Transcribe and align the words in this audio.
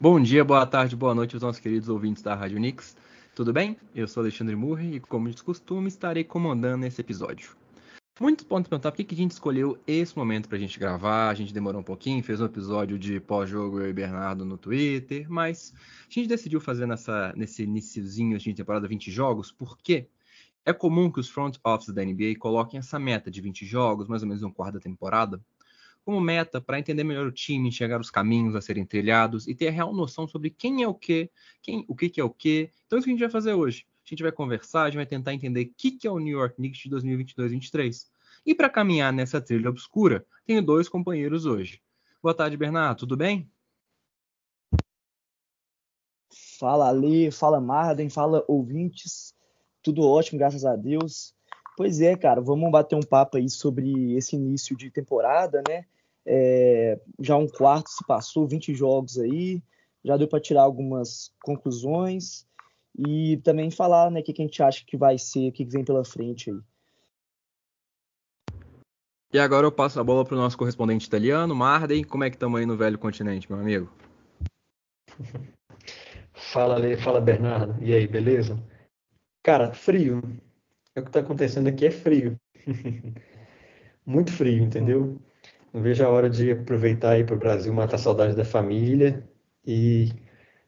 Bom 0.00 0.20
dia, 0.20 0.44
boa 0.44 0.64
tarde, 0.64 0.94
boa 0.94 1.12
noite 1.12 1.34
aos 1.34 1.42
nossos 1.42 1.60
queridos 1.60 1.88
ouvintes 1.88 2.22
da 2.22 2.32
Rádio 2.32 2.60
Nix. 2.60 2.96
Tudo 3.34 3.52
bem? 3.52 3.76
Eu 3.92 4.06
sou 4.06 4.20
Alexandre 4.20 4.54
Murray 4.54 4.94
e, 4.94 5.00
como 5.00 5.28
de 5.28 5.42
costume, 5.42 5.88
estarei 5.88 6.22
comandando 6.22 6.86
esse 6.86 7.00
episódio. 7.00 7.56
Muitos 8.20 8.44
podem 8.44 8.70
perguntar 8.70 8.92
por 8.92 9.04
que, 9.04 9.12
a 9.12 9.18
gente 9.18 9.32
escolheu 9.32 9.76
esse 9.88 10.16
momento 10.16 10.48
para 10.48 10.56
a 10.56 10.60
gente 10.60 10.78
gravar. 10.78 11.30
A 11.30 11.34
gente 11.34 11.52
demorou 11.52 11.80
um 11.80 11.84
pouquinho, 11.84 12.22
fez 12.22 12.40
um 12.40 12.44
episódio 12.44 12.96
de 12.96 13.18
pós-jogo 13.18 13.80
eu 13.80 13.90
e 13.90 13.92
Bernardo 13.92 14.44
no 14.44 14.56
Twitter, 14.56 15.26
mas 15.28 15.74
a 16.08 16.14
gente 16.14 16.28
decidiu 16.28 16.60
fazer 16.60 16.86
nessa, 16.86 17.32
nesse 17.36 17.64
iníciozinho 17.64 18.38
de 18.38 18.54
temporada 18.54 18.86
20 18.86 19.10
jogos, 19.10 19.50
porque 19.50 20.06
é 20.64 20.72
comum 20.72 21.10
que 21.10 21.18
os 21.18 21.28
front 21.28 21.56
offices 21.64 21.92
da 21.92 22.04
NBA 22.04 22.36
coloquem 22.38 22.78
essa 22.78 23.00
meta 23.00 23.32
de 23.32 23.40
20 23.40 23.66
jogos, 23.66 24.06
mais 24.06 24.22
ou 24.22 24.28
menos 24.28 24.44
um 24.44 24.50
quarto 24.52 24.74
da 24.74 24.80
temporada, 24.80 25.40
como 26.08 26.22
meta 26.22 26.58
para 26.58 26.78
entender 26.78 27.04
melhor 27.04 27.26
o 27.26 27.30
time, 27.30 27.68
enxergar 27.68 28.00
os 28.00 28.10
caminhos 28.10 28.56
a 28.56 28.62
serem 28.62 28.82
trilhados 28.82 29.46
e 29.46 29.54
ter 29.54 29.68
a 29.68 29.70
real 29.70 29.92
noção 29.92 30.26
sobre 30.26 30.48
quem 30.48 30.82
é 30.82 30.88
o 30.88 30.94
quê, 30.94 31.30
quem, 31.60 31.84
o 31.86 31.94
que, 31.94 32.08
que 32.08 32.18
é 32.18 32.24
o 32.24 32.30
quê. 32.30 32.70
Então, 32.86 32.98
isso 32.98 33.04
que 33.04 33.10
a 33.10 33.12
gente 33.12 33.20
vai 33.20 33.28
fazer 33.28 33.52
hoje. 33.52 33.86
A 34.06 34.08
gente 34.08 34.22
vai 34.22 34.32
conversar, 34.32 34.84
a 34.84 34.86
gente 34.86 34.96
vai 34.96 35.04
tentar 35.04 35.34
entender 35.34 35.64
o 35.66 35.74
que, 35.76 35.90
que 35.90 36.06
é 36.06 36.10
o 36.10 36.18
New 36.18 36.38
York 36.38 36.54
Knicks 36.54 36.80
de 36.80 36.88
2022-23. 36.88 38.06
E 38.46 38.54
para 38.54 38.70
caminhar 38.70 39.12
nessa 39.12 39.38
trilha 39.38 39.68
obscura, 39.68 40.24
tenho 40.46 40.62
dois 40.62 40.88
companheiros 40.88 41.44
hoje. 41.44 41.78
Boa 42.22 42.32
tarde, 42.32 42.56
Bernardo, 42.56 43.00
tudo 43.00 43.14
bem? 43.14 43.46
Fala 46.58 46.88
Ali, 46.88 47.30
fala 47.30 47.60
Marden, 47.60 48.08
fala 48.08 48.42
ouvintes. 48.48 49.34
Tudo 49.82 50.00
ótimo, 50.04 50.38
graças 50.38 50.64
a 50.64 50.74
Deus. 50.74 51.34
Pois 51.76 52.00
é, 52.00 52.16
cara, 52.16 52.40
vamos 52.40 52.70
bater 52.70 52.96
um 52.96 53.02
papo 53.02 53.36
aí 53.36 53.50
sobre 53.50 54.14
esse 54.14 54.36
início 54.36 54.74
de 54.74 54.90
temporada, 54.90 55.62
né? 55.68 55.84
É, 56.30 57.00
já 57.18 57.36
um 57.36 57.48
quarto 57.48 57.88
se 57.88 58.04
passou, 58.06 58.46
20 58.46 58.74
jogos 58.74 59.18
aí, 59.18 59.62
já 60.04 60.14
deu 60.18 60.28
para 60.28 60.40
tirar 60.40 60.62
algumas 60.62 61.32
conclusões 61.42 62.46
e 62.98 63.38
também 63.38 63.70
falar 63.70 64.10
né, 64.10 64.20
o 64.20 64.22
que, 64.22 64.34
que 64.34 64.42
a 64.42 64.44
gente 64.44 64.62
acha 64.62 64.84
que 64.86 64.96
vai 64.96 65.16
ser, 65.16 65.48
o 65.48 65.52
que, 65.52 65.64
que 65.64 65.72
vem 65.72 65.84
pela 65.84 66.04
frente 66.04 66.50
aí. 66.50 66.58
E 69.32 69.38
agora 69.38 69.66
eu 69.66 69.72
passo 69.72 69.98
a 69.98 70.04
bola 70.04 70.24
para 70.24 70.34
o 70.34 70.38
nosso 70.38 70.56
correspondente 70.56 71.06
italiano, 71.06 71.54
Marden. 71.54 72.04
Como 72.04 72.24
é 72.24 72.30
que 72.30 72.36
estamos 72.36 72.60
aí 72.60 72.66
no 72.66 72.76
velho 72.76 72.98
continente, 72.98 73.50
meu 73.50 73.60
amigo? 73.60 73.90
Fala, 76.52 76.76
Lê, 76.76 76.96
fala, 76.96 77.20
Bernardo. 77.20 77.82
E 77.82 77.92
aí, 77.92 78.06
beleza? 78.06 78.56
Cara, 79.42 79.72
frio. 79.74 80.22
É 80.94 81.00
o 81.00 81.02
que 81.02 81.08
está 81.08 81.20
acontecendo 81.20 81.68
aqui 81.68 81.86
é 81.86 81.90
frio. 81.90 82.38
Muito 84.06 84.32
frio, 84.32 84.62
entendeu? 84.62 85.20
Não 85.72 85.82
vejo 85.82 86.04
a 86.04 86.08
hora 86.08 86.30
de 86.30 86.52
aproveitar 86.52 87.10
aí 87.10 87.24
para 87.24 87.34
o 87.34 87.38
Brasil, 87.38 87.72
matar 87.72 87.96
a 87.96 87.98
saudade 87.98 88.34
da 88.34 88.44
família 88.44 89.28
e 89.66 90.10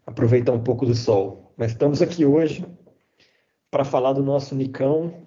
aproveitar 0.07 0.53
um 0.53 0.63
pouco 0.63 0.85
do 0.85 0.95
sol. 0.95 1.55
Mas 1.57 1.73
estamos 1.73 2.03
aqui 2.03 2.25
hoje 2.25 2.67
para 3.71 3.85
falar 3.85 4.13
do 4.13 4.23
nosso 4.23 4.55
Nicão, 4.55 5.27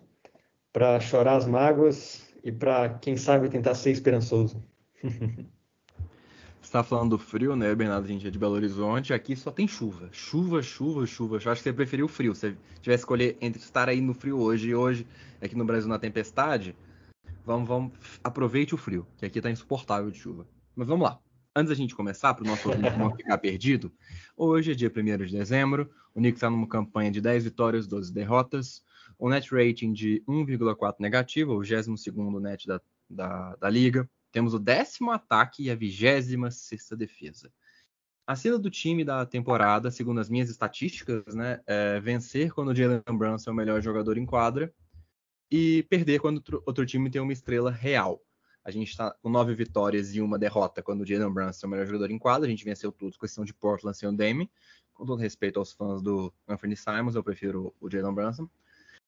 para 0.72 1.00
chorar 1.00 1.38
as 1.38 1.48
mágoas 1.48 2.28
e 2.44 2.52
para, 2.52 2.90
quem 3.00 3.16
sabe, 3.16 3.50
tentar 3.50 3.76
ser 3.76 3.92
esperançoso. 3.92 4.62
Você 5.02 6.68
está 6.70 6.84
falando 6.84 7.12
do 7.12 7.18
frio, 7.18 7.56
né, 7.56 7.74
Bernardo? 7.76 8.06
A 8.06 8.08
gente 8.08 8.26
é 8.26 8.30
de 8.32 8.40
Belo 8.40 8.54
Horizonte. 8.54 9.14
Aqui 9.14 9.36
só 9.36 9.52
tem 9.52 9.68
chuva. 9.68 10.08
Chuva, 10.12 10.62
chuva, 10.62 11.06
chuva. 11.06 11.36
Eu 11.36 11.52
acho 11.52 11.62
que 11.62 11.70
você 11.70 11.74
preferiu 11.74 12.06
o 12.06 12.10
frio. 12.10 12.34
Se 12.34 12.52
você 12.52 12.58
tivesse 12.82 13.02
escolher 13.02 13.38
entre 13.42 13.62
estar 13.62 13.90
aí 13.90 14.00
no 14.00 14.14
frio 14.14 14.40
hoje 14.40 14.70
e 14.70 14.76
hoje 14.76 15.06
aqui 15.42 15.58
no 15.58 15.66
Brasil 15.66 15.90
na 15.90 16.00
tempestade, 16.00 16.74
Vamos, 17.46 17.68
vamos, 17.68 17.94
aproveite 18.24 18.74
o 18.74 18.78
frio, 18.78 19.06
que 19.18 19.26
aqui 19.26 19.42
tá 19.42 19.52
insuportável 19.52 20.10
de 20.10 20.18
chuva. 20.18 20.48
Mas 20.76 20.88
vamos 20.88 21.06
lá. 21.06 21.20
Antes 21.56 21.70
da 21.70 21.76
gente 21.76 21.94
começar, 21.94 22.34
para 22.34 22.44
o 22.44 22.48
nosso 22.48 22.70
ouvinte 22.70 22.98
não 22.98 23.16
ficar 23.16 23.38
perdido, 23.38 23.94
hoje 24.36 24.72
é 24.72 24.76
dia 24.76 24.92
1 24.96 25.26
de 25.26 25.38
dezembro, 25.38 25.92
o 26.16 26.20
Knicks 26.20 26.38
está 26.38 26.50
numa 26.50 26.68
campanha 26.68 27.12
de 27.12 27.22
10 27.22 27.44
vitórias, 27.44 27.86
12 27.86 28.14
derrotas, 28.14 28.82
o 29.20 29.30
net 29.30 29.54
rating 29.54 29.92
de 29.92 30.24
1,4 30.28 30.96
negativo, 31.00 31.54
o 31.54 31.60
22º 31.60 32.40
net 32.40 32.66
da, 32.66 32.82
da, 33.10 33.56
da, 33.58 33.70
liga, 33.70 34.10
temos 34.32 34.54
o 34.54 34.60
décimo 34.60 35.12
ataque 35.12 35.64
e 35.64 35.70
a 35.70 35.76
26 35.76 36.90
defesa. 36.98 37.52
A 38.26 38.36
cena 38.36 38.58
do 38.58 38.70
time 38.70 39.04
da 39.04 39.26
temporada, 39.26 39.92
segundo 39.92 40.22
as 40.22 40.30
minhas 40.30 40.50
estatísticas, 40.50 41.36
né, 41.36 41.60
é 41.68 42.00
vencer 42.00 42.52
quando 42.54 42.70
o 42.70 42.76
Jalen 42.76 43.04
Brunson 43.16 43.50
é 43.50 43.54
o 43.54 43.56
melhor 43.56 43.82
jogador 43.82 44.18
em 44.18 44.26
quadra 44.26 44.74
e 45.56 45.84
perder 45.84 46.20
quando 46.20 46.42
outro 46.66 46.84
time 46.84 47.12
tem 47.12 47.22
uma 47.22 47.32
estrela 47.32 47.70
real. 47.70 48.20
A 48.66 48.72
gente 48.72 48.90
está 48.90 49.12
com 49.22 49.30
nove 49.30 49.54
vitórias 49.54 50.16
e 50.16 50.20
uma 50.20 50.40
derrota 50.40 50.82
quando 50.82 51.02
o 51.02 51.06
Jalen 51.06 51.32
Brunson 51.32 51.68
é 51.68 51.68
o 51.68 51.70
melhor 51.70 51.86
jogador 51.86 52.10
em 52.10 52.18
quadra. 52.18 52.48
A 52.48 52.50
gente 52.50 52.66
venceu 52.66 52.92
tudo, 52.92 53.20
questão 53.20 53.46
de 53.46 53.54
Portland 53.54 53.96
sem 53.96 54.10
o 54.10 54.12
Dame. 54.12 54.50
Com 54.96 55.06
todo 55.06 55.20
respeito 55.20 55.60
aos 55.60 55.72
fãs 55.72 56.02
do 56.02 56.34
Anthony 56.48 56.76
Simons, 56.76 57.14
eu 57.14 57.24
prefiro 57.24 57.72
o 57.80 57.88
Jalen 57.88 58.16
Brunson. 58.16 58.50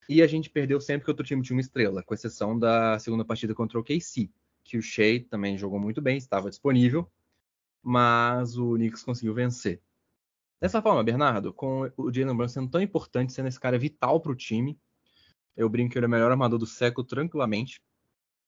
E 0.07 0.21
a 0.21 0.27
gente 0.27 0.51
perdeu 0.51 0.79
sempre 0.79 1.05
que 1.05 1.09
outro 1.09 1.25
time 1.25 1.41
tinha 1.41 1.55
uma 1.55 1.61
estrela, 1.61 2.03
com 2.03 2.13
exceção 2.13 2.59
da 2.59 2.99
segunda 2.99 3.25
partida 3.25 3.55
contra 3.55 3.79
o 3.79 3.83
KC, 3.83 4.29
que 4.63 4.77
o 4.77 4.83
Shea 4.83 5.25
também 5.27 5.57
jogou 5.57 5.79
muito 5.79 5.99
bem, 5.99 6.15
estava 6.15 6.51
disponível, 6.51 7.09
mas 7.81 8.55
o 8.55 8.75
Knicks 8.75 9.01
conseguiu 9.01 9.33
vencer. 9.33 9.81
Dessa 10.61 10.79
forma, 10.79 11.03
Bernardo, 11.03 11.51
com 11.51 11.91
o 11.97 12.13
Jalen 12.13 12.37
Brunson 12.37 12.67
tão 12.67 12.79
importante, 12.79 13.33
sendo 13.33 13.47
esse 13.47 13.59
cara 13.59 13.79
vital 13.79 14.21
para 14.21 14.31
o 14.31 14.35
time, 14.35 14.79
eu 15.55 15.69
brinco 15.69 15.91
que 15.91 15.97
ele 15.97 16.05
é 16.05 16.07
o 16.07 16.11
melhor 16.11 16.31
armador 16.31 16.59
do 16.59 16.65
século 16.65 17.05
tranquilamente. 17.05 17.81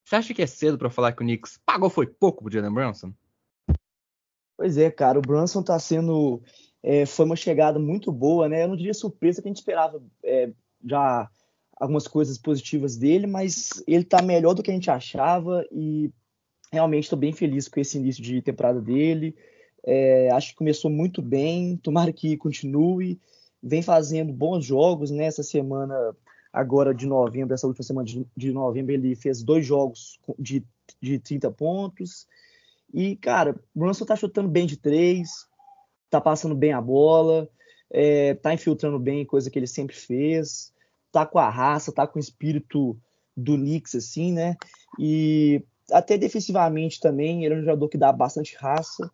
Você 0.03 0.16
acha 0.16 0.34
que 0.34 0.41
é 0.41 0.47
cedo 0.47 0.78
para 0.78 0.90
falar 0.90 1.12
que 1.12 1.22
o 1.22 1.25
Knicks 1.25 1.59
pagou 1.66 1.90
foi 1.90 2.07
pouco 2.07 2.44
pro 2.44 2.53
Jalen 2.53 2.73
Brunson? 2.73 3.13
Pois 4.56 4.78
é, 4.78 4.90
cara, 4.90 5.19
o 5.19 5.22
Brunson 5.22 5.62
tá 5.62 5.78
sendo. 5.78 6.41
É, 6.81 7.06
foi 7.06 7.25
uma 7.25 7.35
chegada 7.35 7.78
muito 7.78 8.12
boa, 8.12 8.47
né? 8.47 8.63
Eu 8.63 8.69
não 8.69 8.75
diria 8.75 8.94
surpresa 8.94 9.41
que 9.41 9.47
a 9.47 9.51
gente 9.51 9.57
esperava 9.57 10.01
é, 10.23 10.51
já 10.84 11.29
algumas 11.75 12.07
coisas 12.07 12.38
positivas 12.38 12.97
dele, 12.97 13.28
mas 13.28 13.84
ele 13.85 14.03
tá 14.03 14.22
melhor 14.22 14.53
do 14.53 14.63
que 14.63 14.72
a 14.72 14.74
gente 14.74 14.89
achava 14.89 15.66
e 15.72 16.12
realmente 16.72 17.03
estou 17.03 17.19
bem 17.19 17.34
feliz 17.34 17.68
com 17.68 17.79
esse 17.79 17.97
início 17.97 18.24
de 18.24 18.41
temporada 18.41 18.81
dele. 18.81 19.35
É, 19.85 20.29
acho 20.31 20.50
que 20.50 20.56
começou 20.56 20.89
muito 20.89 21.22
bem, 21.22 21.78
tomara 21.78 22.12
que 22.12 22.35
continue. 22.38 23.19
Vem 23.62 23.81
fazendo 23.81 24.34
bons 24.34 24.66
jogos, 24.66 25.12
né? 25.12 25.25
Essa 25.25 25.44
semana 25.44 26.16
agora 26.52 26.94
de 26.94 27.06
novembro, 27.06 27.53
essa 27.53 27.68
última 27.68 27.84
semana 27.84 28.08
de, 28.35 28.52
novembro, 28.52 28.94
ele 28.94 29.16
fez 29.16 29.44
dois 29.44 29.66
jogos 29.66 30.19
de, 30.40 30.63
de 31.02 31.19
30 31.19 31.52
pontos. 31.52 32.28
E, 32.94 33.16
cara, 33.18 33.56
o 33.75 33.80
Brunson 33.80 34.06
tá 34.06 34.16
chutando 34.16 34.47
bem 34.47 34.66
de 34.66 34.78
três, 34.78 35.46
tá 36.09 36.22
passando 36.22 36.56
bem 36.56 36.74
a 36.74 36.81
bola, 36.81 37.50
é, 37.90 38.34
tá 38.36 38.53
infiltrando 38.53 39.00
bem, 39.00 39.25
coisa 39.25 39.50
que 39.50 39.59
ele 39.59 39.68
sempre 39.68 39.96
fez, 39.96 40.74
tá 41.12 41.25
com 41.25 41.40
a 41.40 41.50
raça, 41.50 41.91
tá 41.91 42.07
com 42.07 42.18
o 42.18 42.22
espírito 42.22 42.97
do 43.36 43.56
Knicks, 43.56 43.96
assim, 43.96 44.31
né? 44.34 44.56
E 45.00 45.63
até 45.91 46.18
defensivamente 46.18 47.00
também, 47.00 47.46
ele 47.46 47.56
é 47.56 47.57
um 47.57 47.62
jogador 47.62 47.88
que 47.88 47.97
dá 47.97 48.12
bastante 48.12 48.56
raça. 48.56 49.09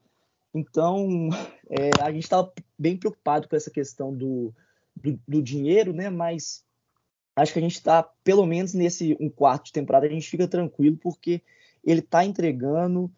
Então, 0.54 1.30
é, 1.70 1.90
a 2.02 2.12
gente 2.12 2.24
estava 2.24 2.52
bem 2.78 2.98
preocupado 2.98 3.48
com 3.48 3.56
essa 3.56 3.72
questão 3.72 4.14
do, 4.14 4.54
do, 4.96 5.20
do, 5.28 5.42
dinheiro, 5.42 5.94
né? 5.94 6.10
Mas 6.10 6.64
acho 7.36 7.54
que 7.54 7.60
a 7.60 7.62
gente 7.62 7.76
está, 7.76 8.04
pelo 8.24 8.46
menos 8.46 8.74
nesse 8.74 9.18
um 9.20 9.30
quarto 9.30 9.66
de 9.66 9.74
temporada, 9.74 10.06
a 10.06 10.10
gente 10.10 10.30
fica 10.30 10.48
tranquilo, 10.48 10.98
porque 10.98 11.42
ele 11.84 12.00
está 12.00 12.24
entregando. 12.24 13.12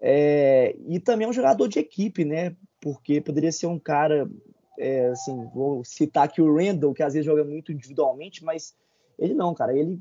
É, 0.00 0.76
e 0.86 1.00
também 1.00 1.26
é 1.26 1.30
um 1.30 1.34
jogador 1.34 1.68
de 1.68 1.78
equipe, 1.78 2.24
né? 2.24 2.56
Porque 2.80 3.20
poderia 3.20 3.52
ser 3.52 3.66
um 3.66 3.78
cara, 3.78 4.30
é, 4.78 5.08
assim, 5.08 5.44
vou 5.52 5.84
citar 5.84 6.24
aqui 6.24 6.40
o 6.40 6.54
Randall, 6.54 6.94
que 6.94 7.02
às 7.02 7.14
vezes 7.14 7.26
joga 7.26 7.44
muito 7.44 7.72
individualmente, 7.72 8.44
mas 8.44 8.74
ele 9.18 9.34
não, 9.34 9.54
cara. 9.54 9.76
Ele 9.76 10.00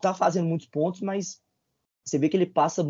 tá 0.00 0.12
fazendo 0.14 0.46
muitos 0.46 0.66
pontos, 0.66 1.00
mas 1.00 1.40
você 2.04 2.18
vê 2.18 2.28
que 2.28 2.36
ele 2.36 2.46
passa. 2.46 2.84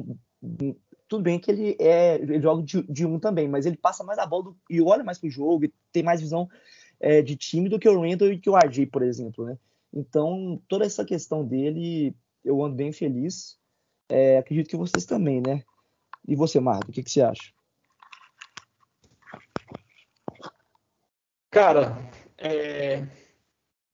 Tudo 1.09 1.23
bem 1.23 1.39
que 1.39 1.51
ele 1.51 1.77
é 1.79 2.17
ele 2.17 2.41
joga 2.41 2.63
de, 2.63 2.83
de 2.83 3.07
um 3.07 3.19
também, 3.19 3.49
mas 3.49 3.65
ele 3.65 3.77
passa 3.77 4.05
mais 4.05 4.19
a 4.19 4.27
bola 4.27 4.45
do, 4.45 4.57
e 4.69 4.81
olha 4.83 5.03
mais 5.03 5.19
pro 5.19 5.31
jogo 5.31 5.65
e 5.65 5.73
tem 5.91 6.03
mais 6.03 6.21
visão 6.21 6.49
é, 7.01 7.23
de 7.23 7.35
time 7.35 7.69
do 7.69 7.79
que 7.79 7.89
o 7.89 8.01
Randall 8.01 8.31
e 8.31 8.39
que 8.39 8.51
o 8.51 8.57
RJ, 8.57 8.87
por 8.87 9.03
exemplo, 9.03 9.47
né? 9.47 9.57
Então, 9.93 10.63
toda 10.69 10.85
essa 10.85 11.05
questão 11.05 11.45
dele, 11.45 12.17
eu 12.45 12.63
ando 12.63 12.77
bem 12.77 12.93
feliz. 12.93 13.59
É, 14.09 14.39
acredito 14.39 14.69
que 14.69 14.77
vocês 14.77 15.05
também, 15.05 15.41
né? 15.41 15.63
E 16.27 16.37
você, 16.37 16.61
Marco, 16.61 16.91
o 16.91 16.93
que, 16.93 17.03
que 17.03 17.11
você 17.11 17.23
acha? 17.23 17.53
Cara, 21.51 21.97
é, 22.37 23.07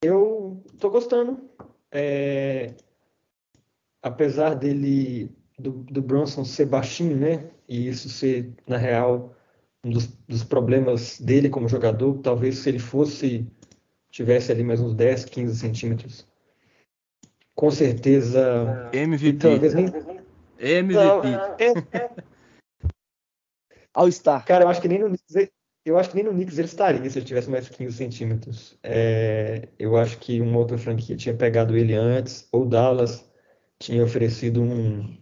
eu 0.01 0.63
tô 0.79 0.89
gostando. 0.89 1.49
É, 1.91 2.75
apesar 4.01 4.53
dele, 4.53 5.33
do, 5.57 5.71
do, 5.71 6.01
Bronson 6.01 6.43
ser 6.43 6.65
baixinho, 6.65 7.15
né? 7.17 7.49
E 7.67 7.87
isso 7.87 8.09
ser, 8.09 8.53
na 8.67 8.77
real, 8.77 9.33
um 9.83 9.89
dos, 9.89 10.07
dos 10.27 10.43
problemas 10.43 11.19
dele 11.19 11.49
como 11.49 11.69
jogador. 11.69 12.19
Talvez 12.19 12.59
se 12.59 12.69
ele 12.69 12.79
fosse 12.79 13.47
tivesse 14.15 14.49
ali 14.49 14.63
mais 14.63 14.79
uns 14.79 14.93
10, 14.93 15.25
15 15.25 15.59
centímetros. 15.59 16.25
Com 17.53 17.69
certeza. 17.69 18.89
MVP. 18.93 19.39
Talvez 19.39 19.73
nem... 19.73 19.87
MVP. 20.57 21.27
All 23.93 24.09
Star. 24.09 24.45
Cara, 24.45 24.63
eu 24.63 24.69
acho 24.69 24.81
que 24.81 24.87
nem 24.87 24.99
no 24.99 25.07
Knicks. 25.07 25.51
eu 25.85 25.97
acho 25.97 26.09
que 26.09 26.15
nem 26.15 26.23
no 26.23 26.31
Knicks 26.31 26.57
ele 26.57 26.67
estaria 26.67 27.09
se 27.09 27.19
ele 27.19 27.25
tivesse 27.25 27.49
mais 27.49 27.67
15 27.67 27.97
centímetros. 27.97 28.79
É, 28.81 29.67
eu 29.77 29.97
acho 29.97 30.17
que 30.17 30.39
uma 30.39 30.59
outra 30.59 30.77
franquia 30.77 31.17
tinha 31.17 31.35
pegado 31.35 31.75
ele 31.75 31.93
antes, 31.93 32.47
ou 32.53 32.65
Dallas 32.65 33.29
tinha 33.79 34.01
oferecido 34.01 34.61
um, 34.61 35.17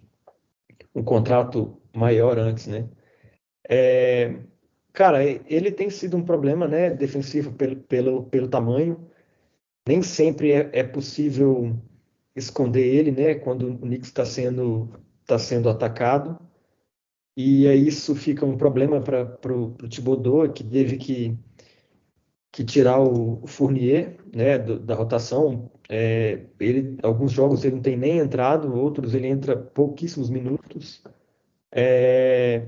um 0.93 1.03
contrato 1.03 1.81
maior 1.95 2.37
antes, 2.37 2.67
né? 2.67 2.87
É, 3.67 4.35
cara, 4.93 5.23
ele 5.23 5.71
tem 5.71 5.89
sido 5.89 6.15
um 6.17 6.23
problema, 6.23 6.67
né, 6.67 6.91
defensivo 6.91 7.51
pelo, 7.53 7.75
pelo, 7.77 8.23
pelo 8.25 8.47
tamanho. 8.47 9.09
Nem 9.87 10.01
sempre 10.01 10.51
é, 10.51 10.69
é 10.73 10.83
possível 10.83 11.75
esconder 12.35 12.85
ele, 12.85 13.11
né, 13.11 13.35
quando 13.35 13.69
o 13.73 13.77
Knicks 13.79 14.09
está 14.09 14.25
sendo, 14.25 14.89
tá 15.25 15.37
sendo 15.39 15.69
atacado. 15.69 16.39
E 17.35 17.67
aí 17.67 17.87
isso 17.87 18.15
fica 18.15 18.45
um 18.45 18.57
problema 18.57 19.01
para 19.01 19.53
o 19.53 19.71
Thibodeau, 19.89 20.51
que 20.53 20.63
teve 20.63 20.97
que, 20.97 21.37
que 22.51 22.63
tirar 22.63 23.01
o, 23.01 23.45
Fournier 23.47 24.17
né, 24.33 24.59
do, 24.59 24.79
da 24.79 24.95
rotação. 24.95 25.71
É, 25.89 26.45
ele, 26.59 26.97
alguns 27.03 27.31
jogos 27.31 27.65
ele 27.65 27.75
não 27.75 27.81
tem 27.81 27.97
nem 27.97 28.19
entrado, 28.19 28.73
outros 28.75 29.13
ele 29.15 29.27
entra 29.27 29.57
pouquíssimos 29.57 30.29
minutos. 30.29 31.03
É, 31.71 32.67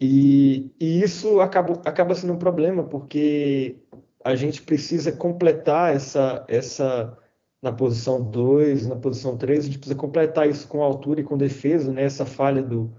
e, 0.00 0.70
e, 0.80 1.02
isso 1.02 1.40
acaba, 1.40 1.74
acaba 1.84 2.14
sendo 2.14 2.32
um 2.32 2.38
problema, 2.38 2.82
porque 2.84 3.76
a 4.24 4.34
gente 4.34 4.62
precisa 4.62 5.12
completar 5.12 5.94
essa, 5.94 6.44
essa 6.48 7.16
na 7.60 7.70
posição 7.70 8.22
2, 8.22 8.86
na 8.86 8.96
posição 8.96 9.36
3, 9.36 9.58
a 9.58 9.62
gente 9.66 9.78
precisa 9.78 9.98
completar 9.98 10.48
isso 10.48 10.66
com 10.66 10.82
altura 10.82 11.20
e 11.20 11.24
com 11.24 11.36
defesa, 11.36 11.92
né, 11.92 12.04
essa 12.04 12.24
falha 12.24 12.62
do, 12.62 12.90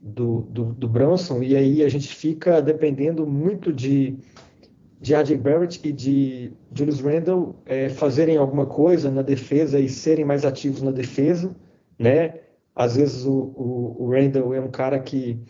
do, 0.00 0.42
do, 0.42 0.64
do 0.66 0.88
Brunson, 0.88 1.42
e 1.42 1.56
aí 1.56 1.82
a 1.82 1.88
gente 1.88 2.14
fica 2.14 2.62
dependendo 2.62 3.26
muito 3.26 3.72
de, 3.72 4.16
de 5.00 5.14
R.J. 5.14 5.36
Barrett 5.36 5.80
e 5.82 5.92
de 5.92 6.52
Julius 6.72 7.00
Randle 7.00 7.56
é, 7.66 7.88
fazerem 7.88 8.36
alguma 8.36 8.66
coisa 8.66 9.10
na 9.10 9.22
defesa 9.22 9.80
e 9.80 9.88
serem 9.88 10.24
mais 10.24 10.44
ativos 10.44 10.80
na 10.80 10.92
defesa, 10.92 11.54
né? 11.98 12.34
Às 12.74 12.96
vezes 12.96 13.26
o, 13.26 13.52
o, 13.56 13.96
o 13.98 14.10
Randle 14.10 14.54
é 14.54 14.60
um 14.60 14.70
cara 14.70 15.00
que 15.00 15.40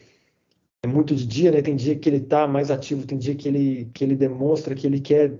é 0.83 0.89
muito 0.89 1.15
de 1.15 1.27
dia, 1.27 1.51
né? 1.51 1.63
Tem 1.63 1.77
dia 1.77 1.99
que 1.99 2.09
ele 2.09 2.19
está 2.19 2.47
mais 2.47 2.71
ativo, 2.71 3.07
tem 3.07 3.19
dia 3.19 3.35
que 3.35 3.49
ele, 3.49 3.91
que 3.93 4.05
ele 4.05 4.17
demonstra 4.17 4.75
que 4.75 4.87
ele 4.87 5.01
quer, 5.01 5.39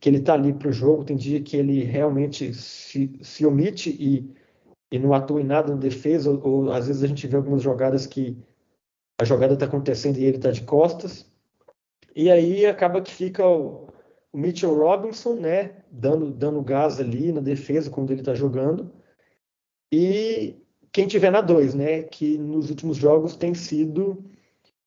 que 0.00 0.08
ele 0.08 0.18
está 0.18 0.34
ali 0.34 0.52
para 0.52 0.68
o 0.68 0.72
jogo, 0.72 1.04
tem 1.04 1.16
dia 1.16 1.40
que 1.40 1.56
ele 1.56 1.84
realmente 1.84 2.52
se, 2.54 3.10
se 3.22 3.46
omite 3.46 3.90
e 3.90 4.28
e 4.92 4.98
não 4.98 5.14
atua 5.14 5.40
em 5.40 5.44
nada 5.44 5.72
na 5.72 5.80
defesa, 5.80 6.30
ou, 6.30 6.46
ou, 6.46 6.70
às 6.70 6.86
vezes 6.86 7.02
a 7.02 7.06
gente 7.06 7.26
vê 7.26 7.34
algumas 7.34 7.62
jogadas 7.62 8.06
que 8.06 8.36
a 9.18 9.24
jogada 9.24 9.54
está 9.54 9.64
acontecendo 9.64 10.18
e 10.18 10.24
ele 10.24 10.36
está 10.36 10.50
de 10.50 10.62
costas. 10.62 11.26
E 12.14 12.30
aí 12.30 12.66
acaba 12.66 13.00
que 13.00 13.10
fica 13.10 13.46
o, 13.46 13.88
o, 14.30 14.38
Mitchell 14.38 14.76
Robinson, 14.76 15.36
né, 15.36 15.82
dando, 15.90 16.30
dando 16.30 16.60
gás 16.60 17.00
ali 17.00 17.32
na 17.32 17.40
defesa 17.40 17.90
quando 17.90 18.10
ele 18.10 18.20
está 18.20 18.34
jogando. 18.34 18.92
E 19.90 20.56
quem 20.92 21.06
tiver 21.06 21.30
na 21.30 21.40
2, 21.40 21.74
né, 21.74 22.02
que 22.02 22.36
nos 22.36 22.68
últimos 22.68 22.98
jogos 22.98 23.34
tem 23.34 23.54
sido 23.54 24.22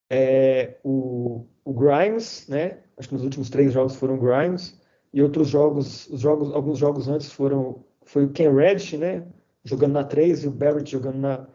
é, 0.09 0.77
o, 0.83 1.45
o 1.63 1.73
Grimes, 1.73 2.47
né, 2.47 2.79
acho 2.97 3.09
que 3.09 3.15
nos 3.15 3.23
últimos 3.23 3.49
três 3.49 3.73
jogos 3.73 3.95
foram 3.95 4.17
Grimes, 4.17 4.79
e 5.13 5.21
outros 5.21 5.47
jogos, 5.47 6.07
os 6.09 6.19
jogos 6.19 6.53
alguns 6.53 6.77
jogos 6.77 7.07
antes 7.07 7.31
foram 7.31 7.85
foi 8.05 8.25
o 8.25 8.31
Ken 8.31 8.53
Reddish, 8.53 8.93
né, 8.93 9.25
jogando 9.63 9.93
na 9.93 10.03
3 10.03 10.43
e 10.43 10.47
o 10.47 10.51
Barrett 10.51 10.91
jogando 10.91 11.17
na, 11.17 11.47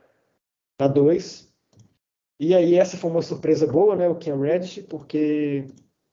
na 0.78 0.88
2. 0.88 1.48
E 2.40 2.54
aí 2.54 2.74
essa 2.74 2.96
foi 2.96 3.10
uma 3.10 3.22
surpresa 3.22 3.66
boa, 3.66 3.94
né, 3.94 4.08
o 4.08 4.16
Ken 4.16 4.36
Reddish, 4.36 4.80
porque 4.88 5.66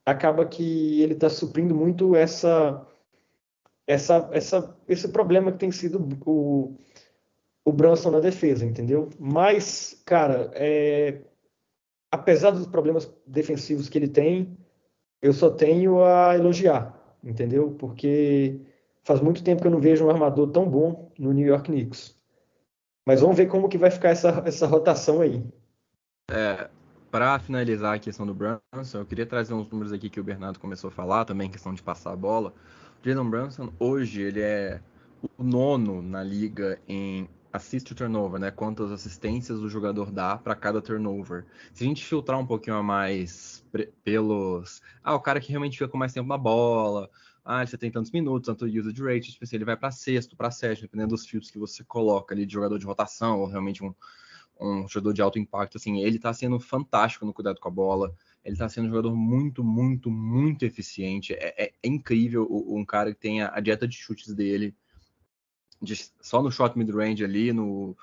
acaba 0.05 0.45
que 0.45 1.01
ele 1.01 1.13
está 1.13 1.29
suprindo 1.29 1.73
muito 1.73 2.15
essa, 2.15 2.85
essa, 3.87 4.29
essa, 4.31 4.77
esse 4.87 5.07
problema 5.07 5.51
que 5.51 5.57
tem 5.57 5.71
sido 5.71 6.07
o, 6.25 6.75
o 7.65 7.71
Brunson 7.71 8.11
na 8.11 8.19
defesa, 8.19 8.65
entendeu? 8.65 9.09
Mas, 9.17 10.01
cara, 10.05 10.51
é, 10.53 11.21
apesar 12.11 12.51
dos 12.51 12.67
problemas 12.67 13.11
defensivos 13.25 13.89
que 13.89 13.97
ele 13.97 14.07
tem, 14.07 14.57
eu 15.21 15.33
só 15.33 15.49
tenho 15.49 16.03
a 16.03 16.35
elogiar, 16.35 16.97
entendeu? 17.23 17.75
Porque 17.77 18.61
Faz 19.07 19.21
muito 19.21 19.41
tempo 19.41 19.61
que 19.61 19.67
eu 19.69 19.71
não 19.71 19.79
vejo 19.79 20.05
um 20.05 20.09
armador 20.09 20.49
tão 20.49 20.69
bom 20.69 21.09
no 21.17 21.31
New 21.31 21.47
York 21.47 21.71
Knicks. 21.71 22.13
Mas 23.05 23.21
vamos 23.21 23.37
ver 23.37 23.45
como 23.45 23.69
que 23.69 23.77
vai 23.77 23.89
ficar 23.89 24.09
essa, 24.09 24.43
essa 24.45 24.67
rotação 24.67 25.21
aí. 25.21 25.41
É, 26.29 26.69
para 27.09 27.39
finalizar 27.39 27.95
a 27.95 27.99
questão 27.99 28.27
do 28.27 28.33
Brunson, 28.33 28.97
eu 28.97 29.05
queria 29.05 29.25
trazer 29.25 29.53
uns 29.53 29.69
números 29.69 29.93
aqui 29.93 30.09
que 30.09 30.19
o 30.19 30.23
Bernardo 30.25 30.59
começou 30.59 30.89
a 30.89 30.91
falar, 30.91 31.23
também 31.23 31.49
questão 31.49 31.73
de 31.73 31.81
passar 31.81 32.11
a 32.11 32.17
bola. 32.17 32.53
Jalen 33.01 33.29
Brunson, 33.29 33.71
hoje, 33.79 34.23
ele 34.23 34.41
é 34.41 34.81
o 35.37 35.41
nono 35.41 36.01
na 36.01 36.21
liga 36.21 36.77
em 36.85 37.29
assist 37.51 37.87
to 37.87 37.95
turnover, 37.95 38.39
né? 38.39 38.51
Quantas 38.51 38.91
assistências 38.91 39.59
o 39.59 39.69
jogador 39.69 40.11
dá 40.11 40.37
para 40.37 40.55
cada 40.55 40.81
turnover. 40.81 41.45
Se 41.73 41.83
a 41.83 41.87
gente 41.87 42.03
filtrar 42.03 42.39
um 42.39 42.45
pouquinho 42.45 42.75
a 42.75 42.83
mais 42.83 43.65
pelos. 44.03 44.81
Ah, 45.03 45.15
o 45.15 45.19
cara 45.19 45.39
que 45.39 45.49
realmente 45.49 45.77
fica 45.77 45.89
com 45.89 45.97
mais 45.97 46.13
tempo 46.13 46.27
na 46.27 46.37
bola, 46.37 47.09
ah, 47.43 47.65
você 47.65 47.77
tem 47.77 47.89
tantos 47.89 48.11
minutos, 48.11 48.47
tanto 48.47 48.65
usage 48.65 49.01
rate, 49.01 49.31
tipo 49.31 49.43
assim, 49.43 49.55
ele 49.55 49.65
vai 49.65 49.77
para 49.77 49.89
sexto, 49.89 50.35
para 50.35 50.51
sétimo, 50.51 50.87
dependendo 50.87 51.15
dos 51.15 51.25
filtros 51.25 51.49
que 51.49 51.57
você 51.57 51.83
coloca 51.83 52.35
ali 52.35 52.45
de 52.45 52.53
jogador 52.53 52.77
de 52.77 52.85
rotação 52.85 53.39
ou 53.39 53.47
realmente 53.47 53.83
um, 53.83 53.93
um 54.59 54.87
jogador 54.87 55.13
de 55.13 55.21
alto 55.21 55.39
impacto, 55.39 55.77
assim, 55.77 56.01
ele 56.01 56.17
está 56.17 56.33
sendo 56.33 56.59
fantástico 56.59 57.25
no 57.25 57.33
cuidado 57.33 57.59
com 57.59 57.69
a 57.69 57.71
bola, 57.71 58.13
ele 58.43 58.53
está 58.53 58.67
sendo 58.67 58.87
um 58.87 58.89
jogador 58.89 59.15
muito, 59.15 59.63
muito, 59.63 60.11
muito 60.11 60.65
eficiente, 60.65 61.33
é, 61.33 61.53
é, 61.57 61.73
é 61.81 61.87
incrível 61.87 62.47
um 62.49 62.83
cara 62.83 63.13
que 63.13 63.19
tem 63.19 63.41
a, 63.41 63.51
a 63.55 63.61
dieta 63.61 63.87
de 63.87 63.95
chutes 63.95 64.33
dele, 64.33 64.75
de, 65.81 65.95
só 66.21 66.41
no 66.41 66.51
short 66.51 66.77
mid-range 66.77 67.23
ali, 67.23 67.53
no 67.53 67.95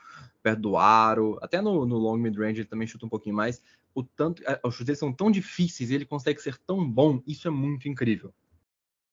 perto 0.43 0.61
do 0.61 0.77
aro, 0.77 1.39
até 1.41 1.61
no, 1.61 1.87
no 1.87 1.97
long 1.97 2.17
mid-range 2.17 2.61
ele 2.61 2.69
também 2.69 2.87
chuta 2.87 3.07
um 3.07 3.09
pouquinho 3.09 3.35
mais, 3.35 3.63
o 3.95 4.03
tanto, 4.03 4.43
os 4.63 4.75
chutes 4.75 4.99
são 4.99 5.13
tão 5.13 5.31
difíceis 5.31 5.91
e 5.91 5.95
ele 5.95 6.05
consegue 6.05 6.41
ser 6.41 6.59
tão 6.67 6.89
bom, 6.89 7.23
isso 7.27 7.49
é 7.49 7.51
muito 7.51 7.89
incrível. 7.89 8.35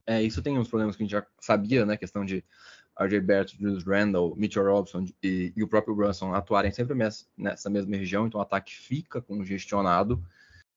É, 0.06 0.22
isso 0.22 0.42
tem 0.42 0.58
uns 0.58 0.68
problemas 0.68 0.96
que 0.96 1.04
a 1.04 1.06
gente 1.06 1.12
já 1.12 1.26
sabia, 1.40 1.86
né? 1.86 1.96
Questão 1.96 2.26
de 2.26 2.44
RJ 3.00 3.22
Barrett, 3.22 3.58
Julius 3.58 3.84
Randle, 3.84 4.36
Mitchell 4.36 4.66
Robinson 4.66 5.06
e, 5.24 5.54
e, 5.56 5.64
o 5.64 5.68
próprio 5.68 5.96
Brunson 5.96 6.34
atuarem 6.34 6.72
sempre 6.72 6.96
nessa 7.38 7.70
mesma 7.70 7.96
região, 7.96 8.28
então 8.28 8.40
o 8.40 8.44
ataque 8.44 8.74
fica 8.74 9.22
congestionado. 9.22 10.22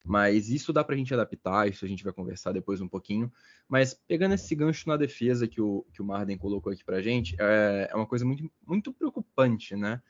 Mas 0.04 0.50
isso 0.50 0.72
dá 0.72 0.84
para 0.84 0.94
a 0.94 0.98
gente 0.98 1.14
adaptar, 1.14 1.68
isso 1.68 1.84
a 1.84 1.88
gente 1.88 2.04
vai 2.04 2.12
conversar 2.12 2.52
depois 2.52 2.80
um 2.80 2.88
pouquinho. 2.88 3.32
Mas 3.68 3.94
pegando 3.94 4.34
esse 4.34 4.54
gancho 4.54 4.88
na 4.88 4.96
defesa 4.96 5.48
que 5.48 5.60
o, 5.60 5.86
que 5.92 6.02
o 6.02 6.04
Marden 6.04 6.36
colocou 6.36 6.72
aqui 6.72 6.84
para 6.84 6.98
a 6.98 7.02
gente, 7.02 7.34
é, 7.40 7.88
é, 7.90 7.96
uma 7.96 8.06
coisa 8.06 8.24
muito, 8.24 8.50
muito 8.66 8.92
preocupante, 8.92 9.74
né? 9.74 10.02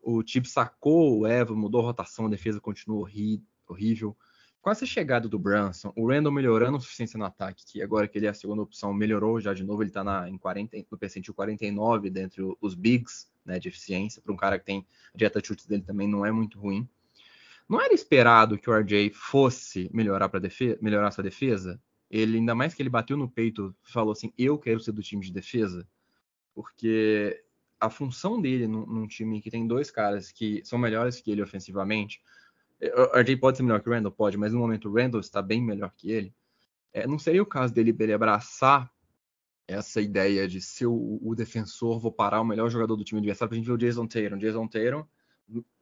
O 0.00 0.22
Tip 0.22 0.46
sacou 0.46 1.20
o 1.20 1.26
Eva, 1.26 1.54
mudou 1.54 1.82
a 1.82 1.84
rotação, 1.84 2.26
a 2.26 2.30
defesa 2.30 2.60
continua 2.60 3.06
horrível 3.68 4.16
com 4.62 4.70
essa 4.70 4.86
chegada 4.86 5.28
do 5.28 5.40
Brunson, 5.40 5.92
o 5.96 6.08
Randall 6.08 6.32
melhorando 6.32 6.76
a 6.76 6.80
suficiência 6.80 7.18
no 7.18 7.24
ataque, 7.24 7.64
que 7.66 7.82
agora 7.82 8.06
que 8.06 8.16
ele 8.16 8.26
é 8.26 8.28
a 8.28 8.34
segunda 8.34 8.62
opção, 8.62 8.94
melhorou 8.94 9.40
já 9.40 9.52
de 9.52 9.64
novo, 9.64 9.82
ele 9.82 9.90
está 9.90 10.28
em 10.28 10.38
40, 10.38 10.86
no 10.88 10.96
percentil 10.96 11.34
49 11.34 12.08
dentre 12.08 12.42
os 12.60 12.74
bigs 12.76 13.28
né, 13.44 13.58
de 13.58 13.66
eficiência, 13.66 14.22
para 14.22 14.32
um 14.32 14.36
cara 14.36 14.60
que 14.60 14.64
tem 14.64 14.86
a 15.12 15.18
dieta 15.18 15.42
de 15.42 15.48
chutes 15.48 15.66
dele 15.66 15.82
também 15.82 16.06
não 16.06 16.24
é 16.24 16.30
muito 16.30 16.60
ruim. 16.60 16.88
Não 17.72 17.80
era 17.80 17.94
esperado 17.94 18.58
que 18.58 18.68
o 18.68 18.78
RJ 18.78 19.08
fosse 19.14 19.88
melhorar 19.94 20.28
para 20.28 20.42
melhorar 20.82 21.10
sua 21.10 21.24
defesa? 21.24 21.80
Ele, 22.10 22.36
ainda 22.36 22.54
mais 22.54 22.74
que 22.74 22.82
ele 22.82 22.90
bateu 22.90 23.16
no 23.16 23.30
peito, 23.30 23.74
falou 23.82 24.12
assim: 24.12 24.30
Eu 24.36 24.58
quero 24.58 24.78
ser 24.78 24.92
do 24.92 25.02
time 25.02 25.24
de 25.24 25.32
defesa, 25.32 25.88
porque 26.54 27.42
a 27.80 27.88
função 27.88 28.38
dele 28.42 28.68
num, 28.68 28.84
num 28.84 29.06
time 29.06 29.40
que 29.40 29.50
tem 29.50 29.66
dois 29.66 29.90
caras 29.90 30.30
que 30.30 30.60
são 30.66 30.78
melhores 30.78 31.18
que 31.22 31.30
ele 31.30 31.40
ofensivamente, 31.40 32.20
o 32.78 33.18
RJ 33.18 33.36
pode 33.38 33.56
ser 33.56 33.62
melhor 33.62 33.80
que 33.80 33.88
o 33.88 33.92
Randall? 33.92 34.12
Pode, 34.12 34.36
mas 34.36 34.52
no 34.52 34.58
momento 34.58 34.90
o 34.90 34.94
Randall 34.94 35.22
está 35.22 35.40
bem 35.40 35.62
melhor 35.62 35.94
que 35.96 36.10
ele. 36.10 36.34
É, 36.92 37.06
não 37.06 37.18
seria 37.18 37.42
o 37.42 37.46
caso 37.46 37.72
dele, 37.72 37.96
ele 37.98 38.12
abraçar 38.12 38.92
essa 39.66 39.98
ideia 39.98 40.46
de 40.46 40.60
ser 40.60 40.88
o, 40.88 41.18
o, 41.22 41.34
defensor, 41.34 41.98
vou 41.98 42.12
parar 42.12 42.42
o 42.42 42.44
melhor 42.44 42.68
jogador 42.68 42.96
do 42.96 43.04
time 43.04 43.20
adversário, 43.20 43.48
pra 43.48 43.56
gente 43.56 43.64
ver 43.64 43.72
o 43.72 43.78
Jason 43.78 44.06
Tatum. 44.06 44.36
Jason 44.36 44.68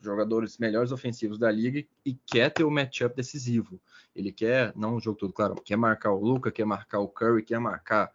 jogadores 0.00 0.58
melhores 0.58 0.92
ofensivos 0.92 1.38
da 1.38 1.50
liga 1.50 1.84
e 2.04 2.14
quer 2.14 2.50
ter 2.50 2.64
o 2.64 2.70
matchup 2.70 3.14
decisivo. 3.14 3.80
Ele 4.14 4.32
quer, 4.32 4.72
não 4.76 4.96
o 4.96 5.00
jogo 5.00 5.18
todo, 5.18 5.32
claro, 5.32 5.54
quer 5.56 5.76
marcar 5.76 6.12
o 6.12 6.20
Luca, 6.20 6.50
quer 6.50 6.64
marcar 6.64 7.00
o 7.00 7.08
Curry, 7.08 7.42
quer 7.42 7.60
marcar 7.60 8.10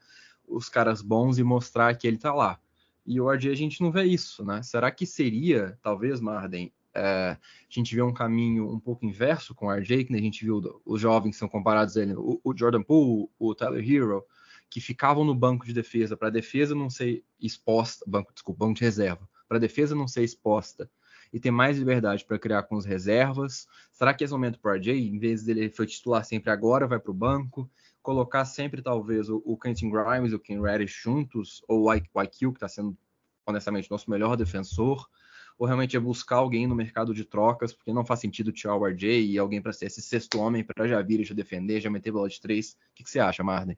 os 0.47 0.69
caras 0.69 1.01
bons 1.01 1.37
e 1.37 1.43
mostrar 1.43 1.95
que 1.95 2.07
ele 2.07 2.17
tá 2.17 2.33
lá. 2.33 2.59
E 3.05 3.21
o 3.21 3.31
RJ 3.31 3.51
a 3.51 3.55
gente 3.55 3.81
não 3.81 3.91
vê 3.91 4.03
isso, 4.03 4.43
né? 4.43 4.63
Será 4.63 4.91
que 4.91 5.05
seria, 5.05 5.77
talvez, 5.81 6.19
Marden, 6.19 6.73
é, 6.93 7.37
a 7.37 7.39
gente 7.69 7.93
vê 7.93 8.01
um 8.01 8.13
caminho 8.13 8.71
um 8.71 8.79
pouco 8.79 9.05
inverso 9.05 9.53
com 9.53 9.67
o 9.67 9.71
RJ, 9.71 10.05
que 10.05 10.11
né, 10.11 10.17
a 10.17 10.21
gente 10.21 10.43
viu 10.43 10.81
os 10.85 11.01
jovens 11.01 11.35
são 11.35 11.47
comparados 11.47 11.97
a 11.97 12.01
ele, 12.01 12.15
o, 12.15 12.39
o 12.43 12.57
Jordan 12.57 12.81
Poole, 12.81 13.29
o 13.37 13.53
Tyler 13.53 13.87
Hero, 13.87 14.23
que 14.69 14.81
ficavam 14.81 15.23
no 15.23 15.35
banco 15.35 15.65
de 15.65 15.73
defesa 15.73 16.17
para 16.17 16.29
a 16.29 16.31
defesa 16.31 16.73
não 16.73 16.89
ser 16.89 17.23
exposta, 17.39 18.03
banco, 18.07 18.33
desculpa, 18.33 18.65
banco 18.65 18.79
de 18.79 18.85
reserva, 18.85 19.29
para 19.47 19.57
a 19.57 19.59
defesa 19.59 19.93
não 19.93 20.07
ser 20.07 20.23
exposta 20.23 20.89
e 21.35 21.39
ter 21.39 21.51
mais 21.51 21.77
liberdade 21.77 22.23
para 22.23 22.39
criar 22.39 22.63
com 22.63 22.77
os 22.77 22.85
reservas? 22.85 23.67
Será 23.91 24.13
que 24.13 24.23
esse 24.23 24.31
momento 24.31 24.57
para 24.57 24.71
o 24.71 24.75
RJ, 24.77 24.93
em 24.93 25.19
vez 25.19 25.43
dele 25.43 25.69
foi 25.69 25.85
titular 25.85 26.23
sempre 26.23 26.49
agora, 26.49 26.87
vai 26.87 26.97
para 26.97 27.11
o 27.11 27.13
banco? 27.13 27.69
Colocar 28.01 28.45
sempre, 28.45 28.81
talvez, 28.81 29.27
o, 29.27 29.43
o 29.45 29.57
Quentin 29.57 29.89
Grimes 29.89 30.31
e 30.31 30.35
o 30.35 30.39
Ken 30.39 30.61
Reddish 30.61 30.93
juntos, 31.03 31.61
ou 31.67 31.89
o 31.89 31.93
IQ, 31.93 32.07
que 32.13 32.45
está 32.53 32.69
sendo, 32.69 32.97
honestamente, 33.45 33.91
nosso 33.91 34.09
melhor 34.09 34.37
defensor? 34.37 35.09
Ou 35.57 35.67
realmente 35.67 35.97
é 35.97 35.99
buscar 35.99 36.37
alguém 36.37 36.67
no 36.67 36.75
mercado 36.75 37.13
de 37.13 37.25
trocas, 37.25 37.73
porque 37.73 37.91
não 37.91 38.05
faz 38.05 38.21
sentido 38.21 38.53
tirar 38.53 38.77
o 38.77 38.87
RJ 38.87 39.25
e 39.25 39.37
alguém 39.37 39.61
para 39.61 39.73
ser 39.73 39.87
esse 39.87 40.01
sexto 40.01 40.39
homem 40.39 40.63
para 40.63 40.87
já 40.87 41.01
vir 41.01 41.21
já 41.25 41.35
defender, 41.35 41.81
já 41.81 41.89
meter 41.89 42.13
bola 42.13 42.29
de 42.29 42.39
três? 42.39 42.71
O 42.71 42.95
que, 42.95 43.03
que 43.03 43.09
você 43.09 43.19
acha, 43.19 43.43
Marden? 43.43 43.77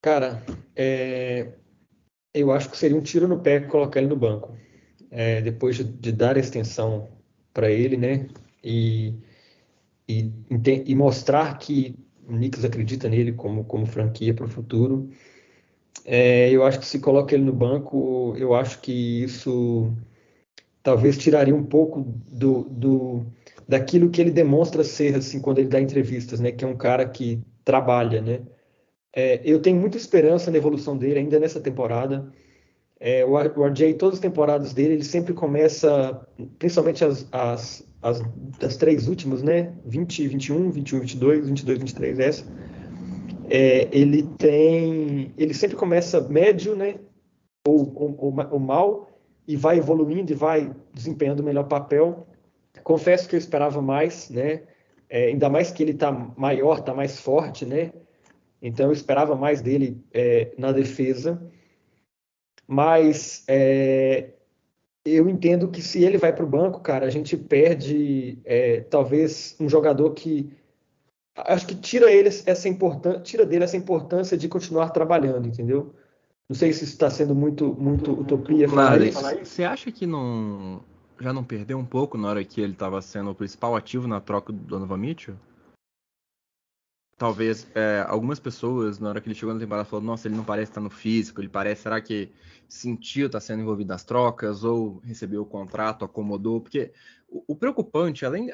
Cara, 0.00 0.42
é, 0.74 1.54
eu 2.34 2.50
acho 2.50 2.68
que 2.68 2.76
seria 2.76 2.96
um 2.96 3.00
tiro 3.00 3.28
no 3.28 3.38
pé 3.38 3.60
colocar 3.60 4.00
ele 4.00 4.08
no 4.08 4.16
banco. 4.16 4.54
É, 5.10 5.40
depois 5.40 5.76
de, 5.76 5.84
de, 5.84 6.12
dar 6.12 6.36
a 6.36 6.40
extensão 6.40 7.08
para 7.52 7.70
ele, 7.70 7.96
né? 7.96 8.26
E, 8.62 9.14
e, 10.08 10.32
e, 10.86 10.94
mostrar 10.94 11.56
que 11.58 11.94
o 12.28 12.32
Knicks 12.32 12.64
acredita 12.64 13.08
nele 13.08 13.32
como, 13.32 13.64
como 13.64 13.86
franquia 13.86 14.34
para 14.34 14.46
o 14.46 14.48
futuro. 14.48 15.08
É, 16.04 16.50
eu 16.50 16.64
acho 16.64 16.80
que 16.80 16.86
se 16.86 16.98
coloca 16.98 17.34
ele 17.34 17.44
no 17.44 17.52
banco, 17.52 18.34
eu 18.36 18.54
acho 18.54 18.80
que 18.80 19.22
isso 19.22 19.92
talvez 20.82 21.16
tiraria 21.16 21.54
um 21.54 21.64
pouco 21.64 22.02
do, 22.30 22.64
do 22.64 23.26
daquilo 23.66 24.10
que 24.10 24.20
ele 24.20 24.30
demonstra 24.30 24.84
ser 24.84 25.16
assim 25.16 25.40
quando 25.40 25.58
ele 25.58 25.68
dá 25.68 25.80
entrevistas, 25.80 26.40
né? 26.40 26.52
Que 26.52 26.64
é 26.64 26.68
um 26.68 26.76
cara 26.76 27.08
que 27.08 27.40
trabalha, 27.64 28.20
né? 28.20 28.42
É, 29.14 29.40
eu 29.44 29.60
tenho 29.60 29.80
muita 29.80 29.96
esperança 29.96 30.50
na 30.50 30.56
evolução 30.56 30.96
dele 30.96 31.20
ainda 31.20 31.38
nessa 31.38 31.60
temporada. 31.60 32.32
É, 32.98 33.24
o, 33.24 33.36
RJ, 33.38 33.94
todas 33.94 34.14
as 34.14 34.20
temporadas 34.20 34.72
dele, 34.72 34.94
ele 34.94 35.04
sempre 35.04 35.32
começa, 35.32 36.26
principalmente 36.58 37.04
as, 37.04 37.28
as, 37.30 37.86
as, 38.02 38.22
as 38.60 38.76
três 38.76 39.06
últimas, 39.06 39.42
né? 39.42 39.72
20, 39.84 40.26
21, 40.28 40.70
21, 40.70 41.00
22, 41.00 41.48
22, 41.48 41.78
23, 41.78 42.18
essa. 42.18 42.44
É, 43.48 43.88
ele 43.92 44.22
tem. 44.38 45.32
Ele 45.36 45.54
sempre 45.54 45.76
começa 45.76 46.20
médio, 46.28 46.74
né? 46.74 46.96
Ou, 47.68 47.92
ou, 47.94 48.16
ou, 48.18 48.34
ou 48.50 48.58
mal, 48.58 49.08
e 49.46 49.56
vai 49.56 49.78
evoluindo 49.78 50.32
e 50.32 50.34
vai 50.34 50.74
desempenhando 50.92 51.40
o 51.40 51.44
melhor 51.44 51.64
papel. 51.64 52.26
Confesso 52.82 53.28
que 53.28 53.36
eu 53.36 53.38
esperava 53.38 53.80
mais, 53.80 54.28
né? 54.30 54.62
É, 55.08 55.26
ainda 55.26 55.48
mais 55.48 55.70
que 55.70 55.82
ele 55.82 55.92
está 55.92 56.10
maior, 56.36 56.78
está 56.78 56.92
mais 56.94 57.20
forte, 57.20 57.64
né? 57.64 57.92
Então 58.66 58.86
eu 58.86 58.92
esperava 58.92 59.36
mais 59.36 59.60
dele 59.60 60.02
é, 60.10 60.52
na 60.56 60.72
defesa. 60.72 61.40
Mas 62.66 63.44
é, 63.46 64.30
eu 65.04 65.28
entendo 65.28 65.68
que 65.68 65.82
se 65.82 66.02
ele 66.02 66.16
vai 66.16 66.32
para 66.32 66.46
o 66.46 66.48
banco, 66.48 66.80
cara, 66.80 67.04
a 67.04 67.10
gente 67.10 67.36
perde 67.36 68.38
é, 68.42 68.80
talvez 68.80 69.54
um 69.60 69.68
jogador 69.68 70.14
que 70.14 70.50
acho 71.36 71.66
que 71.66 71.74
tira 71.74 72.10
ele 72.10 72.28
essa 72.28 72.66
importância, 72.66 73.20
tira 73.20 73.44
dele 73.44 73.64
essa 73.64 73.76
importância 73.76 74.34
de 74.34 74.48
continuar 74.48 74.88
trabalhando, 74.90 75.46
entendeu? 75.46 75.94
Não 76.48 76.56
sei 76.56 76.72
se 76.72 76.84
isso 76.84 76.94
está 76.94 77.10
sendo 77.10 77.34
muito, 77.34 77.74
muito 77.78 78.12
utopia 78.12 78.66
falar, 78.66 79.02
isso. 79.02 79.20
Você 79.44 79.64
acha 79.64 79.92
que 79.92 80.06
não 80.06 80.80
já 81.20 81.34
não 81.34 81.44
perdeu 81.44 81.76
um 81.76 81.84
pouco 81.84 82.16
na 82.16 82.28
hora 82.28 82.44
que 82.44 82.62
ele 82.62 82.72
estava 82.72 83.02
sendo 83.02 83.30
o 83.30 83.34
principal 83.34 83.76
ativo 83.76 84.08
na 84.08 84.22
troca 84.22 84.54
do 84.54 84.58
Donovan 84.58 84.96
Mitchell? 84.96 85.34
Talvez 87.16 87.66
é, 87.74 88.04
algumas 88.06 88.38
pessoas, 88.40 88.98
na 88.98 89.08
hora 89.08 89.20
que 89.20 89.28
ele 89.28 89.34
chegou 89.34 89.54
na 89.54 89.60
temporada, 89.60 89.84
falaram: 89.84 90.06
Nossa, 90.06 90.28
ele 90.28 90.36
não 90.36 90.44
parece 90.44 90.70
estar 90.70 90.80
no 90.80 90.90
físico, 90.90 91.40
ele 91.40 91.48
parece, 91.48 91.82
será 91.82 92.00
que 92.00 92.32
sentiu 92.68 93.26
estar 93.26 93.40
sendo 93.40 93.62
envolvido 93.62 93.88
nas 93.88 94.04
trocas 94.04 94.64
ou 94.64 95.00
recebeu 95.04 95.42
o 95.42 95.46
contrato, 95.46 96.04
acomodou? 96.04 96.60
Porque 96.60 96.92
o, 97.28 97.44
o 97.48 97.56
preocupante, 97.56 98.24
além. 98.24 98.50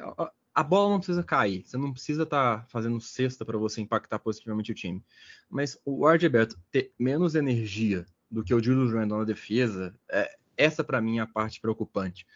A, 0.52 0.62
bola 0.62 0.90
não 0.90 0.98
precisa 0.98 1.22
cair, 1.22 1.62
você 1.64 1.78
não 1.78 1.92
precisa 1.92 2.24
estar 2.24 2.66
fazendo 2.68 3.00
cesta 3.00 3.44
para 3.44 3.56
você 3.56 3.80
impactar 3.80 4.18
positivamente 4.18 4.72
o 4.72 4.74
time. 4.74 5.02
Mas 5.48 5.78
o 5.84 6.06
RJ 6.06 6.28
Beto 6.28 6.58
ter 6.70 6.92
menos 6.98 7.34
energia 7.34 8.04
do 8.30 8.44
que 8.44 8.52
o 8.52 8.62
Julius 8.62 8.92
Randle 8.92 9.18
na 9.18 9.24
defesa, 9.24 9.94
é, 10.10 10.36
essa 10.56 10.84
para 10.84 11.00
mim 11.00 11.18
é 11.18 11.22
a 11.22 11.26
parte 11.26 11.60
preocupante. 11.60 12.26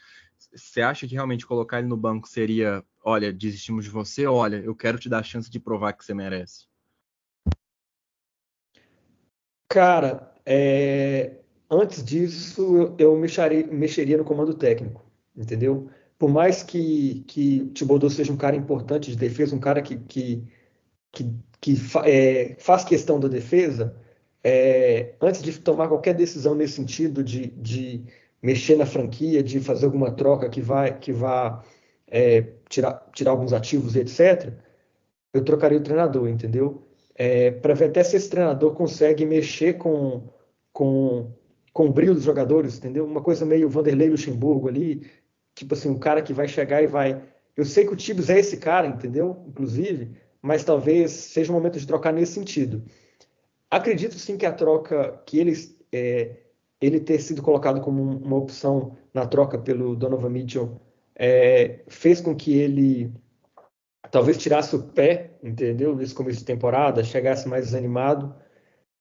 Você 0.55 0.81
acha 0.81 1.07
que 1.07 1.15
realmente 1.15 1.47
colocar 1.47 1.79
ele 1.79 1.89
no 1.89 1.97
banco 1.97 2.29
seria, 2.29 2.83
olha, 3.05 3.33
desistimos 3.33 3.85
de 3.85 3.91
você, 3.91 4.27
olha, 4.27 4.57
eu 4.57 4.75
quero 4.75 4.99
te 4.99 5.09
dar 5.09 5.19
a 5.19 5.23
chance 5.23 5.51
de 5.51 5.61
provar 5.61 5.93
que 5.93 6.05
você 6.05 6.15
merece? 6.15 6.67
Cara, 9.69 10.33
é... 10.47 11.41
antes 11.71 12.03
disso 12.03 12.95
eu 12.99 13.17
mexeria, 13.17 13.67
mexeria 13.67 14.17
no 14.17 14.25
comando 14.25 14.55
técnico, 14.55 15.05
entendeu? 15.37 15.91
Por 16.19 16.31
mais 16.31 16.63
que, 16.63 17.25
que 17.27 17.67
Thibodeau 17.75 18.09
seja 18.09 18.33
um 18.33 18.37
cara 18.37 18.57
importante 18.57 19.11
de 19.11 19.17
defesa, 19.17 19.55
um 19.55 19.61
cara 19.61 19.83
que, 19.83 19.99
que, 19.99 20.45
que, 21.13 21.35
que 21.61 21.77
é, 22.05 22.57
faz 22.59 22.85
questão 22.85 23.21
da 23.21 23.29
defesa, 23.29 23.97
é, 24.43 25.15
antes 25.21 25.43
de 25.43 25.59
tomar 25.59 25.89
qualquer 25.89 26.15
decisão 26.15 26.55
nesse 26.55 26.75
sentido 26.75 27.23
de, 27.25 27.47
de 27.49 28.05
mexer 28.43 28.77
na 28.77 28.87
franquia, 28.87 29.43
de 29.43 29.59
fazer 29.61 29.87
alguma 29.87 30.13
troca 30.13 30.49
que 30.49 30.61
vai 30.61 30.99
que 30.99 31.13
vá 31.13 31.65
é, 32.07 32.43
tirar, 32.75 33.11
tirar 33.13 33.31
alguns 33.31 33.53
ativos, 33.53 33.97
etc., 33.97 34.53
eu 35.33 35.45
trocaria 35.45 35.79
o 35.79 35.83
treinador, 35.83 36.29
entendeu? 36.29 36.83
É, 37.15 37.51
para 37.51 37.75
ver 37.75 37.87
até 37.87 38.03
se 38.05 38.17
esse 38.17 38.29
treinador 38.29 38.75
consegue 38.75 39.25
mexer 39.25 39.75
com, 39.75 40.29
com, 40.73 41.33
com 41.73 41.87
o 41.87 41.93
brilho 41.93 42.15
dos 42.15 42.23
jogadores, 42.23 42.79
entendeu? 42.79 43.05
Uma 43.05 43.21
coisa 43.21 43.45
meio 43.45 43.69
Vanderlei 43.69 44.11
Luxemburgo 44.11 44.69
ali, 44.69 45.07
tipo 45.55 45.75
assim, 45.75 45.89
um 45.89 45.99
cara 45.99 46.23
que 46.23 46.33
vai 46.33 46.47
chegar 46.47 46.83
e 46.83 46.87
vai. 46.87 47.21
Eu 47.57 47.65
sei 47.65 47.85
que 47.85 47.93
o 47.93 47.97
Tibus 47.97 48.31
é 48.31 48.39
esse 48.39 48.59
cara, 48.59 48.87
entendeu? 48.87 49.45
Inclusive, 49.49 50.17
mas 50.41 50.65
talvez 50.65 51.11
seja 51.11 51.51
o 51.51 51.55
momento 51.55 51.79
de 51.79 51.87
trocar 51.87 52.13
nesse 52.13 52.33
sentido. 52.33 52.83
Acredito 53.71 54.17
sim 54.17 54.37
que 54.37 54.47
a 54.47 54.53
troca 54.53 55.21
que 55.27 55.39
eles 55.39 55.77
é, 55.93 56.37
ele 56.81 57.01
ter 57.01 57.21
sido 57.21 57.43
colocado 57.43 57.81
como 57.81 58.03
uma 58.03 58.37
opção 58.37 58.97
na 59.13 59.27
troca 59.27 59.59
pelo 59.59 59.97
Donovan 59.97 60.31
Mitchell 60.31 60.81
é, 61.17 61.85
fez 61.89 62.21
com 62.21 62.35
que 62.35 62.57
ele 62.57 63.13
talvez 64.11 64.37
tirasse 64.39 64.77
o 64.77 64.83
pé, 64.83 65.33
entendeu? 65.43 65.95
Nesse 65.97 66.15
começo 66.15 66.39
de 66.39 66.45
temporada, 66.45 67.03
chegasse 67.03 67.49
mais 67.49 67.67
desanimado. 67.67 68.35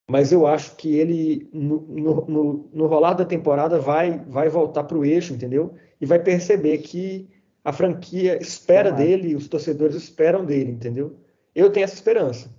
Mas 0.09 0.31
eu 0.31 0.45
acho 0.45 0.75
que 0.75 0.95
ele, 0.95 1.49
no, 1.53 1.81
no, 1.81 2.25
no, 2.25 2.69
no 2.73 2.87
rolar 2.87 3.13
da 3.13 3.23
temporada, 3.23 3.79
vai, 3.79 4.19
vai 4.27 4.49
voltar 4.49 4.83
para 4.83 4.97
o 4.97 5.05
eixo, 5.05 5.33
entendeu? 5.33 5.75
E 6.01 6.05
vai 6.05 6.19
perceber 6.19 6.79
que 6.79 7.29
a 7.63 7.71
franquia 7.71 8.37
espera 8.41 8.91
dele, 8.91 9.35
os 9.35 9.47
torcedores 9.47 9.95
esperam 9.95 10.43
dele, 10.45 10.71
entendeu? 10.71 11.15
Eu 11.55 11.71
tenho 11.71 11.85
essa 11.85 11.95
esperança. 11.95 12.53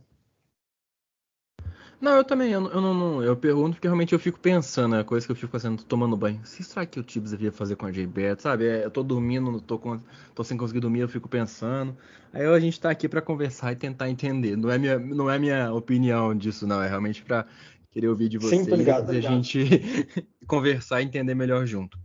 Não, 2.04 2.18
eu 2.18 2.22
também, 2.22 2.52
eu, 2.52 2.60
eu 2.68 2.82
não, 2.82 2.92
não, 2.92 3.22
eu 3.22 3.34
pergunto 3.34 3.76
porque 3.76 3.88
realmente 3.88 4.12
eu 4.12 4.18
fico 4.18 4.38
pensando, 4.38 4.94
é 4.94 5.00
a 5.00 5.04
coisa 5.04 5.24
que 5.24 5.32
eu 5.32 5.36
fico 5.36 5.50
fazendo, 5.50 5.82
tomando 5.82 6.14
banho. 6.14 6.38
Se 6.44 6.62
será 6.62 6.84
que 6.84 7.00
o 7.00 7.02
Tibbs 7.02 7.30
devia 7.30 7.50
fazer 7.50 7.76
com 7.76 7.86
a 7.86 7.90
J-Bet, 7.90 8.42
sabe? 8.42 8.66
É, 8.66 8.84
eu 8.84 8.90
tô 8.90 9.02
dormindo, 9.02 9.58
tô, 9.62 9.78
com, 9.78 9.98
tô 10.34 10.44
sem 10.44 10.58
conseguir 10.58 10.80
dormir, 10.80 11.00
eu 11.00 11.08
fico 11.08 11.30
pensando. 11.30 11.96
Aí 12.30 12.44
a 12.44 12.60
gente 12.60 12.78
tá 12.78 12.90
aqui 12.90 13.08
para 13.08 13.22
conversar 13.22 13.72
e 13.72 13.76
tentar 13.76 14.10
entender. 14.10 14.54
Não 14.54 14.70
é 14.70 14.76
minha, 14.76 14.98
não 14.98 15.30
é 15.30 15.38
minha 15.38 15.72
opinião 15.72 16.36
disso, 16.36 16.66
não, 16.66 16.82
é 16.82 16.88
realmente 16.90 17.22
para 17.22 17.46
querer 17.90 18.08
ouvir 18.08 18.28
de 18.28 18.36
vocês 18.36 18.66
Sim, 18.66 18.76
ligado, 18.76 19.10
e 19.10 19.16
a 19.16 19.20
gente 19.22 19.64
conversar 20.46 21.00
e 21.00 21.06
entender 21.06 21.34
melhor 21.34 21.64
junto. 21.64 21.98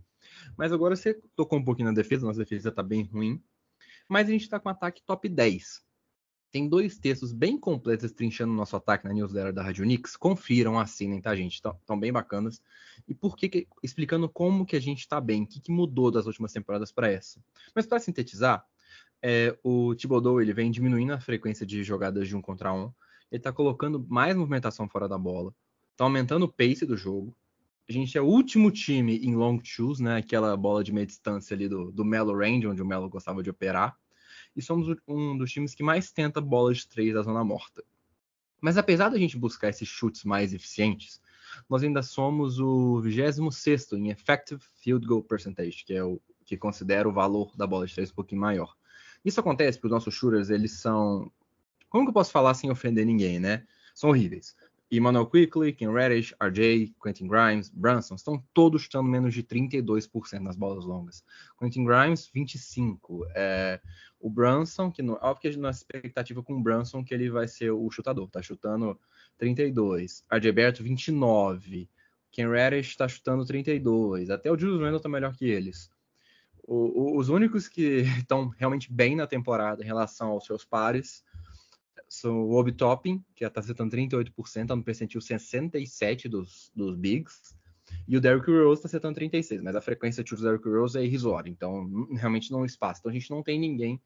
Mas 0.56 0.72
agora 0.72 0.96
você 0.96 1.12
tocou 1.36 1.58
um 1.58 1.64
pouquinho 1.64 1.88
na 1.88 1.94
defesa, 1.94 2.24
nossa 2.24 2.38
defesa 2.38 2.72
tá 2.72 2.82
bem 2.82 3.02
ruim. 3.02 3.38
Mas 4.08 4.28
a 4.28 4.32
gente 4.32 4.48
tá 4.48 4.58
com 4.58 4.70
um 4.70 4.72
ataque 4.72 5.02
top 5.04 5.28
10 5.28 5.89
tem 6.50 6.68
dois 6.68 6.98
textos 6.98 7.32
bem 7.32 7.58
completos 7.58 8.12
trinchando 8.12 8.52
o 8.52 8.56
nosso 8.56 8.74
ataque 8.74 9.06
na 9.06 9.14
newsletter 9.14 9.52
da 9.52 9.62
Rádio 9.62 9.84
Unix. 9.84 10.16
Confiram, 10.16 10.78
assinem, 10.78 11.20
tá, 11.20 11.34
gente? 11.34 11.54
Estão 11.54 11.98
bem 11.98 12.12
bacanas. 12.12 12.60
E 13.06 13.14
por 13.14 13.36
que, 13.36 13.68
explicando 13.82 14.28
como 14.28 14.66
que 14.66 14.74
a 14.74 14.80
gente 14.80 15.00
está 15.00 15.20
bem, 15.20 15.44
o 15.44 15.46
que, 15.46 15.60
que, 15.60 15.70
mudou 15.70 16.10
das 16.10 16.26
últimas 16.26 16.52
temporadas 16.52 16.90
para 16.90 17.10
essa. 17.10 17.40
Mas 17.74 17.86
para 17.86 18.00
sintetizar, 18.00 18.64
é, 19.22 19.56
o 19.62 19.94
Thibodeau 19.94 20.40
ele 20.40 20.52
vem 20.52 20.70
diminuindo 20.70 21.12
a 21.12 21.20
frequência 21.20 21.64
de 21.64 21.84
jogadas 21.84 22.26
de 22.26 22.36
um 22.36 22.42
contra 22.42 22.72
um. 22.72 22.92
Ele 23.30 23.38
está 23.38 23.52
colocando 23.52 24.04
mais 24.08 24.34
movimentação 24.34 24.88
fora 24.88 25.08
da 25.08 25.16
bola. 25.16 25.54
Está 25.92 26.04
aumentando 26.04 26.44
o 26.44 26.52
pace 26.52 26.84
do 26.84 26.96
jogo. 26.96 27.36
A 27.88 27.92
gente 27.92 28.16
é 28.18 28.20
o 28.20 28.26
último 28.26 28.70
time 28.70 29.18
em 29.18 29.36
long 29.36 29.58
twos, 29.58 30.00
né? 30.00 30.16
Aquela 30.16 30.56
bola 30.56 30.82
de 30.82 30.92
meia 30.92 31.06
distância 31.06 31.54
ali 31.54 31.68
do, 31.68 31.92
do 31.92 32.04
Melo 32.04 32.36
Range, 32.36 32.66
onde 32.66 32.82
o 32.82 32.86
Melo 32.86 33.08
gostava 33.08 33.42
de 33.42 33.50
operar 33.50 33.99
e 34.56 34.62
somos 34.62 34.94
um 35.06 35.36
dos 35.36 35.50
times 35.50 35.74
que 35.74 35.82
mais 35.82 36.10
tenta 36.10 36.40
bola 36.40 36.72
de 36.72 36.86
três 36.86 37.14
da 37.14 37.22
zona 37.22 37.44
morta. 37.44 37.82
Mas 38.60 38.76
apesar 38.76 39.08
da 39.08 39.18
gente 39.18 39.38
buscar 39.38 39.70
esses 39.70 39.88
chutes 39.88 40.24
mais 40.24 40.52
eficientes, 40.52 41.20
nós 41.68 41.82
ainda 41.82 42.02
somos 42.02 42.60
o 42.60 43.00
26 43.00 43.92
em 43.92 44.10
Effective 44.10 44.60
Field 44.76 45.06
Goal 45.06 45.22
Percentage, 45.22 45.84
que 45.84 45.94
é 45.94 46.04
o 46.04 46.20
que 46.44 46.56
considera 46.56 47.08
o 47.08 47.12
valor 47.12 47.56
da 47.56 47.66
bola 47.66 47.86
de 47.86 47.94
três 47.94 48.10
um 48.10 48.14
pouquinho 48.14 48.40
maior. 48.40 48.76
Isso 49.24 49.40
acontece 49.40 49.78
porque 49.78 49.88
os 49.88 49.92
nossos 49.92 50.14
shooters, 50.14 50.50
eles 50.50 50.72
são. 50.80 51.30
Como 51.88 52.04
que 52.04 52.10
eu 52.10 52.14
posso 52.14 52.32
falar 52.32 52.54
sem 52.54 52.70
ofender 52.70 53.06
ninguém, 53.06 53.38
né? 53.38 53.66
São 53.94 54.10
horríveis. 54.10 54.56
Emmanuel 54.90 55.26
Quickly, 55.26 55.72
Ken 55.72 55.92
Reddish, 55.92 56.34
RJ, 56.42 56.94
Quentin 57.00 57.28
Grimes, 57.28 57.70
Brunson, 57.70 58.16
estão 58.16 58.42
todos 58.52 58.82
chutando 58.82 59.08
menos 59.08 59.32
de 59.32 59.42
32% 59.42 60.40
nas 60.40 60.56
bolas 60.56 60.84
longas. 60.84 61.24
Quentin 61.58 61.84
Grimes, 61.84 62.28
25%. 62.34 62.98
É, 63.36 63.80
o 64.18 64.28
Brunson, 64.28 64.90
que 64.90 65.00
no, 65.00 65.12
óbvio 65.22 65.40
que 65.40 65.56
a 65.56 65.60
nossa 65.60 65.78
expectativa 65.78 66.42
com 66.42 66.54
o 66.54 66.62
Brunson 66.62 67.04
que 67.04 67.14
ele 67.14 67.30
vai 67.30 67.46
ser 67.46 67.70
o 67.70 67.88
chutador, 67.90 68.28
tá 68.28 68.42
chutando 68.42 68.98
32%. 69.40 70.24
RJ 70.28 70.52
Berto, 70.52 70.82
29%. 70.82 71.88
Ken 72.32 72.48
Reddish 72.48 72.88
está 72.88 73.06
chutando 73.06 73.44
32%. 73.44 74.30
Até 74.30 74.50
o 74.50 74.58
Julius 74.58 74.80
Randle 74.80 74.96
está 74.96 75.08
melhor 75.08 75.36
que 75.36 75.48
eles. 75.48 75.88
O, 76.64 77.14
o, 77.14 77.18
os 77.18 77.28
únicos 77.28 77.68
que 77.68 78.02
estão 78.18 78.48
realmente 78.48 78.92
bem 78.92 79.14
na 79.14 79.26
temporada 79.26 79.82
em 79.82 79.86
relação 79.86 80.30
aos 80.30 80.46
seus 80.46 80.64
pares 80.64 81.22
são 82.10 82.42
o 82.42 82.54
Obi 82.54 82.72
Topping, 82.72 83.24
que 83.36 83.44
está 83.44 83.60
acertando 83.60 83.96
38%, 83.96 84.66
tá 84.66 84.74
no 84.74 84.82
percentil 84.82 85.20
67 85.20 86.28
dos, 86.28 86.72
dos 86.74 86.96
bigs, 86.96 87.56
e 88.06 88.16
o 88.16 88.20
Derrick 88.20 88.50
Rose 88.50 88.80
está 88.80 88.88
acertando 88.88 89.14
36, 89.14 89.62
mas 89.62 89.76
a 89.76 89.80
frequência 89.80 90.24
de 90.24 90.34
do 90.34 90.42
Derrick 90.42 90.68
Rose 90.68 90.98
é 90.98 91.04
irrisória, 91.04 91.48
então 91.48 91.88
realmente 92.12 92.50
não 92.50 92.64
espaça. 92.64 92.98
Então 92.98 93.10
a 93.10 93.14
gente 93.14 93.30
não 93.30 93.42
tem 93.44 93.60
ninguém 93.60 94.02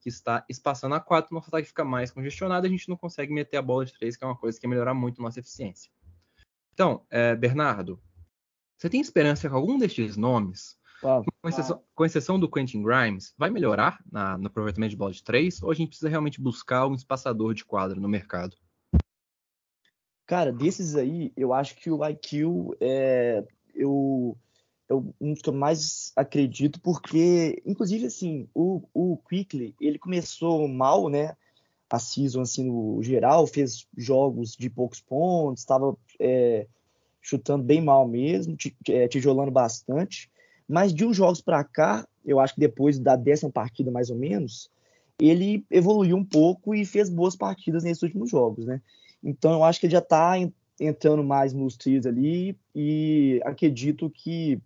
que 0.00 0.08
está 0.08 0.44
espaçando 0.48 0.94
a 0.94 1.00
4, 1.00 1.34
nosso 1.34 1.48
ataque 1.48 1.66
fica 1.66 1.84
mais 1.84 2.12
congestionado, 2.12 2.64
a 2.64 2.70
gente 2.70 2.88
não 2.88 2.96
consegue 2.96 3.32
meter 3.32 3.56
a 3.56 3.62
bola 3.62 3.84
de 3.84 3.92
3, 3.92 4.16
que 4.16 4.22
é 4.22 4.26
uma 4.26 4.36
coisa 4.36 4.58
que 4.58 4.64
ia 4.64 4.70
melhorar 4.70 4.94
muito 4.94 5.20
nossa 5.20 5.40
eficiência. 5.40 5.90
Então, 6.72 7.04
é, 7.10 7.34
Bernardo, 7.34 8.00
você 8.76 8.88
tem 8.88 9.00
esperança 9.00 9.48
que 9.48 9.54
algum 9.54 9.76
destes 9.76 10.16
nomes 10.16 10.78
com, 11.48 11.60
exceção, 11.60 11.82
com, 11.94 12.04
exceção, 12.04 12.40
do 12.40 12.50
Quentin 12.50 12.82
Grimes, 12.82 13.34
vai 13.36 13.50
melhorar 13.50 13.98
na, 14.10 14.36
no 14.36 14.46
aproveitamento 14.46 14.90
de 14.90 14.96
bola 14.96 15.12
de 15.12 15.22
três 15.22 15.62
ou 15.62 15.70
a 15.70 15.74
gente 15.74 15.88
precisa 15.88 16.08
realmente 16.08 16.40
buscar 16.40 16.86
um 16.86 16.94
espaçador 16.94 17.54
de 17.54 17.64
quadra 17.64 17.98
no 17.98 18.08
mercado? 18.08 18.56
Cara, 20.26 20.52
desses 20.52 20.94
aí, 20.94 21.32
eu 21.36 21.54
acho 21.54 21.74
que 21.76 21.90
o 21.90 22.06
IQ 22.06 22.76
é 22.80 23.42
eu, 23.74 24.36
eu 24.88 25.14
um 25.20 25.32
dos 25.32 25.40
que 25.40 25.48
eu 25.48 25.54
mais 25.54 26.12
acredito, 26.14 26.80
porque, 26.80 27.62
inclusive, 27.64 28.06
assim, 28.06 28.48
o, 28.54 28.82
o 28.92 29.16
Quickly, 29.28 29.74
ele 29.80 29.98
começou 29.98 30.68
mal, 30.68 31.08
né? 31.08 31.34
A 31.88 31.98
season, 31.98 32.42
assim, 32.42 32.64
no 32.64 33.02
geral, 33.02 33.46
fez 33.46 33.86
jogos 33.96 34.54
de 34.54 34.68
poucos 34.68 35.00
pontos, 35.00 35.62
estava 35.62 35.96
é, 36.20 36.66
chutando 37.22 37.64
bem 37.64 37.80
mal 37.80 38.06
mesmo, 38.06 38.54
é, 38.90 39.08
tijolando 39.08 39.50
bastante. 39.50 40.30
Mas 40.68 40.92
de 40.92 41.04
uns 41.04 41.16
jogos 41.16 41.40
para 41.40 41.64
cá, 41.64 42.06
eu 42.24 42.38
acho 42.38 42.54
que 42.54 42.60
depois 42.60 42.98
da 42.98 43.16
décima 43.16 43.50
partida 43.50 43.90
mais 43.90 44.10
ou 44.10 44.16
menos, 44.16 44.70
ele 45.18 45.64
evoluiu 45.70 46.16
um 46.16 46.24
pouco 46.24 46.74
e 46.74 46.84
fez 46.84 47.08
boas 47.08 47.34
partidas 47.34 47.82
nesses 47.82 48.02
últimos 48.02 48.30
jogos, 48.30 48.66
né? 48.66 48.80
Então 49.22 49.52
eu 49.52 49.64
acho 49.64 49.80
que 49.80 49.86
ele 49.86 49.92
já 49.92 49.98
está 49.98 50.34
entrando 50.78 51.24
mais 51.24 51.52
nos 51.52 51.76
trios 51.76 52.06
ali 52.06 52.56
e 52.74 53.40
acredito 53.44 54.08
que 54.10 54.60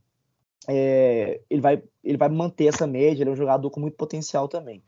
é, 0.69 1.41
ele, 1.49 1.61
vai, 1.61 1.83
ele 2.05 2.19
vai 2.19 2.29
manter 2.29 2.67
essa 2.67 2.87
média, 2.87 3.23
ele 3.23 3.31
é 3.31 3.33
um 3.33 3.37
jogador 3.37 3.71
com 3.71 3.81
muito 3.81 3.97
potencial 3.97 4.49
também. 4.49 4.83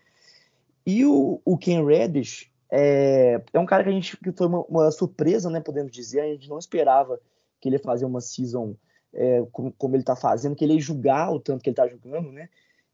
E 0.86 1.04
o, 1.06 1.40
o 1.44 1.56
Ken 1.56 1.84
Reddish 1.84 2.50
é, 2.70 3.40
é 3.52 3.58
um 3.58 3.66
cara 3.66 3.82
que 3.82 3.88
a 3.88 3.92
gente 3.92 4.16
que 4.16 4.32
foi 4.32 4.46
uma, 4.46 4.62
uma, 4.64 4.90
surpresa, 4.90 5.48
né, 5.48 5.60
podemos 5.60 5.92
dizer, 5.92 6.20
a 6.20 6.26
gente 6.26 6.48
não 6.48 6.58
esperava 6.58 7.18
que 7.60 7.68
ele 7.68 7.76
ia 7.76 7.82
fazer 7.82 8.04
uma 8.04 8.20
season 8.20 8.74
é, 9.14 9.46
como, 9.52 9.72
como, 9.72 9.94
ele 9.94 10.02
está 10.02 10.16
fazendo, 10.16 10.54
que 10.54 10.64
ele 10.64 10.74
ia 10.74 10.80
julgar 10.80 11.32
o 11.32 11.40
tanto 11.40 11.62
que 11.62 11.70
ele 11.70 11.72
está 11.72 11.88
jogando, 11.88 12.32
né? 12.32 12.48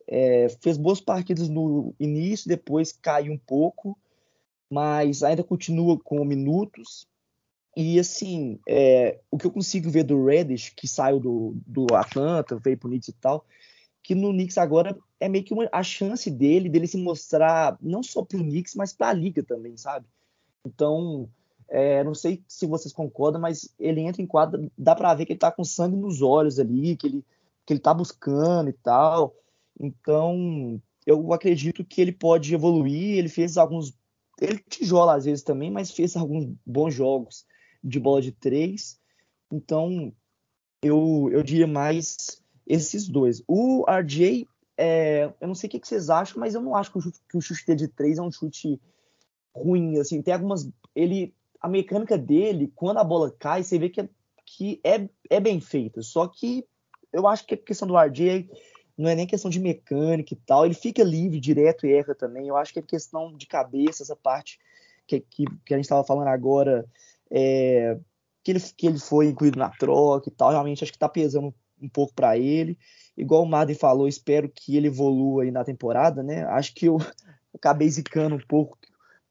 É, 0.06 0.48
fez 0.60 0.76
boas 0.76 1.00
partidas 1.00 1.48
no 1.48 1.94
início, 1.98 2.48
depois 2.48 2.92
caiu 2.92 3.32
um 3.32 3.38
pouco, 3.38 3.96
mas 4.70 5.22
ainda 5.22 5.42
continua 5.44 5.98
com 5.98 6.24
minutos. 6.24 7.06
E 7.76 7.98
assim, 7.98 8.58
é, 8.68 9.20
o 9.30 9.38
que 9.38 9.46
eu 9.46 9.50
consigo 9.50 9.88
ver 9.90 10.02
do 10.02 10.24
Reddish, 10.24 10.70
que 10.70 10.88
saiu 10.88 11.20
do, 11.20 11.56
do 11.66 11.86
Atlanta, 11.94 12.56
veio 12.56 12.76
pro 12.76 12.88
Knicks 12.88 13.08
e 13.08 13.12
tal, 13.12 13.44
que 14.02 14.14
no 14.14 14.32
Knicks 14.32 14.58
agora 14.58 14.98
é 15.20 15.28
meio 15.28 15.44
que 15.44 15.52
uma, 15.52 15.68
a 15.70 15.82
chance 15.82 16.30
dele, 16.30 16.68
dele 16.68 16.86
se 16.86 16.96
mostrar 16.96 17.76
não 17.80 18.02
só 18.02 18.24
pro 18.24 18.38
Knicks, 18.38 18.74
mas 18.74 18.92
pra 18.92 19.12
liga 19.12 19.42
também, 19.42 19.76
sabe? 19.76 20.06
Então, 20.64 21.28
é, 21.70 22.02
não 22.02 22.14
sei 22.14 22.42
se 22.48 22.66
vocês 22.66 22.92
concordam, 22.92 23.40
mas 23.40 23.72
ele 23.78 24.00
entra 24.00 24.20
em 24.20 24.26
quadra, 24.26 24.60
dá 24.76 24.94
para 24.94 25.14
ver 25.14 25.24
que 25.24 25.32
ele 25.32 25.38
tá 25.38 25.52
com 25.52 25.62
sangue 25.62 25.96
nos 25.96 26.20
olhos 26.20 26.58
ali, 26.58 26.96
que 26.96 27.06
ele, 27.06 27.24
que 27.64 27.72
ele 27.72 27.80
tá 27.80 27.94
buscando 27.94 28.68
e 28.68 28.72
tal. 28.72 29.34
Então, 29.78 30.82
eu 31.06 31.32
acredito 31.32 31.84
que 31.84 32.00
ele 32.00 32.12
pode 32.12 32.52
evoluir. 32.52 33.18
Ele 33.18 33.28
fez 33.28 33.56
alguns. 33.56 33.96
Ele 34.40 34.58
tijola 34.68 35.14
às 35.14 35.26
vezes 35.26 35.44
também, 35.44 35.70
mas 35.70 35.92
fez 35.92 36.16
alguns 36.16 36.52
bons 36.66 36.92
jogos 36.92 37.46
de 37.82 38.00
bola 38.00 38.20
de 38.20 38.32
três. 38.32 38.98
Então, 39.50 40.12
eu, 40.82 41.28
eu 41.32 41.42
diria 41.42 41.68
mais 41.68 42.42
esses 42.66 43.08
dois. 43.08 43.42
O 43.46 43.84
RJ, 43.88 44.46
é, 44.76 45.32
eu 45.40 45.46
não 45.46 45.54
sei 45.54 45.68
o 45.68 45.70
que, 45.70 45.80
vocês 45.86 46.10
acham, 46.10 46.40
mas 46.40 46.54
eu 46.54 46.60
não 46.60 46.74
acho 46.74 46.90
que 46.90 46.98
o 46.98 47.00
chute, 47.00 47.20
que 47.28 47.36
o 47.36 47.40
chute 47.40 47.76
de 47.76 47.86
três 47.86 48.18
é 48.18 48.22
um 48.22 48.32
chute 48.32 48.80
ruim. 49.54 49.98
Assim, 49.98 50.20
tem 50.20 50.34
algumas. 50.34 50.68
Ele 50.94 51.32
a 51.60 51.68
mecânica 51.68 52.16
dele, 52.16 52.72
quando 52.74 52.98
a 52.98 53.04
bola 53.04 53.34
cai, 53.38 53.62
você 53.62 53.78
vê 53.78 53.88
que 53.88 54.00
é, 54.00 54.08
que 54.46 54.80
é, 54.84 55.08
é 55.28 55.40
bem 55.40 55.60
feita. 55.60 56.02
Só 56.02 56.26
que 56.26 56.64
eu 57.12 57.26
acho 57.26 57.46
que 57.46 57.54
a 57.54 57.58
questão 57.58 57.86
do 57.86 57.98
RJ 57.98 58.48
não 58.96 59.08
é 59.08 59.14
nem 59.14 59.26
questão 59.26 59.50
de 59.50 59.60
mecânica 59.60 60.34
e 60.34 60.36
tal. 60.36 60.64
Ele 60.64 60.74
fica 60.74 61.02
livre, 61.02 61.40
direto 61.40 61.86
e 61.86 61.92
erra 61.92 62.14
também. 62.14 62.48
Eu 62.48 62.56
acho 62.56 62.72
que 62.72 62.78
é 62.78 62.82
questão 62.82 63.36
de 63.36 63.46
cabeça, 63.46 64.02
essa 64.02 64.16
parte 64.16 64.58
que, 65.06 65.20
que, 65.20 65.44
que 65.64 65.74
a 65.74 65.76
gente 65.76 65.84
estava 65.84 66.04
falando 66.04 66.28
agora, 66.28 66.86
é, 67.30 67.98
que, 68.42 68.52
ele, 68.52 68.60
que 68.76 68.86
ele 68.86 68.98
foi 68.98 69.26
incluído 69.26 69.58
na 69.58 69.70
troca 69.70 70.28
e 70.28 70.32
tal. 70.32 70.50
Realmente 70.50 70.82
acho 70.82 70.92
que 70.92 70.96
está 70.96 71.08
pesando 71.08 71.54
um 71.80 71.88
pouco 71.88 72.14
para 72.14 72.38
ele. 72.38 72.78
Igual 73.16 73.42
o 73.42 73.46
Madden 73.46 73.76
falou, 73.76 74.08
espero 74.08 74.48
que 74.48 74.76
ele 74.76 74.86
evolua 74.86 75.42
aí 75.42 75.50
na 75.50 75.64
temporada, 75.64 76.22
né? 76.22 76.44
Acho 76.44 76.74
que 76.74 76.86
eu 76.86 76.98
acabei 77.54 77.88
zicando 77.88 78.34
um 78.34 78.46
pouco 78.46 78.78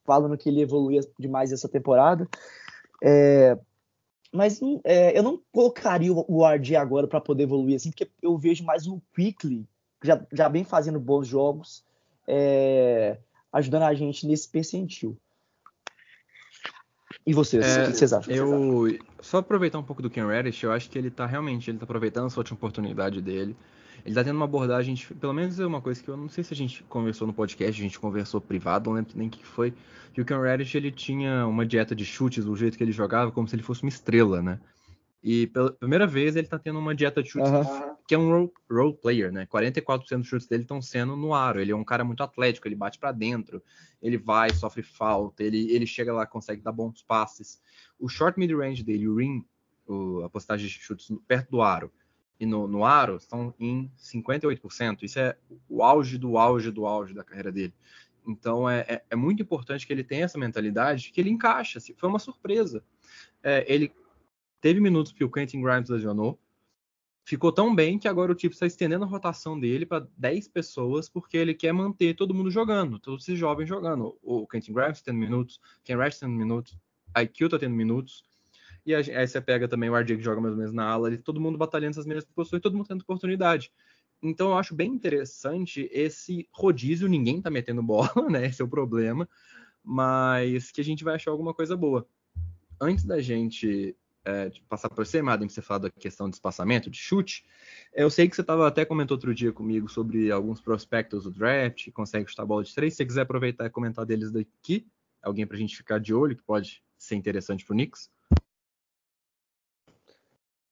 falando 0.10 0.36
que 0.36 0.50
ele 0.50 0.62
evoluía 0.62 1.02
demais 1.20 1.52
essa 1.52 1.70
temporada. 1.70 2.28
É, 3.04 3.56
mas 4.34 4.60
é, 4.84 5.16
eu 5.16 5.22
não 5.22 5.40
colocaria 5.52 6.12
o 6.12 6.44
RG 6.44 6.76
agora 6.76 7.08
para 7.08 7.22
poder 7.22 7.44
evoluir 7.44 7.76
assim, 7.76 7.92
porque 7.92 8.10
eu 8.20 8.36
vejo 8.36 8.64
mais 8.64 8.88
o 8.88 9.00
Quickly 9.14 9.68
já, 10.04 10.20
já 10.34 10.50
bem 10.50 10.64
fazendo 10.64 11.00
bons 11.00 11.28
jogos, 11.28 11.86
é, 12.28 13.20
ajudando 13.54 13.84
a 13.84 13.94
gente 13.94 14.26
nesse 14.26 14.50
percentil. 14.50 15.16
E 17.24 17.32
vocês, 17.32 17.64
é, 17.64 17.84
o 17.84 17.92
que 17.92 17.98
vocês 17.98 18.12
acham? 18.12 18.34
Eu 18.34 18.98
só 19.22 19.38
aproveitar 19.38 19.78
um 19.78 19.84
pouco 19.84 20.02
do 20.02 20.10
Ken 20.10 20.26
Reddish, 20.26 20.64
eu 20.64 20.72
acho 20.72 20.90
que 20.90 20.98
ele 20.98 21.12
tá 21.12 21.28
realmente, 21.28 21.70
ele 21.70 21.78
tá 21.78 21.84
aproveitando 21.84 22.26
essa 22.26 22.40
última 22.40 22.58
oportunidade 22.58 23.22
dele. 23.22 23.56
Ele 24.06 24.16
tá 24.16 24.24
tendo 24.24 24.36
uma 24.36 24.46
abordagem, 24.46 24.96
pelo 25.20 25.34
menos 25.34 25.60
é 25.60 25.66
uma 25.66 25.82
coisa 25.82 26.02
que 26.02 26.10
eu 26.10 26.18
não 26.18 26.30
sei 26.30 26.44
se 26.44 26.54
a 26.54 26.58
gente 26.58 26.84
conversou 26.84 27.28
no 27.28 27.34
podcast, 27.34 27.80
a 27.80 27.84
gente 27.84 28.00
conversou 28.00 28.40
privado, 28.40 28.90
não 28.90 28.96
lembro 28.96 29.14
nem 29.16 29.28
o 29.28 29.32
que 29.32 29.46
foi, 29.46 29.74
que 30.14 30.22
o 30.22 30.26
Ken 30.26 30.40
Reddish 30.40 30.76
ele 30.76 30.92
tinha 30.92 31.46
uma 31.46 31.66
dieta 31.66 31.96
de 31.96 32.06
chutes, 32.06 32.46
do 32.46 32.56
jeito 32.56 32.78
que 32.78 32.84
ele 32.84 32.92
jogava, 32.92 33.32
como 33.32 33.48
se 33.48 33.56
ele 33.56 33.64
fosse 33.64 33.84
uma 33.84 33.90
estrela, 33.90 34.42
né? 34.42 34.60
E 35.22 35.48
pela 35.48 35.72
primeira 35.72 36.08
vez 36.08 36.36
ele 36.36 36.48
tá 36.48 36.58
tendo 36.58 36.80
uma 36.80 36.96
dieta 36.96 37.22
de 37.22 37.30
chutes 37.30 37.52
uhum. 37.52 37.96
que 38.08 38.16
é 38.16 38.18
um 38.18 38.30
role, 38.30 38.52
role 38.72 38.94
player, 38.94 39.32
né? 39.32 39.46
44% 39.46 40.18
dos 40.20 40.28
chutes 40.28 40.48
dele 40.48 40.64
estão 40.64 40.82
sendo 40.82 41.16
no 41.16 41.34
aro. 41.34 41.60
Ele 41.60 41.72
é 41.72 41.76
um 41.76 41.84
cara 41.84 42.06
muito 42.06 42.24
atlético, 42.24 42.68
ele 42.68 42.76
bate 42.76 42.98
para 42.98 43.12
dentro, 43.12 43.62
ele 44.02 44.18
vai, 44.18 44.50
sofre 44.52 44.82
falta, 44.82 45.44
ele, 45.44 45.72
ele 45.72 45.86
chega 45.86 46.14
lá, 46.14 46.26
consegue 46.26 46.62
dar 46.62 46.72
bons 46.72 47.04
passes. 47.04 47.62
O 48.00 48.08
short 48.08 48.40
mid-range 48.40 48.82
dele, 48.82 49.10
o 49.10 49.16
ring, 49.18 49.46
o, 49.86 50.24
a 50.24 50.30
postagem 50.30 50.68
de 50.68 50.74
chutes 50.74 51.12
perto 51.28 51.52
do 51.52 51.62
aro, 51.62 51.92
e 52.40 52.46
no, 52.46 52.68
no 52.68 52.86
aro 52.86 53.18
estão 53.18 53.54
em 53.60 53.92
58%. 53.98 55.04
Isso 55.04 55.20
é 55.20 55.36
o 55.68 55.84
auge 55.84 56.18
do 56.18 56.38
auge 56.38 56.72
do 56.72 56.86
auge 56.86 57.14
da 57.14 57.24
carreira 57.24 57.52
dele. 57.52 57.74
Então 58.26 58.70
é, 58.70 58.86
é, 58.88 59.04
é 59.10 59.16
muito 59.16 59.42
importante 59.42 59.86
que 59.86 59.92
ele 59.92 60.04
tenha 60.04 60.26
essa 60.26 60.38
mentalidade 60.38 61.12
que 61.12 61.20
ele 61.20 61.30
encaixa. 61.30 61.80
Foi 61.98 62.10
uma 62.10 62.20
surpresa. 62.20 62.84
É, 63.44 63.66
ele 63.72 63.92
teve 64.62 64.80
minutos 64.80 65.12
que 65.12 65.24
o 65.24 65.32
Quentin 65.32 65.62
Grimes 65.62 65.90
lesionou. 65.90 66.40
Ficou 67.26 67.52
tão 67.52 67.76
bem 67.76 68.00
que 68.00 68.08
agora 68.08 68.32
o 68.32 68.36
tipo 68.36 68.54
está 68.54 68.66
estendendo 68.66 69.06
a 69.06 69.08
rotação 69.08 69.60
dele 69.60 69.86
para 69.86 70.08
10 70.18 70.48
pessoas, 70.48 71.08
porque 71.08 71.38
ele 71.38 71.54
quer 71.54 71.72
manter 71.72 72.16
todo 72.16 72.34
mundo 72.34 72.50
jogando, 72.50 72.98
todos 72.98 73.24
esses 73.24 73.38
jovens 73.38 73.68
jogando. 73.68 74.18
O 74.24 74.48
Quentin 74.48 74.74
Grimes 74.74 75.02
tendo 75.02 75.20
minutos, 75.20 75.60
Ken 75.84 75.96
Rash 75.96 76.18
tendo 76.18 76.34
minutos, 76.34 76.76
IQ 77.16 77.46
está 77.46 77.60
tendo 77.60 77.76
minutos. 77.76 78.24
E 78.90 78.96
aí 78.96 79.28
você 79.28 79.40
pega 79.40 79.68
também 79.68 79.88
o 79.88 79.96
RJ 79.96 80.18
que 80.18 80.24
joga 80.24 80.42
mais 80.42 80.54
ou 80.54 80.58
menos 80.58 80.74
na 80.74 80.84
ala, 80.84 81.14
e 81.14 81.18
todo 81.20 81.40
mundo 81.40 81.60
batalhando 81.60 81.92
essas 81.92 82.08
mesmas 82.08 82.26
posições, 82.34 82.60
todo 82.60 82.76
mundo 82.76 82.88
tendo 82.88 83.02
oportunidade. 83.02 83.72
Então 84.20 84.50
eu 84.50 84.58
acho 84.58 84.74
bem 84.74 84.92
interessante 84.92 85.88
esse 85.94 86.50
rodízio, 86.52 87.08
ninguém 87.08 87.40
tá 87.40 87.52
metendo 87.52 87.84
bola, 87.84 88.28
né? 88.32 88.48
Esse 88.48 88.64
é 88.64 88.66
o 88.66 88.68
problema, 88.68 89.30
mas 89.84 90.72
que 90.72 90.82
a 90.82 90.84
gente 90.84 91.04
vai 91.04 91.14
achar 91.14 91.30
alguma 91.30 91.54
coisa 91.54 91.78
boa. 91.78 92.08
Antes 92.82 93.06
da 93.06 93.22
gente 93.22 93.96
é, 94.26 94.52
passar 94.68 94.90
por 94.90 95.06
você, 95.06 95.22
Madem, 95.22 95.48
que 95.48 95.54
você 95.54 95.62
fala 95.62 95.82
da 95.82 95.92
questão 95.92 96.28
de 96.28 96.38
espaçamento, 96.38 96.90
de 96.90 96.98
chute, 96.98 97.46
eu 97.94 98.10
sei 98.10 98.28
que 98.28 98.36
você 98.36 98.44
tava, 98.44 98.68
até 98.68 98.86
comentou 98.86 99.16
outro 99.16 99.36
dia 99.36 99.54
comigo 99.54 99.88
sobre 99.88 100.32
alguns 100.32 100.60
prospectos 100.60 101.26
do 101.26 101.32
draft, 101.32 101.84
que 101.84 101.92
conseguem 101.92 102.26
chutar 102.26 102.44
bola 102.44 102.64
de 102.64 102.74
três. 102.74 102.94
Se 102.94 102.98
você 102.98 103.06
quiser 103.06 103.22
aproveitar 103.22 103.68
e 103.68 103.70
comentar 103.70 104.04
deles 104.04 104.32
daqui, 104.32 104.88
alguém 105.22 105.46
pra 105.46 105.58
gente 105.58 105.78
ficar 105.78 106.00
de 106.00 106.12
olho, 106.12 106.36
que 106.36 106.42
pode 106.42 106.82
ser 106.98 107.16
interessante 107.16 107.64
pro 107.64 107.76
Knicks. 107.76 108.10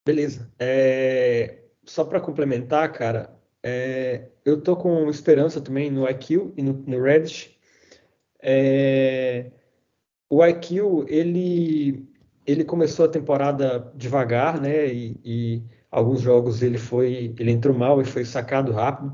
Beleza. 0.07 0.49
É, 0.57 1.63
só 1.83 2.05
para 2.05 2.21
complementar, 2.21 2.93
cara, 2.93 3.37
é, 3.61 4.29
eu 4.45 4.61
tô 4.61 4.77
com 4.77 5.09
esperança 5.09 5.59
também 5.59 5.91
no 5.91 6.09
IQ 6.09 6.53
e 6.55 6.63
no, 6.63 6.71
no 6.87 7.03
Reddit. 7.03 7.59
É, 8.41 9.51
o 10.29 10.45
IQ, 10.45 11.05
ele, 11.09 12.07
ele 12.45 12.63
começou 12.63 13.05
a 13.05 13.09
temporada 13.09 13.91
devagar, 13.95 14.61
né? 14.61 14.87
E, 14.87 15.19
e, 15.25 15.63
alguns 15.91 16.21
jogos 16.21 16.61
ele 16.61 16.77
foi, 16.77 17.35
ele 17.37 17.51
entrou 17.51 17.77
mal 17.77 18.01
e 18.01 18.05
foi 18.05 18.23
sacado 18.23 18.71
rápido. 18.71 19.13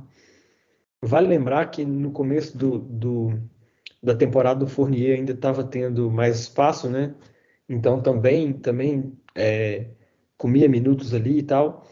Vale 1.02 1.28
lembrar 1.28 1.72
que 1.72 1.84
no 1.84 2.12
começo 2.12 2.56
do, 2.56 2.78
do 2.78 3.42
da 4.02 4.14
temporada 4.16 4.64
o 4.64 4.68
Fournier 4.68 5.18
ainda 5.18 5.34
estava 5.34 5.64
tendo 5.64 6.12
mais 6.12 6.40
espaço, 6.42 6.88
né? 6.88 7.16
Então 7.68 8.00
também, 8.00 8.54
também 8.54 9.18
é, 9.36 9.88
comia 10.44 10.68
minutos 10.68 11.14
ali 11.14 11.40
e 11.40 11.44
tal. 11.44 11.88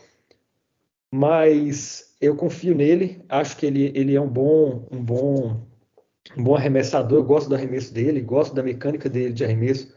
Mas 1.10 2.16
eu 2.20 2.36
confio 2.36 2.76
nele, 2.76 3.24
acho 3.30 3.56
que 3.56 3.66
ele, 3.66 3.94
ele 3.96 4.14
é 4.14 4.20
um 4.20 4.28
bom, 4.28 4.88
um 4.92 5.02
bom, 5.02 5.66
um 6.38 6.44
bom 6.44 6.56
arremessador. 6.56 7.20
Eu 7.20 7.24
gosto 7.24 7.48
do 7.48 7.56
arremesso 7.56 7.94
dele, 7.94 8.20
gosto 8.22 8.54
da 8.54 8.62
mecânica 8.62 9.10
dele 9.10 9.34
de 9.34 9.46
arremesso, 9.46 9.96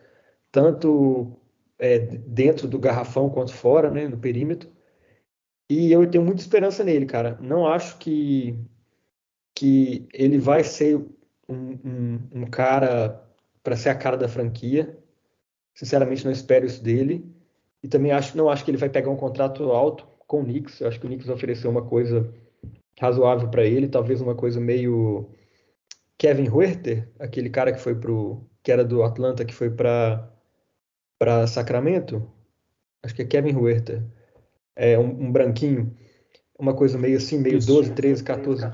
tanto 0.52 1.36
é, 1.78 1.98
dentro 1.98 2.68
do 2.68 2.78
garrafão 2.78 3.28
quanto 3.28 3.52
fora, 3.52 3.90
né, 3.90 4.06
no 4.06 4.18
perímetro. 4.18 4.70
E 5.68 5.90
eu 5.90 6.08
tenho 6.08 6.24
muita 6.24 6.40
esperança 6.40 6.84
nele, 6.84 7.06
cara. 7.06 7.36
Não 7.40 7.66
acho 7.66 7.98
que, 7.98 8.56
que 9.54 10.06
ele 10.12 10.38
vai 10.38 10.62
ser 10.62 10.96
um, 11.48 11.72
um, 11.84 12.20
um 12.32 12.46
cara 12.46 13.20
para 13.64 13.76
ser 13.76 13.88
a 13.88 13.96
cara 13.96 14.16
da 14.16 14.28
franquia. 14.28 14.96
Sinceramente, 15.74 16.24
não 16.24 16.30
espero 16.30 16.66
isso 16.66 16.82
dele. 16.82 17.33
E 17.84 17.88
também 17.88 18.12
acho, 18.12 18.34
não 18.34 18.48
acho 18.48 18.64
que 18.64 18.70
ele 18.70 18.78
vai 18.78 18.88
pegar 18.88 19.10
um 19.10 19.16
contrato 19.16 19.62
alto 19.64 20.06
com 20.26 20.40
o 20.40 20.42
Knicks. 20.42 20.80
Eu 20.80 20.88
acho 20.88 20.98
que 20.98 21.04
o 21.04 21.08
Knicks 21.08 21.28
ofereceu 21.28 21.70
uma 21.70 21.82
coisa 21.82 22.32
razoável 22.98 23.46
para 23.50 23.62
ele, 23.62 23.86
talvez 23.86 24.22
uma 24.22 24.34
coisa 24.34 24.58
meio 24.58 25.28
Kevin 26.16 26.48
Huerter, 26.48 27.06
aquele 27.18 27.50
cara 27.50 27.74
que 27.74 27.78
foi 27.78 27.94
pro 27.94 28.40
que 28.62 28.72
era 28.72 28.82
do 28.82 29.02
Atlanta 29.02 29.44
que 29.44 29.52
foi 29.52 29.68
para 29.68 30.26
para 31.18 31.46
Sacramento. 31.46 32.26
Acho 33.02 33.14
que 33.14 33.20
é 33.20 33.26
Kevin 33.26 33.56
Huerter. 33.56 34.02
É 34.74 34.98
um, 34.98 35.26
um 35.26 35.30
branquinho, 35.30 35.94
uma 36.58 36.72
coisa 36.72 36.96
meio 36.96 37.18
assim, 37.18 37.38
meio 37.38 37.58
Isso. 37.58 37.66
12, 37.66 37.92
13, 37.92 38.24
14. 38.24 38.66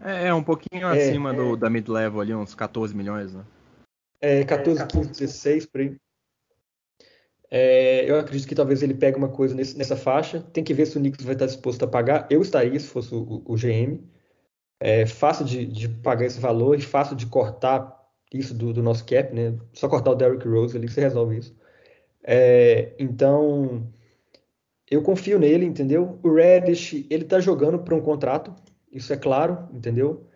É, 0.00 0.34
um 0.34 0.42
pouquinho 0.42 0.88
é, 0.88 1.08
acima 1.08 1.32
é, 1.32 1.36
do, 1.36 1.56
da 1.56 1.70
mid-level 1.70 2.20
ali, 2.20 2.34
uns 2.34 2.52
14 2.52 2.96
milhões, 2.96 3.32
né? 3.32 3.44
É, 4.20 4.42
14, 4.42 4.84
15, 4.86 5.10
16, 5.10 5.66
por 5.66 5.80
aí. 5.82 5.96
É, 7.50 8.10
eu 8.10 8.18
acredito 8.18 8.48
que 8.48 8.54
talvez 8.54 8.82
ele 8.82 8.94
pegue 8.94 9.16
uma 9.16 9.28
coisa 9.28 9.54
nesse, 9.54 9.76
nessa 9.76 9.96
faixa. 9.96 10.40
Tem 10.52 10.64
que 10.64 10.74
ver 10.74 10.86
se 10.86 10.96
o 10.96 11.00
Knicks 11.00 11.24
vai 11.24 11.34
estar 11.34 11.46
disposto 11.46 11.84
a 11.84 11.88
pagar. 11.88 12.26
Eu 12.30 12.42
estaria 12.42 12.78
se 12.78 12.86
fosse 12.86 13.14
o, 13.14 13.42
o 13.44 13.54
GM. 13.56 14.00
É 14.80 15.06
fácil 15.06 15.44
de, 15.44 15.64
de, 15.64 15.88
pagar 15.88 16.26
esse 16.26 16.38
valor 16.40 16.78
e 16.78 16.82
fácil 16.82 17.16
de 17.16 17.26
cortar 17.26 17.96
isso 18.32 18.52
do, 18.54 18.72
do, 18.72 18.82
nosso 18.82 19.04
cap, 19.06 19.34
né? 19.34 19.56
Só 19.72 19.88
cortar 19.88 20.10
o 20.10 20.14
Derrick 20.14 20.46
Rose 20.46 20.76
ali 20.76 20.86
que 20.86 20.92
você 20.92 21.00
resolve 21.00 21.38
isso. 21.38 21.56
É, 22.22 22.92
então, 22.98 23.90
eu 24.90 25.02
confio 25.02 25.38
nele, 25.38 25.64
entendeu? 25.64 26.18
O 26.22 26.34
Reddish, 26.34 27.06
ele 27.08 27.24
tá 27.24 27.40
jogando 27.40 27.78
para 27.78 27.94
um 27.94 28.00
contrato, 28.00 28.54
isso 28.92 29.12
é 29.12 29.16
claro, 29.16 29.68
entendeu? 29.72 30.26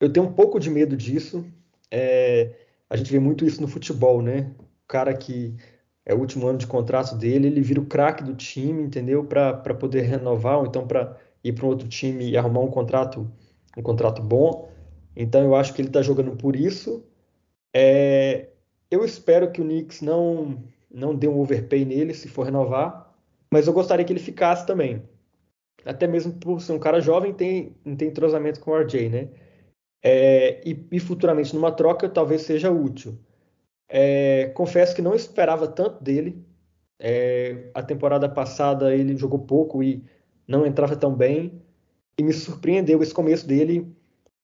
Eu 0.00 0.12
tenho 0.12 0.26
um 0.26 0.32
pouco 0.32 0.60
de 0.60 0.70
medo 0.70 0.96
disso. 0.96 1.44
É, 1.90 2.54
a 2.88 2.96
gente 2.96 3.10
vê 3.10 3.18
muito 3.18 3.44
isso 3.44 3.60
no 3.60 3.68
futebol, 3.68 4.22
né? 4.22 4.52
O 4.58 4.86
cara 4.86 5.14
que 5.14 5.56
é 6.06 6.14
o 6.14 6.18
último 6.18 6.46
ano 6.46 6.58
de 6.58 6.66
contrato 6.66 7.14
dele, 7.16 7.46
ele 7.46 7.60
vira 7.60 7.80
o 7.80 7.86
craque 7.86 8.22
do 8.22 8.34
time, 8.34 8.82
entendeu? 8.82 9.24
Para 9.24 9.74
poder 9.74 10.02
renovar, 10.02 10.58
ou 10.58 10.66
então 10.66 10.86
para 10.86 11.16
ir 11.42 11.52
para 11.52 11.66
um 11.66 11.68
outro 11.68 11.88
time 11.88 12.28
e 12.28 12.36
arrumar 12.36 12.60
um 12.60 12.70
contrato, 12.70 13.30
um 13.76 13.82
contrato 13.82 14.22
bom. 14.22 14.70
Então 15.16 15.42
eu 15.42 15.54
acho 15.54 15.72
que 15.72 15.80
ele 15.80 15.88
está 15.88 16.02
jogando 16.02 16.36
por 16.36 16.56
isso. 16.56 17.04
É, 17.74 18.48
eu 18.90 19.04
espero 19.04 19.50
que 19.50 19.60
o 19.60 19.64
Knicks 19.64 20.00
não 20.00 20.62
não 20.90 21.14
dê 21.14 21.26
um 21.26 21.40
overpay 21.40 21.84
nele 21.84 22.14
se 22.14 22.28
for 22.28 22.44
renovar, 22.44 23.12
mas 23.50 23.66
eu 23.66 23.72
gostaria 23.72 24.04
que 24.04 24.12
ele 24.12 24.20
ficasse 24.20 24.64
também. 24.64 25.02
Até 25.84 26.06
mesmo 26.06 26.32
por 26.34 26.60
ser 26.60 26.72
um 26.72 26.78
cara 26.78 27.00
jovem, 27.00 27.34
tem, 27.34 27.74
tem 27.98 28.08
entrosamento 28.08 28.60
com 28.60 28.70
o 28.70 28.76
RJ, 28.76 29.08
né? 29.08 29.28
É, 30.02 30.60
e, 30.68 30.86
e 30.92 31.00
futuramente 31.00 31.54
numa 31.54 31.72
troca 31.72 32.08
talvez 32.08 32.42
seja 32.42 32.70
útil. 32.70 33.18
É, 33.88 34.46
confesso 34.54 34.94
que 34.94 35.02
não 35.02 35.14
esperava 35.14 35.68
tanto 35.68 36.02
dele. 36.02 36.44
É, 36.98 37.70
a 37.74 37.82
temporada 37.82 38.28
passada 38.28 38.94
ele 38.94 39.16
jogou 39.16 39.40
pouco 39.40 39.82
e 39.82 40.02
não 40.46 40.66
entrava 40.66 40.96
tão 40.96 41.14
bem. 41.14 41.60
E 42.18 42.22
me 42.22 42.32
surpreendeu 42.32 43.02
esse 43.02 43.12
começo 43.12 43.46
dele, 43.46 43.92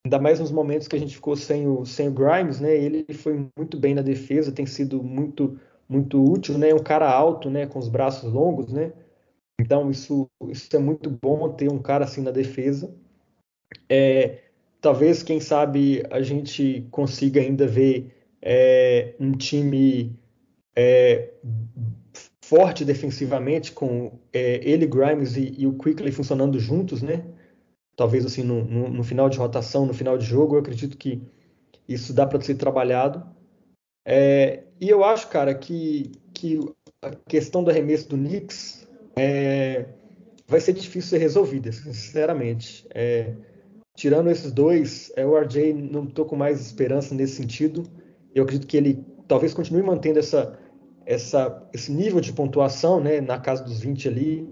ainda 0.04 0.18
mais 0.18 0.40
nos 0.40 0.50
momentos 0.50 0.88
que 0.88 0.96
a 0.96 0.98
gente 0.98 1.14
ficou 1.14 1.36
sem 1.36 1.68
o, 1.68 1.84
sem 1.84 2.08
o 2.08 2.12
Grimes, 2.12 2.60
né? 2.60 2.74
Ele 2.76 3.06
foi 3.14 3.46
muito 3.56 3.78
bem 3.78 3.94
na 3.94 4.02
defesa, 4.02 4.52
tem 4.52 4.66
sido 4.66 5.02
muito 5.02 5.58
muito 5.88 6.22
útil, 6.22 6.56
né? 6.56 6.72
Um 6.72 6.78
cara 6.78 7.10
alto, 7.10 7.50
né? 7.50 7.66
Com 7.66 7.78
os 7.78 7.88
braços 7.88 8.32
longos, 8.32 8.72
né? 8.72 8.92
Então 9.60 9.90
isso, 9.90 10.28
isso 10.48 10.74
é 10.74 10.78
muito 10.78 11.10
bom 11.10 11.48
ter 11.52 11.70
um 11.70 11.78
cara 11.80 12.04
assim 12.04 12.22
na 12.22 12.30
defesa. 12.30 12.94
É, 13.88 14.38
talvez, 14.80 15.22
quem 15.22 15.40
sabe, 15.40 16.02
a 16.10 16.22
gente 16.22 16.86
consiga 16.90 17.40
ainda 17.40 17.66
ver 17.66 18.19
é, 18.42 19.14
um 19.18 19.32
time 19.32 20.18
é, 20.74 21.30
forte 22.42 22.84
defensivamente, 22.84 23.72
com 23.72 24.18
é, 24.32 24.60
ele, 24.68 24.86
Grimes 24.86 25.36
e, 25.36 25.54
e, 25.58 25.66
o 25.66 25.74
Quickly 25.74 26.10
funcionando 26.10 26.58
juntos, 26.58 27.02
né? 27.02 27.24
Talvez 27.96 28.24
assim 28.24 28.42
no, 28.42 28.64
no, 28.64 28.88
no, 28.88 29.04
final 29.04 29.28
de 29.28 29.38
rotação, 29.38 29.86
no 29.86 29.94
final 29.94 30.16
de 30.16 30.24
jogo, 30.24 30.56
eu 30.56 30.60
acredito 30.60 30.96
que 30.96 31.22
isso 31.86 32.12
dá 32.12 32.26
para 32.26 32.40
ser 32.40 32.54
trabalhado. 32.54 33.24
É, 34.04 34.64
e 34.80 34.88
eu 34.88 35.04
acho, 35.04 35.28
cara, 35.28 35.54
que, 35.54 36.10
que 36.32 36.58
a 37.02 37.10
questão 37.10 37.62
do 37.62 37.70
arremesso 37.70 38.08
do 38.08 38.16
Knicks 38.16 38.88
é, 39.16 39.86
vai 40.48 40.60
ser 40.60 40.72
difícil 40.72 41.10
ser 41.10 41.18
resolvida, 41.18 41.70
sinceramente. 41.70 42.86
É, 42.94 43.34
tirando 43.94 44.30
esses 44.30 44.50
dois, 44.50 45.12
é, 45.14 45.24
o 45.24 45.36
RJ 45.36 45.72
não 45.74 46.04
estou 46.04 46.24
com 46.24 46.34
mais 46.34 46.60
esperança 46.60 47.14
nesse 47.14 47.34
sentido. 47.34 47.84
Eu 48.34 48.44
acredito 48.44 48.66
que 48.66 48.76
ele 48.76 49.04
talvez 49.26 49.54
continue 49.54 49.82
mantendo 49.82 50.18
essa, 50.18 50.58
essa, 51.06 51.68
esse 51.72 51.92
nível 51.92 52.20
de 52.20 52.32
pontuação, 52.32 53.00
né, 53.00 53.20
na 53.20 53.38
casa 53.38 53.62
dos 53.62 53.80
20 53.80 54.08
ali, 54.08 54.48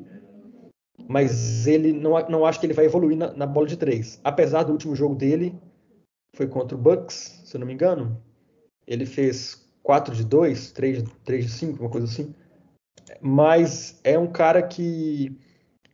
mas 1.08 1.66
ele 1.66 1.92
não, 1.92 2.12
não 2.28 2.44
acho 2.44 2.60
que 2.60 2.66
ele 2.66 2.74
vai 2.74 2.84
evoluir 2.84 3.16
na, 3.16 3.32
na 3.32 3.46
bola 3.46 3.66
de 3.66 3.76
três. 3.76 4.20
Apesar 4.22 4.64
do 4.64 4.72
último 4.72 4.94
jogo 4.94 5.14
dele, 5.14 5.54
foi 6.34 6.46
contra 6.46 6.76
o 6.76 6.80
Bucks, 6.80 7.42
se 7.44 7.56
eu 7.56 7.60
não 7.60 7.66
me 7.66 7.72
engano, 7.72 8.20
ele 8.86 9.06
fez 9.06 9.68
4 9.82 10.14
de 10.14 10.24
2, 10.24 10.72
3, 10.72 11.04
3 11.24 11.46
de 11.46 11.50
5, 11.52 11.80
uma 11.80 11.90
coisa 11.90 12.06
assim. 12.06 12.34
Mas 13.20 13.98
é 14.04 14.18
um 14.18 14.26
cara 14.26 14.62
que 14.62 15.36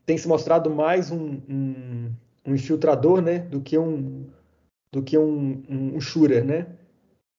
tem 0.04 0.18
se 0.18 0.28
mostrado 0.28 0.68
mais 0.68 1.10
um, 1.10 1.40
um, 1.48 2.12
um 2.46 2.54
infiltrador, 2.54 3.22
né, 3.22 3.38
do 3.38 3.60
que 3.60 3.78
um 3.78 4.26
do 4.92 5.02
um, 5.18 5.62
um, 5.68 5.96
um 5.96 6.00
shooter, 6.00 6.44
né? 6.44 6.68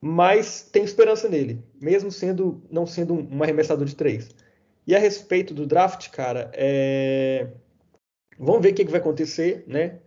Mas 0.08 0.62
tem 0.62 0.84
esperança 0.84 1.28
nele, 1.28 1.64
mesmo 1.82 2.12
sendo 2.12 2.62
não 2.70 2.86
sendo 2.86 3.16
um 3.16 3.42
arremessador 3.42 3.88
de 3.88 3.96
três. 3.96 4.30
E 4.86 4.96
a 4.96 5.00
respeito 5.00 5.52
do 5.52 5.66
draft, 5.66 6.12
cara, 6.12 6.52
é... 6.54 7.48
vamos 8.38 8.62
ver 8.62 8.72
o 8.72 8.76
que, 8.76 8.86
vai 8.86 9.00
acontecer, 9.00 9.64
né? 9.66 9.98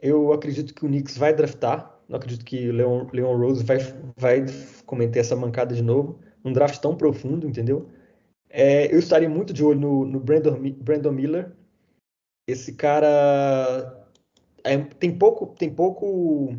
Eu 0.00 0.32
acredito 0.32 0.72
que 0.72 0.84
o 0.84 0.88
Knicks 0.88 1.18
vai 1.18 1.34
draftar, 1.34 1.98
não 2.08 2.16
acredito 2.16 2.44
que 2.44 2.68
o 2.68 2.72
Leon, 2.72 3.08
Leon 3.12 3.36
Rose 3.36 3.64
vai, 3.64 3.78
vai 4.16 4.46
cometer 4.86 5.18
essa 5.18 5.34
mancada 5.34 5.74
de 5.74 5.82
novo, 5.82 6.20
um 6.44 6.52
draft 6.52 6.80
tão 6.80 6.96
profundo, 6.96 7.48
entendeu? 7.48 7.88
É, 8.48 8.86
eu 8.94 9.00
estaria 9.00 9.28
muito 9.28 9.52
de 9.52 9.64
olho 9.64 9.80
no, 9.80 10.04
no 10.04 10.20
Brandon, 10.20 10.56
Brandon 10.74 11.10
Miller. 11.10 11.50
Esse 12.46 12.72
cara 12.72 14.06
é, 14.62 14.78
tem 14.78 15.18
pouco, 15.18 15.44
tem 15.58 15.74
pouco 15.74 16.56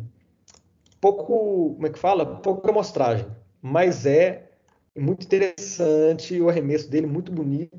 pouco, 1.00 1.74
como 1.74 1.86
é 1.86 1.90
que 1.90 1.98
fala? 1.98 2.26
Pouca 2.26 2.70
amostragem, 2.70 3.26
mas 3.62 4.06
é 4.06 4.50
muito 4.96 5.24
interessante 5.24 6.40
o 6.40 6.48
arremesso 6.48 6.90
dele, 6.90 7.06
muito 7.06 7.32
bonito 7.32 7.78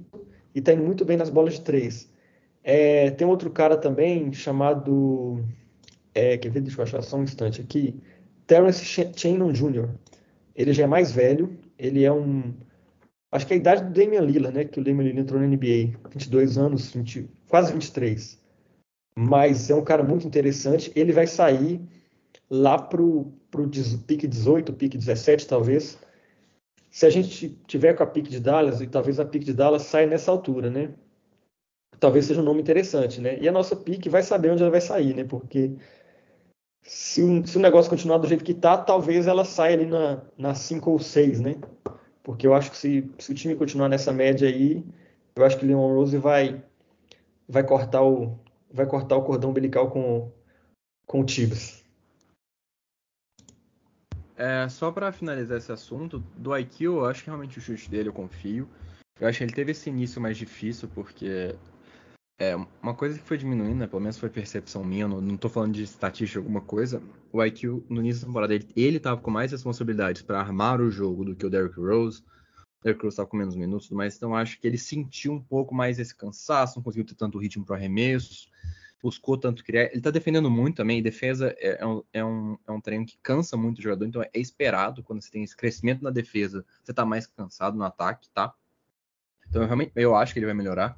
e 0.54 0.60
está 0.60 0.74
indo 0.74 0.84
muito 0.84 1.06
bem 1.06 1.18
nas 1.18 1.30
bolas 1.30 1.54
de 1.56 1.62
três. 1.62 2.10
É, 2.64 3.12
tem 3.12 3.28
outro 3.28 3.50
cara 3.50 3.78
também 3.78 4.32
chamado, 4.34 5.44
é, 6.14 6.38
quer 6.38 6.50
ver, 6.50 6.62
deixa 6.62 6.80
eu 6.80 6.84
achar 6.84 7.02
só 7.02 7.18
um 7.18 7.24
instante 7.24 7.62
aqui, 7.62 7.96
Terence 8.48 8.84
Shannon 8.84 9.52
Jr. 9.52 9.90
Ele 10.56 10.74
já 10.74 10.84
é 10.84 10.88
mais 10.88 11.12
velho, 11.12 11.58
ele 11.78 12.04
é 12.04 12.12
um, 12.12 12.54
acho 13.32 13.48
que 13.48 13.54
é 13.54 13.56
a 13.56 13.60
idade 13.60 13.84
do 13.84 13.92
Damian 13.92 14.22
Lillard, 14.22 14.56
né, 14.56 14.66
que 14.66 14.80
o 14.80 14.84
Damian 14.84 15.04
Lillard 15.04 15.22
entrou 15.22 15.40
na 15.40 15.48
NBA, 15.48 15.98
22 16.10 16.58
anos, 16.58 16.92
20, 16.92 17.30
quase 17.48 17.72
23. 17.74 18.40
Mas 19.16 19.70
é 19.70 19.76
um 19.76 19.84
cara 19.84 20.04
muito 20.04 20.28
interessante, 20.28 20.92
ele 20.96 21.12
vai 21.12 21.28
sair 21.28 21.82
lá 22.52 22.78
para 22.78 23.02
o 23.02 23.34
pique 24.06 24.28
18, 24.28 24.74
pique 24.74 24.98
17, 24.98 25.48
talvez. 25.48 25.98
Se 26.92 27.06
a 27.06 27.10
gente 27.10 27.58
tiver 27.66 27.94
com 27.96 28.04
a 28.04 28.08
pique 28.08 28.30
de 28.30 28.40
Dallas, 28.40 28.82
e 28.82 28.88
talvez 28.88 29.20
a 29.20 29.26
pique 29.26 29.46
de 29.46 29.54
Dallas 29.54 29.84
saia 29.84 30.06
nessa 30.06 30.30
altura, 30.30 30.70
né? 30.70 30.94
talvez 32.02 32.26
seja 32.26 32.42
um 32.42 32.44
nome 32.44 32.62
interessante, 32.62 33.22
né? 33.22 33.38
E 33.40 33.48
a 33.48 33.52
nossa 33.52 33.76
pique 33.76 34.10
vai 34.10 34.24
saber 34.24 34.52
onde 34.52 34.64
ela 34.64 34.72
vai 34.72 34.82
sair, 34.82 35.16
né? 35.16 35.24
Porque 35.24 35.72
se 36.82 37.22
o, 37.22 37.46
se 37.46 37.58
o 37.58 37.62
negócio 37.62 37.90
continuar 37.90 38.18
do 38.18 38.28
jeito 38.28 38.44
que 38.44 38.56
tá, 38.56 38.76
talvez 38.76 39.28
ela 39.28 39.46
saia 39.46 39.76
ali 39.76 39.86
na 40.38 40.56
5 40.56 40.90
ou 40.90 41.00
6, 41.00 41.40
né? 41.40 41.56
Porque 42.24 42.48
eu 42.48 42.56
acho 42.56 42.72
que 42.72 42.78
se, 42.78 43.10
se, 43.20 43.32
o 43.32 43.36
time 43.36 43.56
continuar 43.56 43.88
nessa 43.88 44.12
média 44.12 44.50
aí, 44.50 44.84
eu 45.36 45.46
acho 45.46 45.58
que 45.58 45.66
o 45.66 45.68
Leon 45.68 45.80
Rose 45.80 46.18
vai, 46.18 46.64
vai, 47.48 47.64
cortar, 47.64 48.04
o, 48.04 48.40
vai 48.72 48.88
cortar 48.88 49.16
o 49.18 49.24
cordão 49.24 49.52
umbilical 49.52 49.92
com, 49.92 50.32
com 51.06 51.22
o 51.22 51.26
Tibbs. 51.26 51.81
É, 54.42 54.68
só 54.70 54.92
para 54.92 55.12
finalizar 55.12 55.60
esse 55.60 55.72
assunto, 55.72 56.18
do 56.36 56.58
IQ, 56.58 56.86
eu 56.86 57.06
acho 57.06 57.22
que 57.22 57.28
realmente 57.28 57.60
o 57.60 57.62
chute 57.62 57.88
dele 57.88 58.10
eu 58.10 58.14
confio. 58.14 58.68
Eu 59.20 59.28
acho 59.28 59.38
que 59.38 59.44
ele 59.44 59.54
teve 59.54 59.70
esse 59.70 59.88
início 59.88 60.20
mais 60.20 60.36
difícil, 60.36 60.90
porque 60.96 61.56
é, 62.40 62.56
uma 62.82 62.96
coisa 62.96 63.20
que 63.20 63.24
foi 63.24 63.38
diminuindo, 63.38 63.76
né, 63.76 63.86
pelo 63.86 64.02
menos 64.02 64.18
foi 64.18 64.32
percepção 64.32 64.84
minha, 64.84 65.08
não, 65.08 65.22
não 65.22 65.38
tô 65.38 65.48
falando 65.48 65.74
de 65.76 65.84
estatística 65.84 66.40
alguma 66.40 66.60
coisa, 66.60 67.04
o 67.32 67.46
IQ 67.46 67.84
no 67.88 68.00
início 68.00 68.22
da 68.22 68.28
temporada, 68.30 68.56
ele, 68.56 68.68
ele 68.76 69.00
tava 69.00 69.22
com 69.22 69.30
mais 69.30 69.52
responsabilidades 69.52 70.24
para 70.24 70.40
armar 70.40 70.82
o 70.82 70.90
jogo 70.90 71.24
do 71.24 71.36
que 71.36 71.46
o 71.46 71.50
Derrick 71.50 71.80
Rose, 71.80 72.24
o 72.80 72.84
Derrick 72.84 73.04
Rose 73.04 73.18
tava 73.18 73.30
com 73.30 73.38
menos 73.38 73.56
minutos, 73.56 73.92
mas 73.92 74.18
então 74.18 74.36
acho 74.36 74.60
que 74.60 74.66
ele 74.66 74.80
sentiu 74.80 75.34
um 75.34 75.40
pouco 75.40 75.76
mais 75.76 76.00
esse 76.00 76.16
cansaço, 76.16 76.80
não 76.80 76.84
conseguiu 76.84 77.06
ter 77.06 77.14
tanto 77.14 77.38
ritmo 77.38 77.64
para 77.64 77.76
arremessos, 77.76 78.50
buscou 79.02 79.38
tanto 79.38 79.64
criar, 79.64 79.86
ele 79.92 80.02
tá 80.02 80.12
defendendo 80.12 80.50
muito 80.50 80.78
também, 80.78 81.02
defesa 81.02 81.56
é, 81.58 81.82
é, 81.82 81.86
um, 81.86 82.04
é, 82.14 82.24
um, 82.24 82.58
é 82.68 82.72
um 82.72 82.82
treino 82.82 83.06
que 83.06 83.18
cansa 83.22 83.58
muito 83.58 83.80
o 83.80 83.82
jogador, 83.82 84.06
então 84.06 84.22
é 84.22 84.30
esperado, 84.36 85.04
quando 85.04 85.22
você 85.22 85.32
tem 85.32 85.44
esse 85.44 85.56
crescimento 85.56 86.04
na 86.04 86.10
defesa, 86.10 86.66
você 86.84 86.94
tá 86.94 87.06
mais 87.06 87.26
cansado 87.26 87.78
no 87.78 87.84
ataque, 87.84 88.30
tá? 88.30 88.54
Então 89.50 89.62
eu, 89.62 89.68
realmente, 89.68 89.92
eu 89.96 90.16
acho 90.16 90.34
que 90.34 90.40
ele 90.40 90.46
vai 90.46 90.56
melhorar, 90.56 90.98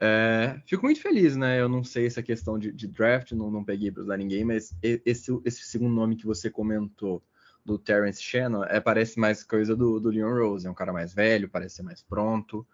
é, 0.00 0.60
fico 0.64 0.84
muito 0.84 1.00
feliz, 1.00 1.36
né? 1.36 1.60
Eu 1.60 1.68
não 1.68 1.82
sei 1.82 2.06
essa 2.06 2.22
questão 2.22 2.58
de, 2.58 2.70
de 2.70 2.86
draft, 2.86 3.32
não, 3.32 3.50
não 3.50 3.64
peguei 3.64 3.90
para 3.90 4.02
usar 4.02 4.16
ninguém, 4.16 4.44
mas 4.44 4.76
esse, 4.82 5.32
esse 5.44 5.62
segundo 5.62 5.94
nome 5.94 6.16
que 6.16 6.26
você 6.26 6.48
comentou, 6.48 7.22
do 7.68 7.78
Terence 7.78 8.22
Shannon, 8.22 8.64
é, 8.64 8.80
parece 8.80 9.20
mais 9.20 9.44
coisa 9.44 9.76
do, 9.76 10.00
do 10.00 10.08
Leon 10.08 10.32
Rose. 10.32 10.66
É 10.66 10.70
um 10.70 10.74
cara 10.74 10.90
mais 10.90 11.12
velho, 11.12 11.50
parece 11.50 11.76
ser 11.76 11.82
mais 11.82 12.02
pronto. 12.02 12.66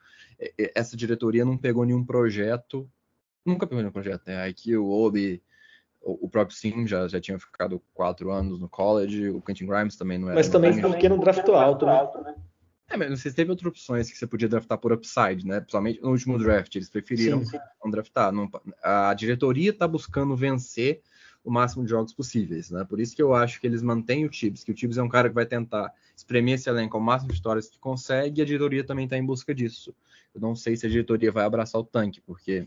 essa 0.73 0.97
diretoria 0.97 1.44
não 1.44 1.59
pegou 1.59 1.85
nenhum 1.85 2.05
projeto, 2.05 2.88
nunca 3.44 3.66
pegou 3.66 3.83
nenhum 3.83 3.92
projeto, 3.92 4.26
né? 4.26 4.46
Aqui 4.46 4.76
o 4.76 4.88
Obi, 4.88 5.42
o, 6.00 6.26
o 6.26 6.28
próprio 6.28 6.57
Sim 6.57 6.87
já, 6.87 7.07
já 7.09 7.20
tinha 7.20 7.38
ficado 7.38 7.83
quatro 7.92 8.30
anos 8.30 8.61
no 8.61 8.68
college, 8.68 9.30
o 9.30 9.40
Quentin 9.40 9.66
Grimes 9.66 9.96
também 9.96 10.18
não 10.18 10.28
era. 10.28 10.37
Mas 10.37 10.48
também 10.48 10.80
porque 10.80 11.09
não 11.09 11.18
draftou 11.18 11.54
alto, 11.54 11.87
né? 11.87 12.09
né? 12.24 12.35
É, 12.90 12.96
mas 12.96 13.18
você 13.18 13.33
teve 13.33 13.50
outras 13.50 13.68
opções 13.68 14.11
que 14.11 14.16
você 14.16 14.26
podia 14.26 14.48
draftar 14.48 14.78
por 14.78 14.92
upside, 14.92 15.46
né? 15.46 15.61
Principalmente 15.61 16.02
no 16.02 16.11
último 16.11 16.38
draft, 16.38 16.74
eles 16.76 16.90
preferiram 16.90 17.40
sim, 17.40 17.52
sim. 17.52 17.59
não 17.83 17.90
draftar. 17.90 18.30
Não, 18.30 18.48
a 18.83 19.14
diretoria 19.14 19.70
está 19.70 19.88
buscando 19.88 20.37
vencer 20.37 21.00
o 21.42 21.50
máximo 21.50 21.85
de 21.85 21.90
jogos 21.90 22.12
possíveis, 22.12 22.70
né? 22.70 22.85
Por 22.85 23.00
isso 23.00 23.14
que 23.14 23.22
eu 23.22 23.35
acho 23.35 23.61
que 23.61 23.66
eles 23.66 23.83
mantêm 23.83 24.24
o 24.24 24.30
Tibbs, 24.30 24.64
que 24.64 24.70
o 24.70 24.74
Tibbs 24.74 24.96
é 24.96 25.02
um 25.02 25.09
cara 25.09 25.28
que 25.28 25.35
vai 25.35 25.44
tentar 25.44 25.92
espremer 26.16 26.54
esse 26.54 26.70
elenco 26.70 26.96
ao 26.96 27.02
máximo 27.02 27.30
de 27.30 27.37
vitórias 27.37 27.68
que 27.68 27.78
consegue, 27.78 28.40
e 28.40 28.42
a 28.42 28.46
diretoria 28.46 28.85
também 28.85 29.04
está 29.04 29.16
em 29.16 29.24
busca 29.24 29.54
disso. 29.54 29.94
Eu 30.35 30.40
não 30.40 30.54
sei 30.54 30.76
se 30.76 30.87
a 30.87 30.88
diretoria 30.88 31.30
vai 31.30 31.44
abraçar 31.44 31.80
o 31.80 31.85
tanque, 31.85 32.20
porque 32.20 32.66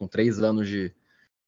com 0.00 0.08
três 0.08 0.42
anos 0.42 0.66
de, 0.66 0.90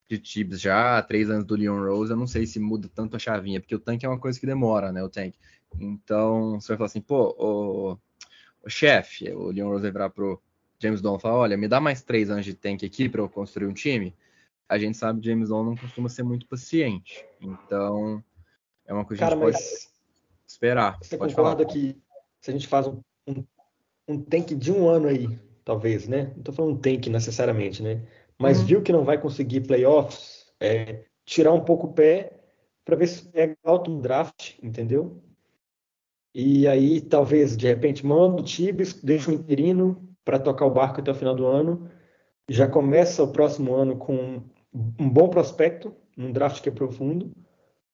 de 0.07 0.19
Tibbs 0.19 0.61
já, 0.61 1.01
três 1.01 1.27
anos 1.27 1.43
do 1.43 1.55
Leon 1.55 1.83
Rose, 1.83 2.11
eu 2.11 2.17
não 2.17 2.27
sei 2.27 2.45
se 2.45 2.59
muda 2.59 2.87
tanto 2.93 3.15
a 3.15 3.19
chavinha, 3.19 3.59
porque 3.59 3.73
o 3.73 3.79
tanque 3.79 4.05
é 4.05 4.09
uma 4.09 4.19
coisa 4.19 4.39
que 4.39 4.45
demora, 4.45 4.91
né? 4.91 5.03
O 5.03 5.09
tanque. 5.09 5.39
Então, 5.79 6.61
você 6.61 6.67
vai 6.67 6.77
falar 6.77 6.85
assim, 6.85 7.01
pô, 7.01 7.35
o, 7.35 7.97
o 8.63 8.69
chefe, 8.69 9.31
o 9.31 9.47
Leon 9.47 9.69
Rose 9.69 9.81
vai 9.81 9.91
virar 9.91 10.11
pro 10.11 10.39
James 10.79 11.01
Dolan 11.01 11.17
e 11.17 11.21
falar, 11.21 11.35
olha, 11.35 11.57
me 11.57 11.67
dá 11.67 11.81
mais 11.81 12.03
três 12.03 12.29
anos 12.29 12.45
de 12.45 12.53
tank 12.53 12.85
aqui 12.85 13.09
para 13.09 13.21
eu 13.21 13.27
construir 13.27 13.65
um 13.65 13.73
time. 13.73 14.15
A 14.69 14.77
gente 14.77 14.97
sabe 14.97 15.19
que 15.19 15.27
James 15.27 15.49
Dolan 15.49 15.71
não 15.71 15.75
costuma 15.75 16.07
ser 16.07 16.21
muito 16.21 16.45
paciente. 16.45 17.25
Então, 17.41 18.23
é 18.85 18.93
uma 18.93 19.03
coisa 19.03 19.19
que 19.19 19.25
a 19.25 19.29
gente 19.31 19.39
pode 19.39 19.57
esperar. 20.47 20.99
Você 21.01 21.17
pode 21.17 21.33
concorda 21.33 21.63
falar. 21.63 21.73
que 21.73 21.97
se 22.39 22.51
a 22.51 22.53
gente 22.53 22.67
faz 22.67 22.85
um, 22.85 23.01
um, 23.25 23.43
um 24.07 24.21
tank 24.21 24.53
de 24.53 24.71
um 24.71 24.87
ano 24.87 25.07
aí, 25.07 25.39
talvez, 25.65 26.07
né? 26.07 26.31
Não 26.33 26.39
estou 26.39 26.53
falando 26.53 26.75
um 26.75 26.77
tank 26.77 27.07
necessariamente, 27.07 27.81
né? 27.81 27.99
Mas 28.43 28.59
uhum. 28.59 28.65
viu 28.65 28.81
que 28.81 28.91
não 28.91 29.05
vai 29.05 29.17
conseguir 29.17 29.61
playoffs, 29.61 30.51
é, 30.59 31.05
tirar 31.25 31.53
um 31.53 31.63
pouco 31.63 31.87
o 31.87 31.93
pé 31.93 32.41
para 32.83 32.97
ver 32.97 33.07
se 33.07 33.23
pega 33.29 33.55
alto 33.63 34.01
draft, 34.01 34.55
entendeu? 34.61 35.23
E 36.35 36.67
aí, 36.67 36.99
talvez, 36.99 37.55
de 37.55 37.67
repente, 37.67 38.05
manda 38.05 38.41
o 38.41 38.43
Tibes, 38.43 39.01
deixa 39.01 39.31
o 39.31 39.33
interino 39.33 40.09
para 40.25 40.37
tocar 40.37 40.65
o 40.65 40.71
barco 40.71 40.99
até 40.99 41.09
o 41.09 41.15
final 41.15 41.33
do 41.33 41.45
ano. 41.45 41.89
Já 42.49 42.67
começa 42.67 43.23
o 43.23 43.31
próximo 43.31 43.73
ano 43.75 43.95
com 43.95 44.43
um 44.99 45.09
bom 45.09 45.29
prospecto, 45.29 45.95
um 46.17 46.29
draft 46.29 46.61
que 46.61 46.67
é 46.67 46.71
profundo. 46.71 47.31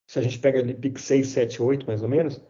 Se 0.08 0.18
a 0.18 0.22
gente 0.24 0.40
pega 0.40 0.58
ali 0.58 0.74
pick 0.74 0.98
6, 0.98 1.28
7, 1.28 1.62
8, 1.62 1.86
mais 1.86 2.02
ou 2.02 2.10
menos. 2.10 2.42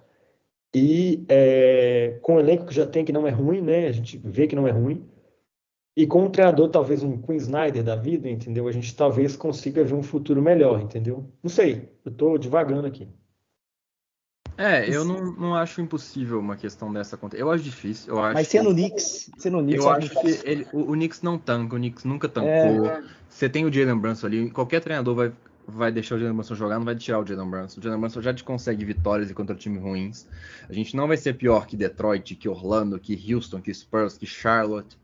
E 0.74 1.26
é, 1.28 2.18
com 2.22 2.36
o 2.36 2.40
elenco 2.40 2.66
que 2.66 2.74
já 2.74 2.88
tem, 2.88 3.04
que 3.04 3.12
não 3.12 3.28
é 3.28 3.32
ruim, 3.32 3.60
né? 3.60 3.88
A 3.88 3.92
gente 3.92 4.18
vê 4.24 4.48
que 4.48 4.56
não 4.56 4.66
é 4.66 4.72
ruim. 4.72 5.06
E 6.00 6.08
com 6.08 6.24
um 6.24 6.30
treinador, 6.30 6.70
talvez 6.70 7.04
um 7.04 7.18
Queen 7.18 7.36
Snyder 7.36 7.84
da 7.84 7.94
vida, 7.94 8.30
entendeu? 8.30 8.70
A 8.70 8.72
gente 8.72 8.96
talvez 8.96 9.36
consiga 9.36 9.84
ver 9.84 9.96
um 9.96 10.02
futuro 10.02 10.42
melhor, 10.42 10.80
entendeu? 10.80 11.30
Não 11.44 11.50
sei, 11.50 11.90
eu 12.06 12.10
estou 12.10 12.38
devagando 12.38 12.88
aqui. 12.88 13.06
É, 14.58 14.90
eu 14.90 15.04
não, 15.04 15.34
não 15.34 15.56
acho 15.56 15.82
impossível 15.82 16.40
uma 16.40 16.56
questão 16.56 16.94
dessa 16.94 17.18
acontecer. 17.18 17.44
Eu 17.44 17.52
acho 17.52 17.66
difícil. 17.66 18.14
Eu 18.14 18.24
acho 18.24 18.34
Mas 18.34 18.48
sendo 18.48 18.70
o 18.70 18.74
Knicks, 18.74 19.30
sendo 19.40 19.58
o 19.58 19.62
Knicks, 19.62 19.84
eu 19.84 19.92
acho 19.92 20.22
que 20.22 20.50
ele, 20.50 20.66
o, 20.72 20.84
o 20.84 20.94
Knicks 20.94 21.22
não 21.22 21.38
tanca, 21.38 21.76
o 21.76 21.78
Knicks 21.78 22.06
nunca 22.06 22.30
tancou. 22.30 22.86
É... 22.86 23.04
Você 23.28 23.50
tem 23.50 23.66
o 23.66 23.74
Jalen 23.74 23.98
Brunson 23.98 24.28
ali, 24.28 24.50
qualquer 24.52 24.80
treinador 24.80 25.14
vai, 25.14 25.34
vai 25.68 25.92
deixar 25.92 26.16
o 26.16 26.20
Jalen 26.20 26.34
Brunson 26.34 26.56
jogar, 26.56 26.78
não 26.78 26.86
vai 26.86 26.96
tirar 26.96 27.20
o 27.20 27.28
Jalen 27.28 27.50
Brunson. 27.50 27.82
O 27.82 27.84
Jalen 27.84 28.00
Brunson 28.00 28.22
já 28.22 28.34
te 28.34 28.46
consegue 28.46 28.86
vitórias 28.86 29.30
contra 29.34 29.54
times 29.54 29.82
ruins. 29.82 30.26
A 30.70 30.72
gente 30.72 30.96
não 30.96 31.10
vai 31.10 31.18
ser 31.18 31.34
pior 31.34 31.68
que 31.68 31.76
Detroit, 31.76 32.36
que 32.36 32.48
Orlando, 32.48 32.98
que 32.98 33.34
Houston, 33.34 33.60
que 33.60 33.74
Spurs, 33.74 34.18
que 34.18 34.26
Charlotte. 34.26 34.98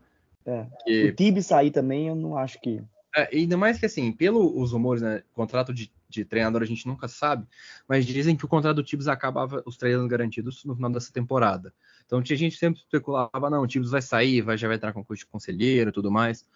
É. 0.46 0.66
Que... 0.84 1.04
O 1.06 1.14
Tibbs 1.14 1.46
sair 1.46 1.70
também, 1.70 2.08
eu 2.08 2.14
não 2.14 2.36
acho 2.36 2.60
que. 2.60 2.82
É, 3.14 3.36
ainda 3.36 3.56
mais 3.56 3.78
que 3.78 3.86
assim, 3.86 4.12
pelos 4.12 4.72
rumores, 4.72 5.02
né? 5.02 5.22
Contrato 5.32 5.72
de 5.74 5.90
de 6.08 6.24
treinador 6.24 6.62
a 6.62 6.66
gente 6.66 6.86
nunca 6.86 7.08
sabe, 7.08 7.46
mas 7.88 8.06
dizem 8.06 8.36
que 8.36 8.44
o 8.44 8.48
contrato 8.48 8.76
do 8.76 8.82
Tibbs 8.82 9.08
acabava 9.08 9.62
os 9.66 9.76
três 9.76 9.94
anos 9.94 10.08
garantidos 10.08 10.64
no 10.64 10.74
final 10.74 10.90
dessa 10.90 11.12
temporada. 11.12 11.72
Então 12.04 12.18
a 12.18 12.22
gente 12.22 12.56
sempre 12.56 12.80
especulava, 12.80 13.50
não, 13.50 13.62
o 13.62 13.66
Tibbs 13.66 13.90
vai 13.90 14.02
sair, 14.02 14.40
vai, 14.40 14.56
já 14.56 14.68
vai 14.68 14.76
entrar 14.76 14.92
com 14.92 15.04
curso 15.04 15.24
de 15.24 15.30
conselheiro 15.30 15.90
e 15.90 15.92
tudo 15.92 16.10
mais. 16.10 16.46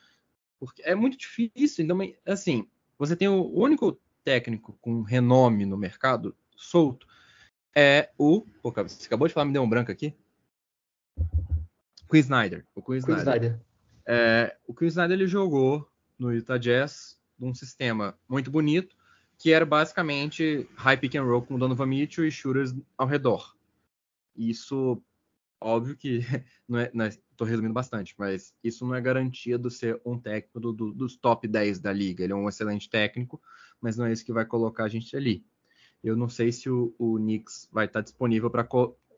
Porque 0.58 0.82
é 0.82 0.94
muito 0.94 1.16
difícil, 1.16 1.84
então, 1.84 1.98
assim, 2.26 2.66
você 2.98 3.16
tem 3.16 3.28
o 3.28 3.50
único 3.52 3.98
técnico 4.24 4.76
com 4.80 5.02
renome 5.02 5.64
no 5.64 5.76
mercado 5.76 6.36
solto 6.56 7.06
é 7.74 8.10
o. 8.18 8.42
Pô, 8.62 8.70
você 8.70 9.06
acabou 9.06 9.26
de 9.26 9.34
falar, 9.34 9.46
me 9.46 9.52
deu 9.52 9.62
um 9.62 9.68
branco 9.68 9.90
aqui? 9.90 10.14
Queen 12.10 12.20
Snyder. 12.20 12.66
O 12.74 12.82
Queen 12.82 12.98
Snyder. 12.98 13.22
Snyder. 13.22 13.60
É, 14.06 14.56
o 14.66 14.74
Queen 14.74 14.88
Snyder 14.88 15.18
ele 15.18 15.26
jogou 15.26 15.88
no 16.18 16.32
Utah 16.32 16.58
Jazz 16.58 17.18
num 17.38 17.54
sistema 17.54 18.18
muito 18.28 18.50
bonito, 18.50 18.94
que 19.38 19.52
era 19.52 19.64
basicamente 19.64 20.68
high 20.76 20.96
pick 20.96 21.14
and 21.14 21.24
roll 21.24 21.42
com 21.42 21.58
Donovan 21.58 21.86
Mitchell 21.86 22.26
e 22.26 22.30
shooters 22.30 22.74
ao 22.96 23.06
redor. 23.06 23.56
Isso, 24.36 25.02
óbvio 25.60 25.96
que, 25.96 26.20
não 26.68 26.78
é, 26.78 26.90
não 26.92 27.04
é, 27.06 27.10
tô 27.36 27.44
resumindo 27.44 27.72
bastante, 27.72 28.14
mas 28.18 28.54
isso 28.62 28.86
não 28.86 28.94
é 28.94 29.00
garantia 29.00 29.58
de 29.58 29.70
ser 29.70 30.00
um 30.04 30.18
técnico 30.18 30.60
do, 30.60 30.72
do, 30.72 30.92
dos 30.92 31.16
top 31.16 31.48
10 31.48 31.80
da 31.80 31.92
liga. 31.92 32.22
Ele 32.22 32.34
é 32.34 32.36
um 32.36 32.48
excelente 32.48 32.90
técnico, 32.90 33.40
mas 33.80 33.96
não 33.96 34.04
é 34.04 34.12
isso 34.12 34.24
que 34.24 34.32
vai 34.32 34.44
colocar 34.44 34.84
a 34.84 34.88
gente 34.88 35.16
ali. 35.16 35.44
Eu 36.02 36.16
não 36.16 36.28
sei 36.28 36.52
se 36.52 36.68
o, 36.68 36.94
o 36.98 37.16
Knicks 37.16 37.68
vai 37.72 37.86
estar 37.86 38.00
disponível 38.00 38.50
para 38.50 38.64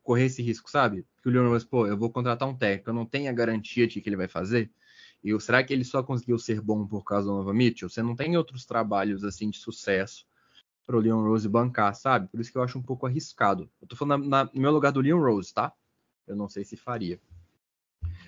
correr 0.02 0.24
esse 0.24 0.42
risco, 0.42 0.70
sabe? 0.70 1.06
Que 1.22 1.28
o 1.28 1.32
Leon 1.32 1.58
pô, 1.70 1.86
eu 1.86 1.96
vou 1.96 2.10
contratar 2.10 2.48
um 2.48 2.54
técnico, 2.54 2.90
eu 2.90 2.94
não 2.94 3.06
tenho 3.06 3.30
a 3.30 3.32
garantia 3.32 3.86
de 3.86 4.00
que 4.00 4.08
ele 4.08 4.16
vai 4.16 4.28
fazer. 4.28 4.70
E 5.22 5.38
será 5.40 5.62
que 5.62 5.72
ele 5.72 5.84
só 5.84 6.02
conseguiu 6.02 6.38
ser 6.38 6.60
bom 6.60 6.86
por 6.86 7.04
causa 7.04 7.28
do 7.28 7.36
Nova 7.36 7.54
Mitchell? 7.54 7.88
Você 7.88 8.02
não 8.02 8.16
tem 8.16 8.36
outros 8.36 8.66
trabalhos 8.66 9.22
assim 9.22 9.50
de 9.50 9.58
sucesso 9.58 10.26
para 10.84 10.96
o 10.96 11.00
Leon 11.00 11.22
Rose 11.22 11.48
bancar, 11.48 11.94
sabe? 11.94 12.28
Por 12.28 12.40
isso 12.40 12.50
que 12.50 12.58
eu 12.58 12.62
acho 12.62 12.76
um 12.76 12.82
pouco 12.82 13.06
arriscado. 13.06 13.70
Eu 13.80 13.86
tô 13.86 13.94
falando 13.94 14.26
na, 14.26 14.44
na, 14.44 14.50
no 14.52 14.60
meu 14.60 14.72
lugar 14.72 14.90
do 14.90 15.00
Leon 15.00 15.20
Rose, 15.20 15.54
tá? 15.54 15.72
Eu 16.26 16.34
não 16.34 16.48
sei 16.48 16.64
se 16.64 16.76
faria. 16.76 17.20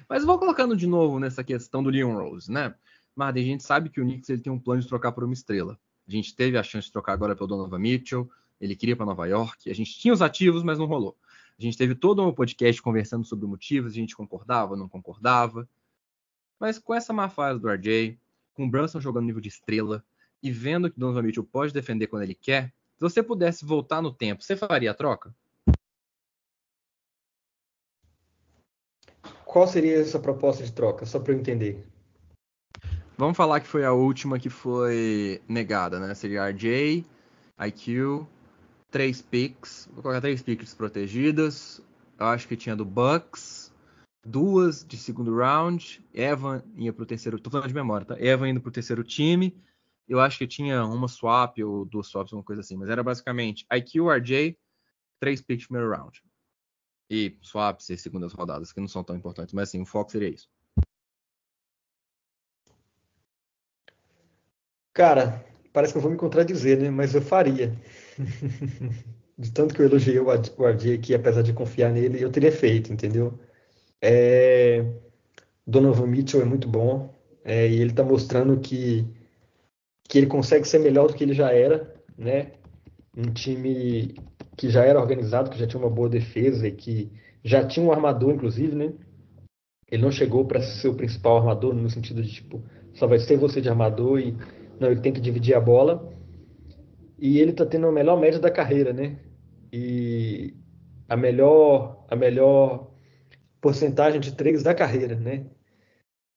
Mas 0.08 0.24
vou 0.24 0.38
colocando 0.38 0.76
de 0.76 0.86
novo 0.86 1.18
nessa 1.18 1.42
questão 1.42 1.82
do 1.82 1.90
Leon 1.90 2.14
Rose, 2.14 2.50
né? 2.50 2.74
Marden, 3.16 3.42
a 3.42 3.46
gente 3.46 3.64
sabe 3.64 3.88
que 3.90 4.00
o 4.00 4.04
Knicks 4.04 4.28
ele 4.28 4.42
tem 4.42 4.52
um 4.52 4.58
plano 4.58 4.80
de 4.80 4.88
trocar 4.88 5.12
por 5.12 5.24
uma 5.24 5.32
estrela. 5.32 5.78
A 6.06 6.10
gente 6.10 6.34
teve 6.34 6.56
a 6.58 6.62
chance 6.62 6.86
de 6.86 6.92
trocar 6.92 7.12
agora 7.12 7.34
pelo 7.34 7.48
Donovan 7.48 7.78
Mitchell, 7.78 8.30
ele 8.60 8.76
queria 8.76 8.96
para 8.96 9.06
Nova 9.06 9.26
York, 9.26 9.70
a 9.70 9.74
gente 9.74 9.98
tinha 9.98 10.12
os 10.12 10.22
ativos, 10.22 10.62
mas 10.62 10.78
não 10.78 10.86
rolou. 10.86 11.16
A 11.58 11.62
gente 11.62 11.78
teve 11.78 11.94
todo 11.94 12.22
um 12.26 12.32
podcast 12.32 12.82
conversando 12.82 13.24
sobre 13.24 13.46
motivos, 13.46 13.92
a 13.92 13.94
gente 13.94 14.16
concordava, 14.16 14.76
não 14.76 14.88
concordava. 14.88 15.68
Mas 16.58 16.78
com 16.78 16.94
essa 16.94 17.12
má 17.12 17.28
fase 17.28 17.60
do 17.60 17.68
RJ, 17.68 18.18
com 18.52 18.66
o 18.66 18.70
Brunson 18.70 19.00
jogando 19.00 19.26
nível 19.26 19.40
de 19.40 19.48
estrela 19.48 20.04
e 20.42 20.50
vendo 20.50 20.90
que 20.90 20.98
Donovan 20.98 21.22
Mitchell 21.22 21.44
pode 21.44 21.72
defender 21.72 22.06
quando 22.06 22.22
ele 22.22 22.34
quer, 22.34 22.72
se 22.96 23.00
você 23.00 23.22
pudesse 23.22 23.64
voltar 23.64 24.02
no 24.02 24.12
tempo, 24.12 24.42
você 24.42 24.56
faria 24.56 24.90
a 24.90 24.94
troca? 24.94 25.34
Qual 29.44 29.66
seria 29.66 29.98
essa 29.98 30.18
proposta 30.18 30.64
de 30.64 30.72
troca, 30.72 31.06
só 31.06 31.20
para 31.20 31.32
eu 31.32 31.38
entender? 31.38 31.86
vamos 33.16 33.36
falar 33.36 33.60
que 33.60 33.68
foi 33.68 33.84
a 33.84 33.92
última 33.92 34.38
que 34.38 34.50
foi 34.50 35.40
negada, 35.48 35.98
né? 35.98 36.14
Seria 36.14 36.48
RJ, 36.50 37.04
IQ, 37.66 38.26
três 38.94 39.20
picks, 39.20 39.88
vou 39.92 40.04
colocar 40.04 40.20
três 40.20 40.40
picks 40.40 40.72
protegidas. 40.72 41.82
Eu 42.16 42.26
acho 42.26 42.46
que 42.46 42.56
tinha 42.56 42.76
do 42.76 42.84
Bucks, 42.84 43.74
duas 44.24 44.84
de 44.84 44.96
segundo 44.96 45.36
round. 45.36 46.00
Evan 46.14 46.62
ia 46.76 46.92
pro 46.92 47.04
terceiro, 47.04 47.40
tô 47.40 47.50
falando 47.50 47.66
de 47.66 47.74
memória, 47.74 48.06
tá? 48.06 48.16
Evan 48.20 48.50
indo 48.50 48.60
pro 48.60 48.70
terceiro 48.70 49.02
time. 49.02 49.60
Eu 50.06 50.20
acho 50.20 50.38
que 50.38 50.46
tinha 50.46 50.84
uma 50.84 51.08
swap 51.08 51.58
ou 51.58 51.84
duas 51.84 52.06
swaps, 52.06 52.32
uma 52.32 52.44
coisa 52.44 52.60
assim, 52.60 52.76
mas 52.76 52.88
era 52.88 53.02
basicamente 53.02 53.66
IQ, 53.68 54.12
RJ, 54.12 54.56
três 55.18 55.42
picks 55.42 55.66
primeiro 55.66 55.90
round. 55.90 56.22
E 57.10 57.36
swaps 57.42 57.90
e 57.90 57.98
segundas 57.98 58.32
rodadas, 58.32 58.72
que 58.72 58.78
não 58.78 58.86
são 58.86 59.02
tão 59.02 59.16
importantes, 59.16 59.52
mas 59.52 59.70
assim, 59.70 59.82
o 59.82 59.86
foco 59.86 60.12
seria 60.12 60.28
isso. 60.28 60.48
Cara, 64.92 65.44
parece 65.72 65.92
que 65.92 65.96
eu 65.96 66.02
vou 66.02 66.12
me 66.12 66.16
contradizer, 66.16 66.78
né? 66.78 66.90
Mas 66.90 67.12
eu 67.12 67.20
faria. 67.20 67.76
de 69.38 69.52
tanto 69.52 69.74
que 69.74 69.82
eu 69.82 69.86
elogiei 69.86 70.18
o 70.18 70.30
RJ 70.30 70.94
aqui, 70.94 71.14
apesar 71.14 71.42
de 71.42 71.52
confiar 71.52 71.92
nele, 71.92 72.22
eu 72.22 72.30
teria 72.30 72.52
feito, 72.52 72.92
entendeu? 72.92 73.38
É... 74.00 74.84
Donovan 75.66 76.06
Mitchell 76.06 76.42
é 76.42 76.44
muito 76.44 76.68
bom, 76.68 77.14
é, 77.44 77.68
e 77.68 77.80
ele 77.80 77.90
está 77.90 78.02
mostrando 78.02 78.58
que, 78.60 79.06
que 80.08 80.18
ele 80.18 80.26
consegue 80.26 80.66
ser 80.66 80.78
melhor 80.78 81.08
do 81.08 81.14
que 81.14 81.24
ele 81.24 81.34
já 81.34 81.52
era, 81.52 81.94
né? 82.16 82.52
Um 83.16 83.32
time 83.32 84.14
que 84.56 84.68
já 84.68 84.84
era 84.84 85.00
organizado, 85.00 85.50
que 85.50 85.58
já 85.58 85.66
tinha 85.66 85.82
uma 85.82 85.90
boa 85.90 86.08
defesa 86.08 86.66
e 86.68 86.72
que 86.72 87.10
já 87.42 87.66
tinha 87.66 87.84
um 87.84 87.92
armador, 87.92 88.32
inclusive, 88.32 88.74
né? 88.74 88.92
Ele 89.90 90.02
não 90.02 90.10
chegou 90.10 90.44
para 90.44 90.60
ser 90.60 90.88
o 90.88 90.94
principal 90.94 91.38
armador, 91.38 91.74
no 91.74 91.90
sentido 91.90 92.22
de, 92.22 92.32
tipo, 92.32 92.62
só 92.94 93.06
vai 93.06 93.18
ser 93.18 93.36
você 93.36 93.60
de 93.60 93.68
armador 93.68 94.18
e 94.18 94.36
não, 94.80 94.90
ele 94.90 95.00
tem 95.00 95.12
que 95.12 95.20
dividir 95.20 95.54
a 95.54 95.60
bola. 95.60 96.10
E 97.24 97.38
ele 97.38 97.52
está 97.52 97.64
tendo 97.64 97.86
a 97.86 97.90
melhor 97.90 98.20
média 98.20 98.38
da 98.38 98.50
carreira, 98.50 98.92
né? 98.92 99.18
E 99.72 100.54
a 101.08 101.16
melhor, 101.16 102.04
a 102.10 102.14
melhor 102.14 102.90
porcentagem 103.62 104.20
de 104.20 104.36
três 104.36 104.62
da 104.62 104.74
carreira, 104.74 105.16
né? 105.16 105.46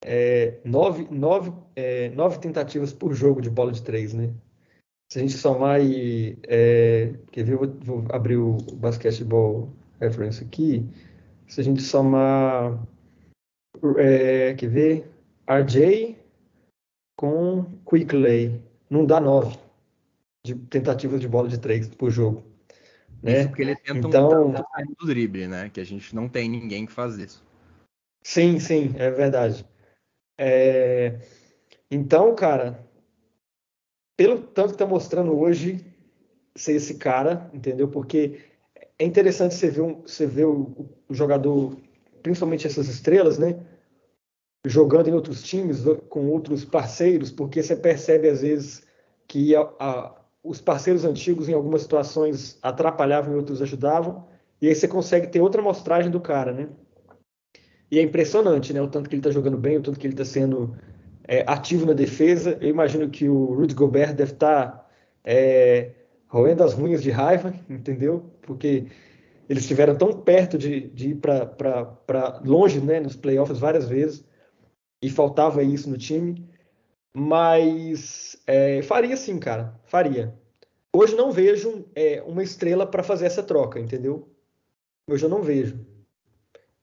É, 0.06 0.62
nove, 0.64 1.06
nove, 1.12 1.52
é, 1.76 2.08
nove 2.12 2.40
tentativas 2.40 2.94
por 2.94 3.14
jogo 3.14 3.42
de 3.42 3.50
bola 3.50 3.74
de 3.74 3.84
três, 3.84 4.14
né? 4.14 4.34
Se 5.12 5.20
a 5.20 5.22
gente 5.24 5.34
somar 5.34 5.82
e. 5.82 6.40
É, 6.48 7.14
quer 7.34 7.44
ver? 7.44 7.58
Vou, 7.58 7.68
vou, 7.82 8.06
abrir 8.10 8.38
o 8.38 8.54
Basketball 8.76 9.70
Reference 10.00 10.42
aqui. 10.42 10.90
Se 11.50 11.60
a 11.60 11.64
gente 11.66 11.82
somar. 11.82 12.82
É, 13.98 14.54
quer 14.54 14.70
ver? 14.70 15.12
RJ 15.50 16.18
com 17.18 17.66
Quickley. 17.86 18.64
Não 18.90 19.06
dá 19.06 19.20
9 19.20 19.67
de 20.46 20.56
tentativas 20.56 21.20
de 21.20 21.28
bola 21.28 21.48
de 21.48 21.60
3 21.60 21.90
por 21.90 22.10
jogo. 22.10 22.44
Né? 23.22 23.40
Isso 23.40 23.50
porque 23.50 23.62
ele 23.62 23.76
tenta 23.76 24.08
então, 24.08 24.50
um 24.50 24.94
do 25.00 25.06
drible, 25.06 25.48
né? 25.48 25.70
Que 25.70 25.80
a 25.80 25.86
gente 25.86 26.16
não 26.16 26.30
tem 26.30 26.50
ninguém 26.50 26.86
que 26.86 26.92
faz 26.92 27.18
isso. 27.18 27.44
Sim, 28.24 28.60
sim, 28.60 28.94
é 28.98 29.10
verdade. 29.10 29.66
É... 30.38 31.20
Então, 31.90 32.36
cara, 32.36 32.86
pelo 34.16 34.42
tanto 34.42 34.70
que 34.70 34.76
está 34.76 34.86
mostrando 34.86 35.38
hoje 35.38 35.86
ser 36.56 36.74
esse 36.74 36.96
cara, 36.96 37.50
entendeu? 37.54 37.88
Porque 37.88 38.42
é 39.00 39.06
interessante 39.06 39.56
você 39.56 39.70
ver, 39.70 39.82
um, 39.82 40.02
você 40.02 40.26
ver 40.26 40.46
o, 40.46 40.90
o, 41.08 41.14
jogador, 41.14 41.78
principalmente 42.24 42.66
essas 42.66 42.88
estrelas, 42.88 43.38
né? 43.38 43.60
Jogando 44.66 45.08
em 45.08 45.14
outros 45.14 45.44
times, 45.44 45.84
com 46.10 46.28
outros 46.30 46.66
parceiros, 46.66 47.32
porque 47.32 47.62
você 47.62 47.76
percebe 47.76 48.28
às 48.28 48.42
vezes 48.42 48.86
que 49.28 49.56
a, 49.56 49.62
a, 49.80 50.17
os 50.48 50.62
parceiros 50.62 51.04
antigos, 51.06 51.50
em 51.50 51.54
algumas 51.54 51.82
situações, 51.82 52.58
atrapalhavam 52.62 53.34
e 53.34 53.36
outros 53.36 53.62
ajudavam, 53.62 54.26
e 54.62 54.68
aí 54.68 54.76
você 54.76 54.88
consegue 54.88 55.28
ter 55.28 55.42
outra 55.42 55.62
mostragem 55.62 56.10
do 56.10 56.20
cara, 56.20 56.52
né? 56.52 56.70
E 57.92 58.00
é 58.00 58.02
impressionante, 58.02 58.74
né? 58.74 58.82
O 58.82 58.88
tanto 58.88 59.10
que 59.10 59.16
ele 59.16 59.22
está 59.22 59.32
jogando 59.32 59.58
bem, 59.58 59.78
o 59.78 59.82
tanto 59.82 60.00
que 60.00 60.08
ele 60.08 60.14
está 60.14 60.26
sendo 60.26 60.76
é, 61.28 61.44
ativo 61.48 61.86
na 61.86 61.94
defesa. 61.94 62.58
Eu 62.60 62.70
imagino 62.70 63.10
que 63.10 63.30
o 63.30 63.54
Rudy 63.54 63.76
Gobert 63.76 64.14
deve 64.14 64.34
estar 64.34 64.68
tá, 64.68 64.88
é, 65.24 65.92
roendo 66.28 66.64
as 66.64 66.78
unhas 66.78 67.04
de 67.04 67.12
raiva, 67.12 67.54
entendeu? 67.70 68.26
Porque 68.42 68.88
eles 69.48 69.64
estiveram 69.64 69.96
tão 69.96 70.12
perto 70.12 70.58
de, 70.58 70.90
de 70.90 71.10
ir 71.10 71.16
para 71.16 72.42
longe 72.44 72.82
né, 72.82 73.00
nos 73.00 73.16
playoffs 73.16 73.60
várias 73.60 73.88
vezes 73.88 74.26
e 75.02 75.10
faltava 75.10 75.64
isso 75.64 75.90
no 75.90 75.98
time. 75.98 76.47
Mas 77.20 78.38
é, 78.46 78.84
faria 78.84 79.18
sim, 79.18 79.40
cara, 79.40 79.74
faria. 79.86 80.36
Hoje 80.94 81.16
não 81.16 81.32
vejo 81.32 81.84
é, 81.96 82.22
uma 82.22 82.44
estrela 82.44 82.86
para 82.86 83.02
fazer 83.02 83.26
essa 83.26 83.42
troca, 83.42 83.80
entendeu? 83.80 84.30
Hoje 85.10 85.26
eu 85.26 85.30
não 85.30 85.42
vejo. 85.42 85.80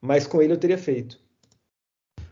Mas 0.01 0.27
com 0.27 0.42
ele 0.42 0.53
eu 0.53 0.59
teria 0.59 0.77
feito. 0.77 1.23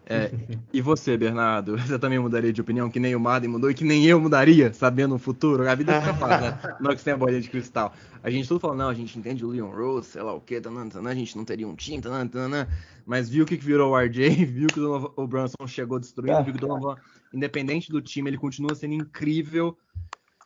É, 0.04 0.32
e 0.72 0.80
você, 0.80 1.16
Bernardo? 1.16 1.78
Você 1.78 1.96
também 1.96 2.18
mudaria 2.18 2.52
de 2.52 2.60
opinião 2.60 2.90
que 2.90 2.98
nem 2.98 3.14
o 3.14 3.20
Madden 3.20 3.48
mudou 3.48 3.70
e 3.70 3.74
que 3.74 3.84
nem 3.84 4.04
eu 4.04 4.20
mudaria, 4.20 4.72
sabendo 4.72 5.14
o 5.14 5.18
futuro? 5.18 5.66
A 5.68 5.74
vida 5.76 5.98
fica 6.00 6.14
fácil, 6.14 6.50
né? 6.50 6.58
Não 6.80 6.90
é 6.90 6.96
que 6.96 7.04
tem 7.04 7.14
a 7.14 7.16
bolinha 7.16 7.40
de 7.40 7.48
cristal. 7.48 7.94
A 8.20 8.28
gente 8.28 8.48
tudo 8.48 8.58
fala, 8.58 8.74
não, 8.74 8.88
a 8.88 8.94
gente 8.94 9.16
entende 9.16 9.44
o 9.44 9.48
Leon 9.48 9.70
Rose, 9.70 10.08
sei 10.08 10.22
lá 10.22 10.34
o 10.34 10.40
quê, 10.40 10.60
a 10.62 11.14
gente 11.14 11.36
não 11.36 11.44
teria 11.44 11.66
um 11.66 11.74
time, 11.74 12.02
tanana, 12.02 12.68
mas 13.06 13.28
viu 13.28 13.44
o 13.44 13.46
que 13.46 13.56
virou 13.56 13.92
o 13.92 13.98
RJ, 13.98 14.28
viu 14.46 14.66
que 14.66 14.80
o 14.80 15.26
Brunson 15.26 15.66
chegou 15.66 15.98
destruindo, 15.98 16.36
é. 16.36 16.42
viu 16.42 16.52
que 16.52 16.64
o 16.64 16.68
Donovan, 16.68 16.96
independente 17.32 17.90
do 17.90 18.00
time, 18.00 18.30
ele 18.30 18.38
continua 18.38 18.74
sendo 18.74 18.94
incrível. 18.94 19.76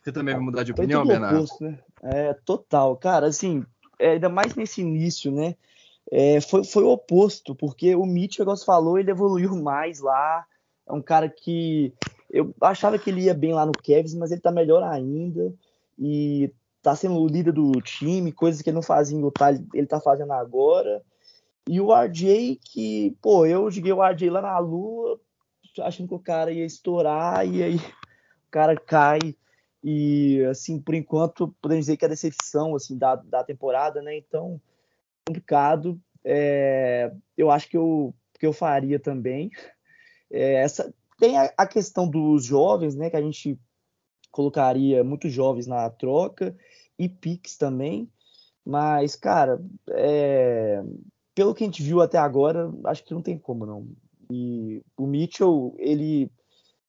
Você 0.03 0.13
também 0.13 0.35
vai 0.35 0.43
mudar 0.43 0.63
de 0.63 0.73
opinião, 0.73 1.07
Bernardo? 1.07 1.37
Oposto, 1.39 1.65
né? 1.65 1.79
É, 2.03 2.33
total. 2.33 2.97
Cara, 2.97 3.27
assim, 3.27 3.65
é, 3.99 4.13
ainda 4.13 4.29
mais 4.29 4.55
nesse 4.55 4.81
início, 4.81 5.33
né? 5.33 5.57
é, 6.11 6.41
foi, 6.41 6.65
foi 6.65 6.85
o 6.85 6.91
oposto, 6.91 7.55
porque 7.55 7.95
o 7.95 8.07
Mitchell, 8.07 8.45
igual 8.45 8.57
você 8.57 8.65
falou, 8.65 8.99
ele 8.99 9.11
evoluiu 9.11 9.57
mais 9.57 10.01
lá. 10.01 10.45
É 10.87 10.93
um 10.93 11.03
cara 11.03 11.29
que 11.29 11.93
eu 12.31 12.55
achava 12.61 12.99
que 12.99 13.11
ele 13.11 13.23
ia 13.23 13.35
bem 13.35 13.53
lá 13.53 13.67
no 13.67 13.73
Cavs, 13.73 14.15
mas 14.15 14.31
ele 14.31 14.41
tá 14.41 14.53
melhor 14.53 14.83
ainda 14.83 15.53
e 15.99 16.53
tá 16.83 16.95
sendo 16.95 17.17
o 17.17 17.27
líder 17.27 17.53
do 17.53 17.73
time, 17.81 18.31
coisas 18.31 18.63
que 18.63 18.71
ele 18.71 18.77
não 18.77 18.83
fazia 18.83 19.17
em 19.17 19.21
Utah, 19.21 19.51
ele 19.75 19.87
tá 19.87 20.01
fazendo 20.01 20.33
agora. 20.33 21.03
E 21.67 21.81
o 21.81 21.93
RJ, 21.93 22.61
que, 22.63 23.17
pô, 23.21 23.45
eu 23.45 23.69
joguei 23.71 23.93
o 23.93 24.03
RJ 24.03 24.31
lá 24.31 24.41
na 24.41 24.59
lua, 24.59 25.19
achando 25.83 26.09
que 26.09 26.15
o 26.15 26.19
cara 26.19 26.51
ia 26.53 26.65
estourar, 26.65 27.47
e 27.47 27.63
aí 27.63 27.77
o 27.77 28.51
cara 28.51 28.77
cai. 28.77 29.19
E, 29.83 30.45
assim, 30.51 30.81
por 30.81 30.95
enquanto, 30.95 31.55
podemos 31.61 31.85
dizer 31.85 31.97
que 31.97 32.05
é 32.05 32.09
a 32.09 32.11
decepção, 32.11 32.75
assim, 32.75 32.99
da, 32.99 33.17
da 33.17 33.45
temporada, 33.45 34.03
né? 34.03 34.17
Então, 34.17 34.61
complicado. 35.27 36.01
É, 36.25 37.13
eu 37.37 37.51
acho 37.51 37.69
que 37.69 37.77
eu, 37.77 38.15
que 38.39 38.47
eu 38.47 38.53
faria 38.53 38.99
também. 38.99 39.51
É, 40.31 40.55
essa, 40.55 40.93
tem 41.19 41.39
a, 41.39 41.53
a, 41.57 41.67
questão 41.67 42.09
dos 42.09 42.45
jovens, 42.45 42.95
né? 42.95 43.11
Que 43.11 43.17
a 43.17 43.23
gente 43.23 43.59
colocaria 44.31 45.05
muitos 45.05 45.33
jovens 45.33 45.67
na 45.67 45.89
troca 45.89 46.57
e 46.99 47.09
Pix 47.09 47.57
também. 47.57 48.11
Mas, 48.65 49.15
cara, 49.15 49.63
é, 49.91 50.83
pelo 51.35 51.55
que 51.55 51.63
a 51.63 51.67
gente 51.67 51.83
viu 51.83 52.01
até 52.01 52.19
agora, 52.19 52.73
acho 52.87 53.05
que 53.05 53.15
não 53.15 53.23
tem 53.23 53.39
como 53.39 53.65
não. 53.65 53.87
E 54.31 54.83
o 54.97 55.07
Mitchell, 55.07 55.75
ele 55.79 56.31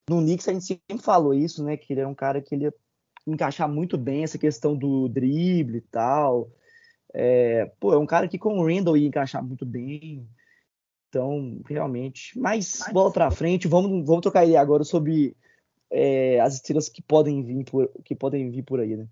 no 0.10 0.22
Knicks 0.22 0.48
a 0.48 0.54
gente 0.54 0.66
sempre 0.66 1.00
falou 1.00 1.34
isso, 1.34 1.64
né? 1.64 1.76
Que 1.76 1.94
ele 1.94 2.02
é 2.02 2.08
um 2.08 2.16
cara 2.16 2.42
que 2.42 2.56
ele 2.56 2.66
ia 2.66 2.74
encaixar 3.26 3.68
muito 3.68 3.98
bem 3.98 4.24
essa 4.24 4.38
questão 4.38 4.76
do 4.76 5.08
drible 5.10 5.78
e 5.78 5.82
tal. 5.82 6.50
É, 7.14 7.66
pô, 7.80 7.94
é 7.94 7.98
um 7.98 8.06
cara 8.06 8.28
que 8.28 8.38
com 8.38 8.58
o 8.58 8.66
Randall 8.66 8.98
ia 8.98 9.08
encaixar 9.08 9.44
muito 9.44 9.66
bem. 9.66 10.28
Então, 11.10 11.62
realmente. 11.68 12.38
Mas, 12.40 12.80
Mas... 12.80 12.94
bola 12.94 13.12
pra 13.12 13.32
frente, 13.32 13.68
vamos, 13.68 14.06
vamos 14.06 14.22
tocar 14.22 14.42
aí 14.42 14.56
agora 14.56 14.84
sobre 14.84 15.36
é, 15.90 16.40
as 16.40 16.56
estrelas 16.56 16.90
que 16.90 17.02
podem 17.02 17.44
vir 17.44 17.64
por, 17.66 17.90
que 18.04 18.16
podem 18.16 18.50
vir 18.50 18.64
por 18.64 18.80
aí, 18.80 18.96
né? 18.96 19.08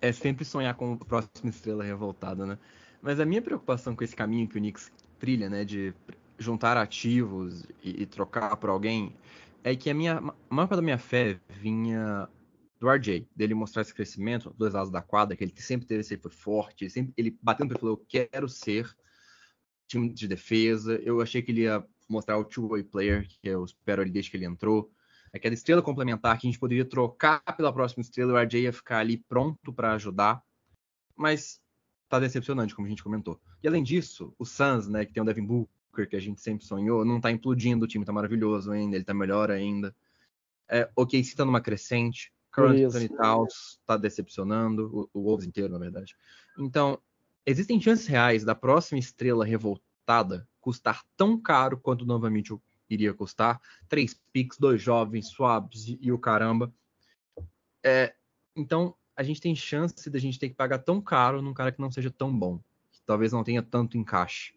É 0.00 0.12
sempre 0.12 0.44
sonhar 0.44 0.74
com 0.74 0.92
a 0.92 1.04
próxima 1.04 1.50
estrela 1.50 1.82
revoltada, 1.82 2.44
né? 2.44 2.58
Mas 3.00 3.18
a 3.18 3.24
minha 3.24 3.42
preocupação 3.42 3.96
com 3.96 4.04
esse 4.04 4.14
caminho 4.14 4.48
que 4.48 4.56
o 4.56 4.60
Knicks 4.60 4.92
trilha, 5.18 5.48
né, 5.48 5.64
de 5.64 5.94
juntar 6.38 6.76
ativos 6.76 7.64
e, 7.82 8.02
e 8.02 8.06
trocar 8.06 8.56
por 8.56 8.70
alguém, 8.70 9.14
é 9.62 9.74
que 9.74 9.88
a 9.88 9.94
minha 9.94 10.18
a 10.18 10.54
maior 10.54 10.68
parte 10.68 10.76
da 10.76 10.82
minha 10.82 10.98
fé 10.98 11.40
vinha 11.48 12.28
do 12.78 12.90
RJ, 12.90 13.26
dele 13.34 13.54
mostrar 13.54 13.82
esse 13.82 13.94
crescimento, 13.94 14.54
dois 14.58 14.74
lados 14.74 14.90
da 14.90 15.00
quadra, 15.00 15.36
que 15.36 15.42
ele 15.42 15.54
sempre 15.56 15.86
teve 15.86 16.02
sempre 16.02 16.30
forte, 16.30 16.84
ele, 16.84 16.90
sempre, 16.90 17.14
ele 17.16 17.38
batendo 17.42 17.74
e 17.74 17.78
falou, 17.78 17.94
eu 17.94 18.04
quero 18.06 18.48
ser 18.48 18.94
time 19.86 20.12
de 20.12 20.28
defesa, 20.28 20.96
eu 21.02 21.20
achei 21.20 21.40
que 21.40 21.50
ele 21.50 21.62
ia 21.62 21.84
mostrar 22.08 22.36
o 22.36 22.44
two-way 22.44 22.82
player, 22.82 23.26
que 23.26 23.38
eu 23.48 23.64
espero 23.64 24.02
ele 24.02 24.10
desde 24.10 24.30
que 24.30 24.36
ele 24.36 24.44
entrou, 24.44 24.92
aquela 25.32 25.54
estrela 25.54 25.82
complementar 25.82 26.38
que 26.38 26.46
a 26.46 26.50
gente 26.50 26.60
poderia 26.60 26.84
trocar 26.84 27.40
pela 27.56 27.72
próxima 27.72 28.02
estrela, 28.02 28.34
o 28.34 28.38
RJ 28.38 28.62
ia 28.62 28.72
ficar 28.72 28.98
ali 28.98 29.16
pronto 29.16 29.72
para 29.72 29.94
ajudar, 29.94 30.42
mas 31.16 31.60
tá 32.08 32.20
decepcionante, 32.20 32.74
como 32.74 32.86
a 32.86 32.90
gente 32.90 33.02
comentou. 33.02 33.40
E 33.62 33.68
além 33.68 33.82
disso, 33.82 34.34
o 34.38 34.44
Suns, 34.44 34.88
né, 34.88 35.04
que 35.04 35.12
tem 35.12 35.22
o 35.22 35.26
Devin 35.26 35.46
Booker, 35.46 35.74
que 35.94 36.16
a 36.16 36.20
gente 36.20 36.40
sempre 36.40 36.64
sonhou, 36.64 37.04
não 37.04 37.20
tá 37.20 37.30
implodindo, 37.30 37.84
o 37.84 37.88
time 37.88 38.04
tá 38.04 38.12
maravilhoso 38.12 38.72
ainda, 38.72 38.96
ele 38.96 39.04
tá 39.04 39.14
melhor 39.14 39.50
ainda. 39.50 39.94
É, 40.68 40.90
ok, 40.96 41.22
se 41.22 41.36
tá 41.36 41.44
numa 41.44 41.60
crescente, 41.60 42.32
Carl 42.50 42.70
Anthony 42.70 43.08
Towns 43.08 43.80
tá 43.84 43.96
decepcionando, 43.96 45.08
o, 45.12 45.20
o 45.20 45.22
Wolves 45.22 45.46
inteiro, 45.46 45.72
na 45.72 45.78
verdade. 45.78 46.16
Então, 46.58 46.98
existem 47.44 47.80
chances 47.80 48.06
reais 48.06 48.44
da 48.44 48.54
próxima 48.54 48.98
estrela 48.98 49.44
revoltada 49.44 50.48
custar 50.60 51.04
tão 51.16 51.38
caro 51.38 51.78
quanto 51.78 52.02
o 52.02 52.06
Nova 52.06 52.30
Mitchell 52.30 52.60
iria 52.88 53.12
custar. 53.12 53.60
Três 53.88 54.18
picks, 54.32 54.58
dois 54.58 54.80
jovens, 54.80 55.28
swabs 55.28 55.88
e, 55.88 55.98
e 56.00 56.12
o 56.12 56.18
caramba. 56.18 56.72
É, 57.82 58.14
então, 58.56 58.94
a 59.16 59.22
gente 59.22 59.40
tem 59.40 59.54
chance 59.54 60.08
da 60.08 60.18
gente 60.18 60.38
ter 60.38 60.48
que 60.48 60.54
pagar 60.54 60.78
tão 60.78 61.00
caro 61.00 61.42
num 61.42 61.52
cara 61.52 61.70
que 61.70 61.80
não 61.80 61.90
seja 61.90 62.10
tão 62.10 62.36
bom. 62.36 62.58
Que 62.90 63.00
talvez 63.04 63.32
não 63.32 63.44
tenha 63.44 63.62
tanto 63.62 63.98
encaixe. 63.98 64.54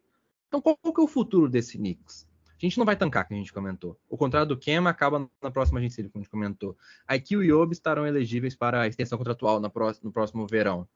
Então, 0.48 0.62
qual, 0.62 0.78
que 0.78 1.02
é 1.02 1.04
o 1.04 1.08
futuro 1.08 1.50
desse 1.50 1.78
Knicks? 1.78 2.28
A 2.50 2.66
gente 2.66 2.78
não 2.78 2.86
vai 2.86 2.96
tancar, 2.96 3.28
que 3.28 3.34
a 3.34 3.38
gente 3.38 3.54
comentou. 3.54 4.00
O 4.10 4.18
contrato 4.18 4.50
do 4.50 4.58
Kema 4.58 4.90
acaba 4.90 5.30
na 5.42 5.52
próxima 5.52 5.80
agência 5.80 6.02
livre, 6.02 6.12
como 6.12 6.22
a 6.22 6.24
gente 6.24 6.32
comentou. 6.32 6.76
A 7.08 7.16
IQ 7.16 7.44
e 7.44 7.52
Yob 7.52 7.72
estarão 7.72 8.08
elegíveis 8.08 8.56
para 8.56 8.82
a 8.82 8.88
extensão 8.88 9.18
contratual 9.18 9.60
no 9.60 10.12
próximo 10.12 10.48
verão. 10.48 10.88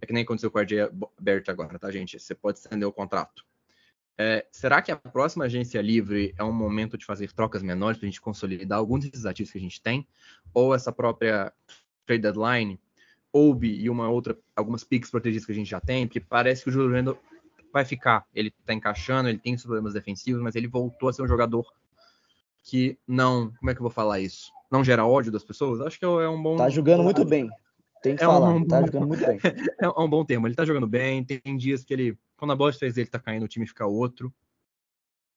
É 0.00 0.06
que 0.06 0.12
nem 0.12 0.22
aconteceu 0.22 0.50
com 0.50 0.58
o 0.58 0.62
RJ 0.62 0.88
Bert 1.20 1.48
agora, 1.48 1.78
tá, 1.78 1.90
gente? 1.90 2.18
Você 2.18 2.34
pode 2.34 2.58
estender 2.58 2.88
o 2.88 2.92
contrato. 2.92 3.44
É, 4.16 4.46
será 4.50 4.80
que 4.80 4.90
a 4.90 4.96
próxima 4.96 5.44
agência 5.44 5.80
livre 5.82 6.34
é 6.38 6.44
um 6.44 6.52
momento 6.52 6.96
de 6.96 7.04
fazer 7.04 7.30
trocas 7.32 7.62
menores 7.62 7.98
para 7.98 8.06
a 8.06 8.10
gente 8.10 8.20
consolidar 8.20 8.78
alguns 8.78 9.04
desses 9.04 9.26
ativos 9.26 9.52
que 9.52 9.58
a 9.58 9.60
gente 9.60 9.82
tem? 9.82 10.06
Ou 10.54 10.74
essa 10.74 10.92
própria 10.92 11.52
trade 12.06 12.22
deadline, 12.22 12.80
Obi 13.32 13.82
e 13.82 13.90
uma 13.90 14.08
outra, 14.08 14.38
algumas 14.56 14.82
picks 14.82 15.10
protegidas 15.10 15.44
que 15.44 15.52
a 15.52 15.54
gente 15.54 15.70
já 15.70 15.80
tem? 15.80 16.06
Porque 16.06 16.20
parece 16.20 16.64
que 16.64 16.70
o 16.70 16.72
Júlio 16.72 16.90
Randle 16.90 17.18
vai 17.72 17.84
ficar. 17.84 18.26
Ele 18.34 18.48
está 18.60 18.74
encaixando, 18.74 19.28
ele 19.28 19.38
tem 19.38 19.56
problemas 19.56 19.94
defensivos, 19.94 20.42
mas 20.42 20.54
ele 20.54 20.68
voltou 20.68 21.08
a 21.08 21.12
ser 21.12 21.22
um 21.22 21.28
jogador 21.28 21.66
que 22.62 22.98
não. 23.06 23.52
Como 23.58 23.70
é 23.70 23.74
que 23.74 23.80
eu 23.80 23.84
vou 23.84 23.90
falar 23.90 24.20
isso? 24.20 24.52
Não 24.70 24.84
gera 24.84 25.06
ódio 25.06 25.32
das 25.32 25.44
pessoas? 25.44 25.80
Acho 25.80 25.98
que 25.98 26.04
é 26.04 26.28
um 26.28 26.42
bom. 26.42 26.56
Tá 26.56 26.68
jogando 26.68 27.02
muito 27.02 27.24
bem. 27.24 27.48
Tem 28.02 28.16
que 28.16 28.22
é 28.22 28.26
falar, 28.26 28.50
um, 28.50 28.66
tá 28.66 28.82
jogando 28.82 29.06
muito 29.06 29.24
bem. 29.24 29.38
É 29.80 29.88
um 29.88 30.08
bom 30.08 30.24
termo. 30.24 30.46
Ele 30.46 30.54
tá 30.54 30.64
jogando 30.64 30.88
bem, 30.88 31.24
tem 31.24 31.56
dias 31.56 31.84
que 31.84 31.94
ele 31.94 32.18
quando 32.42 32.54
a 32.54 32.56
bola 32.56 32.72
de 32.72 32.78
três 32.80 32.94
dele 32.96 33.06
tá 33.08 33.20
caindo, 33.20 33.44
o 33.44 33.48
time 33.48 33.64
fica 33.68 33.86
outro. 33.86 34.34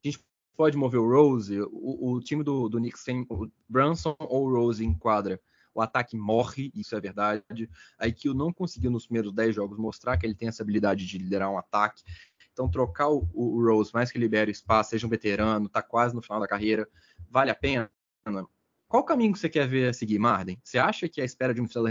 A 0.04 0.08
gente 0.08 0.26
pode 0.58 0.76
mover 0.76 1.00
o 1.00 1.08
Rose. 1.08 1.62
O, 1.62 2.14
o 2.14 2.20
time 2.20 2.44
do, 2.44 2.68
do 2.68 2.80
Knicks 2.80 3.04
tem 3.04 3.24
o 3.30 3.48
Brunson 3.70 4.16
ou 4.18 4.48
o 4.48 4.52
Rose 4.52 4.84
em 4.84 4.92
quadra. 4.92 5.40
O 5.76 5.82
ataque 5.82 6.16
morre, 6.16 6.72
isso 6.74 6.96
é 6.96 7.02
verdade. 7.02 7.44
A 8.00 8.08
IQ 8.08 8.34
não 8.34 8.54
conseguiu 8.54 8.90
nos 8.90 9.06
primeiros 9.06 9.34
10 9.34 9.54
jogos 9.54 9.78
mostrar 9.78 10.18
que 10.18 10.26
ele 10.26 10.34
tem 10.34 10.48
essa 10.48 10.64
habilidade 10.64 11.06
de 11.06 11.18
liderar 11.18 11.52
um 11.52 11.58
ataque. 11.58 12.02
Então, 12.54 12.72
trocar 12.72 13.10
o, 13.10 13.28
Rose, 13.62 13.92
mais 13.94 14.10
que 14.10 14.18
libere 14.18 14.50
espaço, 14.50 14.92
seja 14.92 15.06
um 15.06 15.10
veterano, 15.10 15.68
tá 15.68 15.82
quase 15.82 16.16
no 16.16 16.22
final 16.22 16.40
da 16.40 16.48
carreira, 16.48 16.88
vale 17.30 17.52
a 17.52 17.56
pena? 17.56 17.92
Qual 18.88 19.04
caminho 19.04 19.34
que 19.34 19.40
você 19.40 19.50
quer 19.50 19.68
ver 19.68 19.94
seguir, 19.94 20.18
Marden? 20.18 20.58
Você 20.64 20.78
acha 20.78 21.10
que 21.10 21.20
a 21.20 21.26
espera 21.26 21.54
de 21.54 21.60
uma 21.60 21.68
estrela 21.68 21.90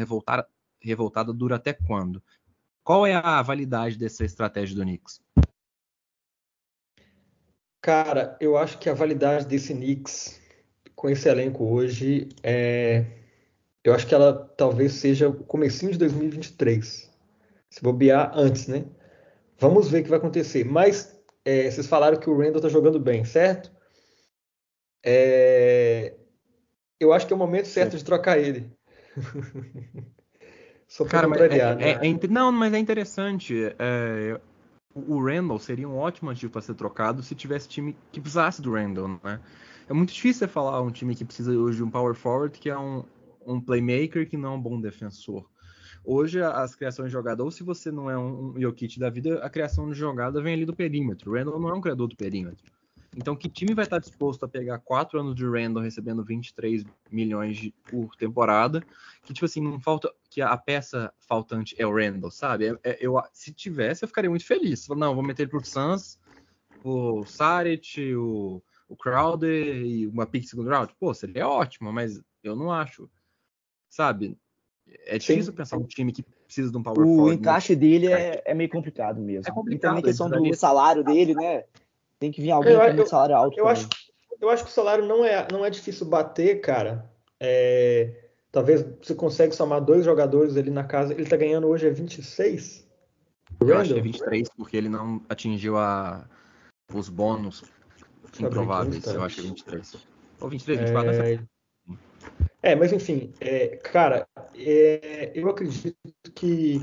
revoltada 0.81 1.35
dura 1.35 1.57
até 1.57 1.75
quando? 1.75 2.23
Qual 2.83 3.07
é 3.07 3.15
a 3.15 3.43
validade 3.43 3.99
dessa 3.99 4.25
estratégia 4.25 4.75
do 4.75 4.83
Knicks? 4.83 5.21
Cara, 7.83 8.35
eu 8.41 8.57
acho 8.57 8.79
que 8.79 8.89
a 8.89 8.95
validade 8.95 9.47
desse 9.47 9.75
Knicks 9.75 10.41
com 10.95 11.11
esse 11.11 11.29
elenco 11.29 11.65
hoje 11.65 12.31
é. 12.43 13.24
Eu 13.85 13.93
acho 13.93 14.07
que 14.07 14.15
ela 14.15 14.33
talvez 14.57 14.95
seja 14.95 15.29
o 15.29 15.45
comecinho 15.45 15.93
de 15.93 15.99
2023. 15.99 17.13
Se 17.69 17.83
bobear 17.83 18.33
antes, 18.35 18.67
né? 18.67 18.87
Vamos 19.59 19.91
ver 19.91 20.01
o 20.01 20.05
que 20.05 20.09
vai 20.09 20.19
acontecer. 20.19 20.65
Mas 20.65 21.15
é, 21.45 21.71
vocês 21.71 21.87
falaram 21.87 22.17
que 22.17 22.31
o 22.31 22.37
Randall 22.37 22.63
tá 22.63 22.69
jogando 22.71 22.99
bem, 22.99 23.25
certo? 23.27 23.71
É, 25.05 26.15
eu 26.99 27.13
acho 27.13 27.27
que 27.27 27.33
é 27.35 27.37
o 27.37 27.39
momento 27.39 27.67
certo 27.67 27.97
de 27.97 28.05
trocar 28.05 28.39
ele. 28.39 28.73
Sou 30.89 31.07
Cara, 31.07 31.29
mas 31.29 31.41
é, 31.41 31.59
é, 31.59 31.75
né? 31.75 32.01
é, 32.03 32.29
não, 32.29 32.51
mas 32.51 32.73
é 32.73 32.79
interessante. 32.79 33.55
É, 33.79 34.41
o 34.95 35.23
Randall 35.23 35.59
seria 35.59 35.89
um 35.89 35.97
ótimo 35.97 36.31
ativo 36.31 36.53
para 36.53 36.63
ser 36.63 36.75
trocado 36.75 37.23
se 37.23 37.35
tivesse 37.35 37.69
time 37.69 37.97
que 38.13 38.21
precisasse 38.21 38.63
do 38.63 38.73
Randall, 38.73 39.21
né? 39.23 39.41
É 39.89 39.93
muito 39.93 40.15
difícil 40.15 40.47
você 40.47 40.49
falar 40.49 40.81
um 40.81 40.91
time 40.91 41.15
que 41.15 41.25
precisa 41.25 41.53
hoje 41.53 41.79
de 41.79 41.83
um 41.83 41.91
power 41.91 42.15
forward 42.15 42.59
que 42.59 42.71
é 42.71 42.79
um, 42.79 43.05
um 43.47 43.61
playmaker 43.61 44.29
que 44.29 44.37
não 44.37 44.53
é 44.53 44.57
um 44.57 44.61
bom 44.61 44.81
defensor. 44.81 45.49
Hoje 46.05 46.43
as 46.43 46.75
criações 46.75 47.09
de 47.09 47.13
jogada, 47.13 47.43
ou 47.43 47.51
se 47.51 47.63
você 47.63 47.91
não 47.91 48.11
é 48.11 48.19
um, 48.19 48.51
um 48.51 48.61
Jokic 48.61 48.99
da 48.99 49.09
vida, 49.09 49.43
a 49.43 49.49
criação 49.49 49.91
de 49.91 49.99
jogada 49.99 50.43
vem 50.43 50.55
ali 50.55 50.67
do 50.67 50.77
perímetro. 50.77 51.31
O 51.31 51.35
Randall 51.35 51.59
não 51.59 51.71
é 51.71 51.75
um 51.75 51.81
criador 51.81 52.09
do 52.09 52.17
perímetro. 52.17 52.73
Então, 53.17 53.37
que 53.37 53.49
time 53.49 53.75
vai 53.75 53.85
estar 53.85 53.99
disposto 53.99 54.45
a 54.45 54.49
pegar 54.49 54.79
quatro 54.81 55.21
anos 55.21 55.35
de 55.35 55.47
Randall 55.47 55.83
recebendo 55.83 56.25
23 56.25 56.85
milhões 57.11 57.57
de, 57.57 57.73
por 57.89 58.15
temporada? 58.17 58.85
Que, 59.23 59.33
tipo 59.33 59.47
assim, 59.47 59.63
não 59.63 59.81
falta. 59.81 60.13
Que 60.29 60.43
a 60.43 60.57
peça 60.57 61.13
faltante 61.21 61.77
é 61.79 61.87
o 61.87 61.95
Randall, 61.95 62.31
sabe? 62.31 62.67
É, 62.67 62.79
é, 62.83 62.99
eu, 63.01 63.15
se 63.33 63.53
tivesse, 63.53 64.05
eu 64.05 64.09
ficaria 64.09 64.29
muito 64.29 64.45
feliz. 64.45 64.89
Não, 64.89 65.15
vou 65.15 65.23
meter 65.23 65.45
ele 65.45 65.51
pro 65.51 65.65
Suns, 65.65 66.19
o 66.83 67.25
Saric, 67.25 68.15
o, 68.17 68.61
o 68.89 68.97
Crowder 68.97 69.77
e 69.77 70.07
uma 70.09 70.27
pick 70.27 70.45
segundo 70.45 70.71
round. 70.71 70.93
Pô, 70.99 71.15
seria 71.15 71.49
ótimo, 71.49 71.93
mas 71.93 72.21
eu 72.43 72.57
não 72.57 72.73
acho. 72.73 73.09
Sabe? 73.95 74.37
É 75.07 75.19
difícil 75.19 75.53
Sim. 75.53 75.57
pensar 75.57 75.77
um 75.77 75.85
time 75.85 76.11
que 76.11 76.25
precisa 76.45 76.69
de 76.69 76.77
um 76.77 76.83
power 76.83 76.99
o 76.99 77.05
forward. 77.05 77.31
O 77.31 77.33
encaixe 77.33 77.77
dele 77.77 78.13
é, 78.13 78.43
é, 78.45 78.53
meio 78.53 78.69
complicado 78.69 79.21
mesmo. 79.21 79.49
É 79.49 79.55
complicado. 79.55 79.79
E 79.79 79.81
também 79.81 79.99
a 80.01 80.03
questão 80.03 80.29
do 80.29 80.57
salário 80.57 81.05
dele, 81.05 81.33
né? 81.33 81.63
Tem 82.19 82.33
que 82.33 82.43
vir 82.43 82.51
alguém 82.51 82.73
eu, 82.73 82.81
com 82.81 83.03
eu, 83.03 83.07
salário 83.07 83.37
alto. 83.37 83.57
Eu 83.57 83.69
acho, 83.69 83.89
eu 84.41 84.51
acho 84.51 84.65
que 84.65 84.71
o 84.71 84.73
salário 84.73 85.07
não 85.07 85.25
é, 85.25 85.47
não 85.53 85.65
é 85.65 85.71
difícil 85.71 86.09
bater, 86.09 86.61
cara. 86.61 87.09
É, 87.39 88.31
talvez 88.51 88.85
você 89.01 89.15
consegue 89.15 89.55
somar 89.55 89.81
dois 89.81 90.05
jogadores 90.05 90.57
ali 90.57 90.71
na 90.71 90.83
casa. 90.83 91.15
Ele 91.15 91.27
tá 91.27 91.37
ganhando 91.37 91.69
hoje 91.69 91.87
é 91.87 91.91
26? 91.91 92.85
Eu 93.61 93.67
Randall? 93.69 93.81
acho 93.81 93.93
que 93.93 93.99
é 94.01 94.03
23, 94.03 94.49
porque 94.57 94.77
ele 94.77 94.89
não 94.89 95.23
atingiu 95.29 95.79
a, 95.79 96.29
os 96.93 97.09
bônus 97.09 97.63
improváveis. 98.41 99.07
Eu 99.07 99.23
acho 99.23 99.37
que 99.37 99.41
é 99.43 99.45
23. 99.45 99.97
Ou 100.41 100.49
23, 100.49 100.81
24, 100.81 101.13
é... 101.13 101.54
É, 102.65 102.75
mas 102.75 102.95
enfim, 102.95 103.31
é, 103.43 103.77
cara, 103.77 104.27
é, 104.57 105.33
eu 105.35 105.51
acredito 105.51 105.95
que 106.35 106.81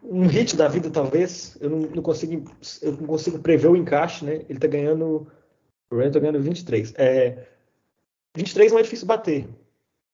um 0.00 0.28
hit 0.28 0.54
da 0.54 0.68
vida, 0.68 0.88
talvez. 0.88 1.58
Eu 1.60 1.70
não, 1.70 1.78
não, 1.80 2.02
consigo, 2.04 2.48
eu 2.80 2.92
não 2.92 3.04
consigo 3.04 3.40
prever 3.40 3.66
o 3.66 3.74
encaixe, 3.74 4.24
né? 4.24 4.44
Ele 4.48 4.60
tá 4.60 4.68
ganhando. 4.68 5.26
O 5.90 5.96
Rand 5.96 6.12
tá 6.12 6.20
ganhando 6.20 6.40
23. 6.40 6.94
É, 6.96 7.48
23 8.36 8.70
não 8.70 8.78
é 8.78 8.82
difícil 8.82 9.08
bater. 9.08 9.48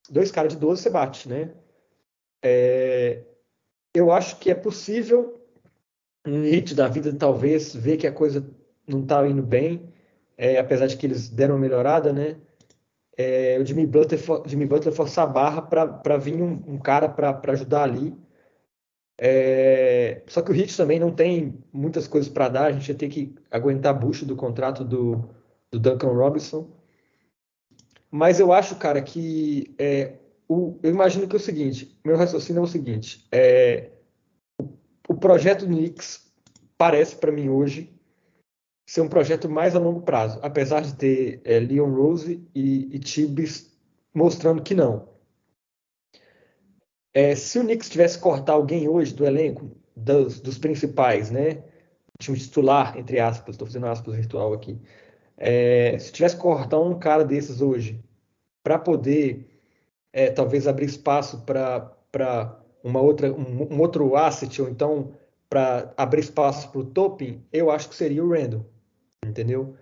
Dois 0.08 0.30
caras 0.30 0.54
de 0.54 0.58
12 0.58 0.84
você 0.84 0.88
bate, 0.88 1.28
né? 1.28 1.52
É, 2.42 3.22
eu 3.94 4.10
acho 4.10 4.38
que 4.38 4.50
é 4.50 4.54
possível 4.54 5.38
um 6.26 6.44
hit 6.44 6.74
da 6.74 6.88
vida, 6.88 7.12
talvez, 7.12 7.76
ver 7.76 7.98
que 7.98 8.06
a 8.06 8.12
coisa 8.12 8.42
não 8.88 9.04
tá 9.04 9.26
indo 9.28 9.42
bem, 9.42 9.92
é, 10.38 10.58
apesar 10.58 10.86
de 10.86 10.96
que 10.96 11.06
eles 11.06 11.28
deram 11.28 11.56
uma 11.56 11.60
melhorada, 11.60 12.10
né? 12.10 12.38
É, 13.22 13.58
o 13.60 13.66
Jimmy 13.66 13.86
Butler, 13.86 14.18
Jimmy 14.46 14.64
Butler 14.64 14.94
forçar 14.94 15.28
a 15.28 15.30
barra 15.30 15.60
para 15.60 16.16
vir 16.16 16.40
um, 16.40 16.62
um 16.66 16.78
cara 16.78 17.06
para 17.06 17.52
ajudar 17.52 17.82
ali. 17.82 18.16
É, 19.18 20.22
só 20.26 20.40
que 20.40 20.50
o 20.50 20.54
Heat 20.54 20.74
também 20.74 20.98
não 20.98 21.12
tem 21.12 21.62
muitas 21.70 22.08
coisas 22.08 22.32
para 22.32 22.48
dar, 22.48 22.64
a 22.64 22.72
gente 22.72 22.88
ia 22.88 22.94
ter 22.94 23.10
que 23.10 23.34
aguentar 23.50 23.94
a 23.94 23.98
bucha 23.98 24.24
do 24.24 24.34
contrato 24.34 24.82
do, 24.82 25.28
do 25.70 25.78
Duncan 25.78 26.08
Robinson. 26.08 26.66
Mas 28.10 28.40
eu 28.40 28.54
acho, 28.54 28.76
cara, 28.76 29.02
que 29.02 29.74
é, 29.78 30.14
o, 30.48 30.78
eu 30.82 30.90
imagino 30.90 31.28
que 31.28 31.36
é 31.36 31.38
o 31.38 31.42
seguinte, 31.42 31.94
meu 32.02 32.16
raciocínio 32.16 32.60
é 32.60 32.62
o 32.62 32.66
seguinte, 32.66 33.26
é, 33.30 33.90
o, 34.58 34.66
o 35.10 35.14
projeto 35.14 35.66
Knicks 35.66 36.32
parece 36.78 37.16
para 37.16 37.30
mim 37.30 37.50
hoje 37.50 37.99
ser 38.90 39.02
um 39.02 39.08
projeto 39.08 39.48
mais 39.48 39.76
a 39.76 39.78
longo 39.78 40.00
prazo, 40.00 40.40
apesar 40.42 40.80
de 40.80 40.96
ter 40.96 41.40
é, 41.44 41.60
Leon 41.60 41.94
Rose 41.94 42.44
e, 42.52 42.88
e 42.92 42.98
Tibbs 42.98 43.70
mostrando 44.12 44.64
que 44.64 44.74
não. 44.74 45.08
É, 47.14 47.36
se 47.36 47.60
o 47.60 47.62
Knicks 47.62 47.88
tivesse 47.88 48.16
que 48.16 48.24
cortar 48.24 48.54
alguém 48.54 48.88
hoje 48.88 49.14
do 49.14 49.24
elenco, 49.24 49.70
dos, 49.94 50.40
dos 50.40 50.58
principais, 50.58 51.30
né? 51.30 51.62
Time 52.18 52.36
titular, 52.36 52.98
entre 52.98 53.20
aspas, 53.20 53.54
estou 53.54 53.68
fazendo 53.68 53.86
aspas 53.86 54.16
virtual 54.16 54.52
aqui. 54.52 54.76
É, 55.36 55.96
se 55.96 56.10
tivesse 56.10 56.34
que 56.34 56.42
cortar 56.42 56.80
um 56.80 56.98
cara 56.98 57.24
desses 57.24 57.60
hoje, 57.60 58.02
para 58.60 58.76
poder 58.76 59.56
é, 60.12 60.30
talvez 60.30 60.66
abrir 60.66 60.86
espaço 60.86 61.42
para 61.42 62.60
uma 62.82 63.00
outra, 63.00 63.32
um, 63.32 63.72
um, 63.72 63.80
outro 63.80 64.16
asset, 64.16 64.60
ou 64.60 64.68
então 64.68 65.12
para 65.48 65.94
abrir 65.96 66.22
espaço 66.22 66.72
para 66.72 66.80
o 66.80 66.84
Topin, 66.84 67.40
eu 67.52 67.70
acho 67.70 67.88
que 67.88 67.94
seria 67.94 68.24
o 68.24 68.30
Randall, 68.30 68.66
entendeu? 69.26 69.74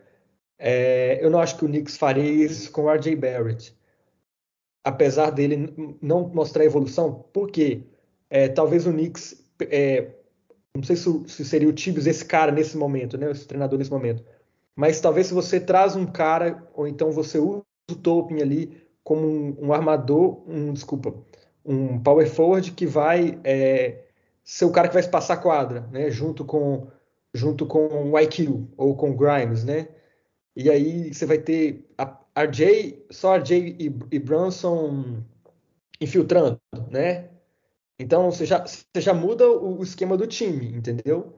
É, 0.58 1.24
eu 1.24 1.30
não 1.30 1.40
acho 1.40 1.56
que 1.56 1.64
o 1.64 1.68
Knicks 1.68 1.96
faria 1.96 2.30
isso 2.30 2.70
com 2.72 2.84
o 2.84 2.90
RJ 2.90 3.14
Barrett 3.16 3.78
apesar 4.88 5.30
dele 5.30 5.96
não 6.00 6.28
mostrar 6.28 6.64
evolução, 6.64 7.24
porque 7.32 7.82
é, 8.30 8.48
talvez 8.48 8.86
o 8.86 8.92
Knicks, 8.92 9.44
é, 9.60 10.10
não 10.74 10.82
sei 10.82 10.96
se, 10.96 11.28
se, 11.28 11.44
seria 11.44 11.68
o 11.68 11.72
Tibbs 11.72 12.06
esse 12.06 12.24
cara 12.24 12.50
nesse 12.50 12.76
momento, 12.76 13.18
né, 13.18 13.30
esse 13.30 13.46
treinador 13.46 13.78
nesse 13.78 13.90
momento, 13.90 14.24
Mas 14.74 15.00
talvez 15.00 15.26
se 15.26 15.34
você 15.34 15.60
traz 15.60 15.96
um 15.96 16.06
cara, 16.06 16.66
ou 16.74 16.86
então 16.86 17.10
você 17.12 17.38
usa 17.38 17.62
o 17.90 17.96
Tolkien 17.96 18.42
ali 18.42 18.88
como 19.04 19.26
um, 19.26 19.66
um 19.66 19.72
armador, 19.72 20.42
um, 20.48 20.72
desculpa, 20.72 21.14
um 21.64 21.98
power 22.00 22.28
forward 22.28 22.72
que 22.72 22.86
vai 22.86 23.38
é, 23.44 24.04
ser 24.44 24.64
o 24.64 24.72
cara 24.72 24.88
que 24.88 24.94
vai 24.94 25.02
se 25.02 25.10
passar 25.10 25.34
a 25.34 25.38
quadra, 25.38 25.86
né? 25.92 26.10
Junto 26.10 26.44
com 26.44 26.88
junto 27.38 27.66
com 27.66 28.10
o 28.10 28.18
IQ 28.18 28.66
ou 28.76 28.96
com 28.96 29.10
o 29.10 29.16
Grimes, 29.16 29.64
né? 29.64 29.88
E 30.56 30.68
aí 30.68 31.14
você 31.14 31.24
vai 31.24 31.38
ter 31.38 31.88
a 31.96 32.18
RJ, 32.42 33.06
só 33.10 33.36
RJ 33.36 33.76
e, 33.78 33.86
e 34.12 34.22
infiltrando, 36.00 36.60
né? 36.90 37.30
Então 37.98 38.30
você 38.30 38.44
já, 38.44 38.64
você 38.64 39.00
já 39.00 39.14
muda 39.14 39.48
o, 39.50 39.78
o 39.78 39.82
esquema 39.82 40.16
do 40.16 40.26
time, 40.26 40.66
entendeu? 40.72 41.34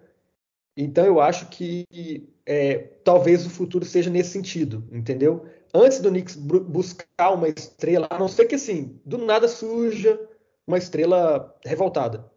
Então 0.76 1.04
eu 1.04 1.20
acho 1.20 1.48
que 1.48 1.86
é, 2.46 2.78
talvez 3.04 3.46
o 3.46 3.50
futuro 3.50 3.84
seja 3.84 4.10
nesse 4.10 4.30
sentido, 4.30 4.84
entendeu? 4.90 5.46
Antes 5.72 6.00
do 6.00 6.10
Knicks 6.10 6.36
buscar 6.36 7.32
uma 7.32 7.48
estrela, 7.48 8.06
a 8.10 8.18
não 8.18 8.28
ser 8.28 8.46
que 8.46 8.54
assim, 8.54 8.98
do 9.04 9.18
nada 9.18 9.48
surja 9.48 10.18
uma 10.66 10.78
estrela 10.78 11.54
revoltada. 11.64 12.30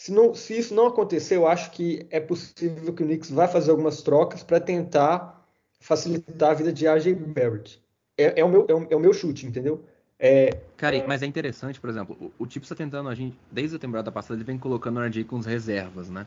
Se, 0.00 0.10
não, 0.10 0.34
se 0.34 0.56
isso 0.56 0.74
não 0.74 0.86
acontecer, 0.86 1.36
eu 1.36 1.46
acho 1.46 1.72
que 1.72 2.06
é 2.08 2.18
possível 2.18 2.90
que 2.94 3.02
o 3.02 3.06
Knicks 3.06 3.30
vai 3.30 3.46
fazer 3.46 3.70
algumas 3.70 4.00
trocas 4.00 4.42
para 4.42 4.58
tentar 4.58 5.46
facilitar 5.78 6.52
a 6.52 6.54
vida 6.54 6.72
de 6.72 6.88
RJ 6.88 7.12
Barrett. 7.16 7.78
É, 8.16 8.40
é, 8.40 8.42
o 8.42 8.48
meu, 8.48 8.64
é, 8.66 8.72
o, 8.72 8.86
é 8.92 8.96
o 8.96 8.98
meu 8.98 9.12
chute, 9.12 9.44
entendeu? 9.44 9.84
É, 10.18 10.58
Cara, 10.78 11.04
mas 11.06 11.22
é 11.22 11.26
interessante, 11.26 11.78
por 11.78 11.90
exemplo, 11.90 12.16
o, 12.18 12.44
o 12.44 12.46
tipo 12.46 12.64
está 12.64 12.74
tentando, 12.74 13.10
a 13.10 13.14
gente, 13.14 13.36
desde 13.52 13.76
a 13.76 13.78
temporada 13.78 14.10
passada, 14.10 14.38
ele 14.38 14.44
vem 14.44 14.56
colocando 14.56 15.00
o 15.00 15.04
RJ 15.04 15.24
com 15.24 15.36
as 15.36 15.44
reservas, 15.44 16.08
né? 16.08 16.26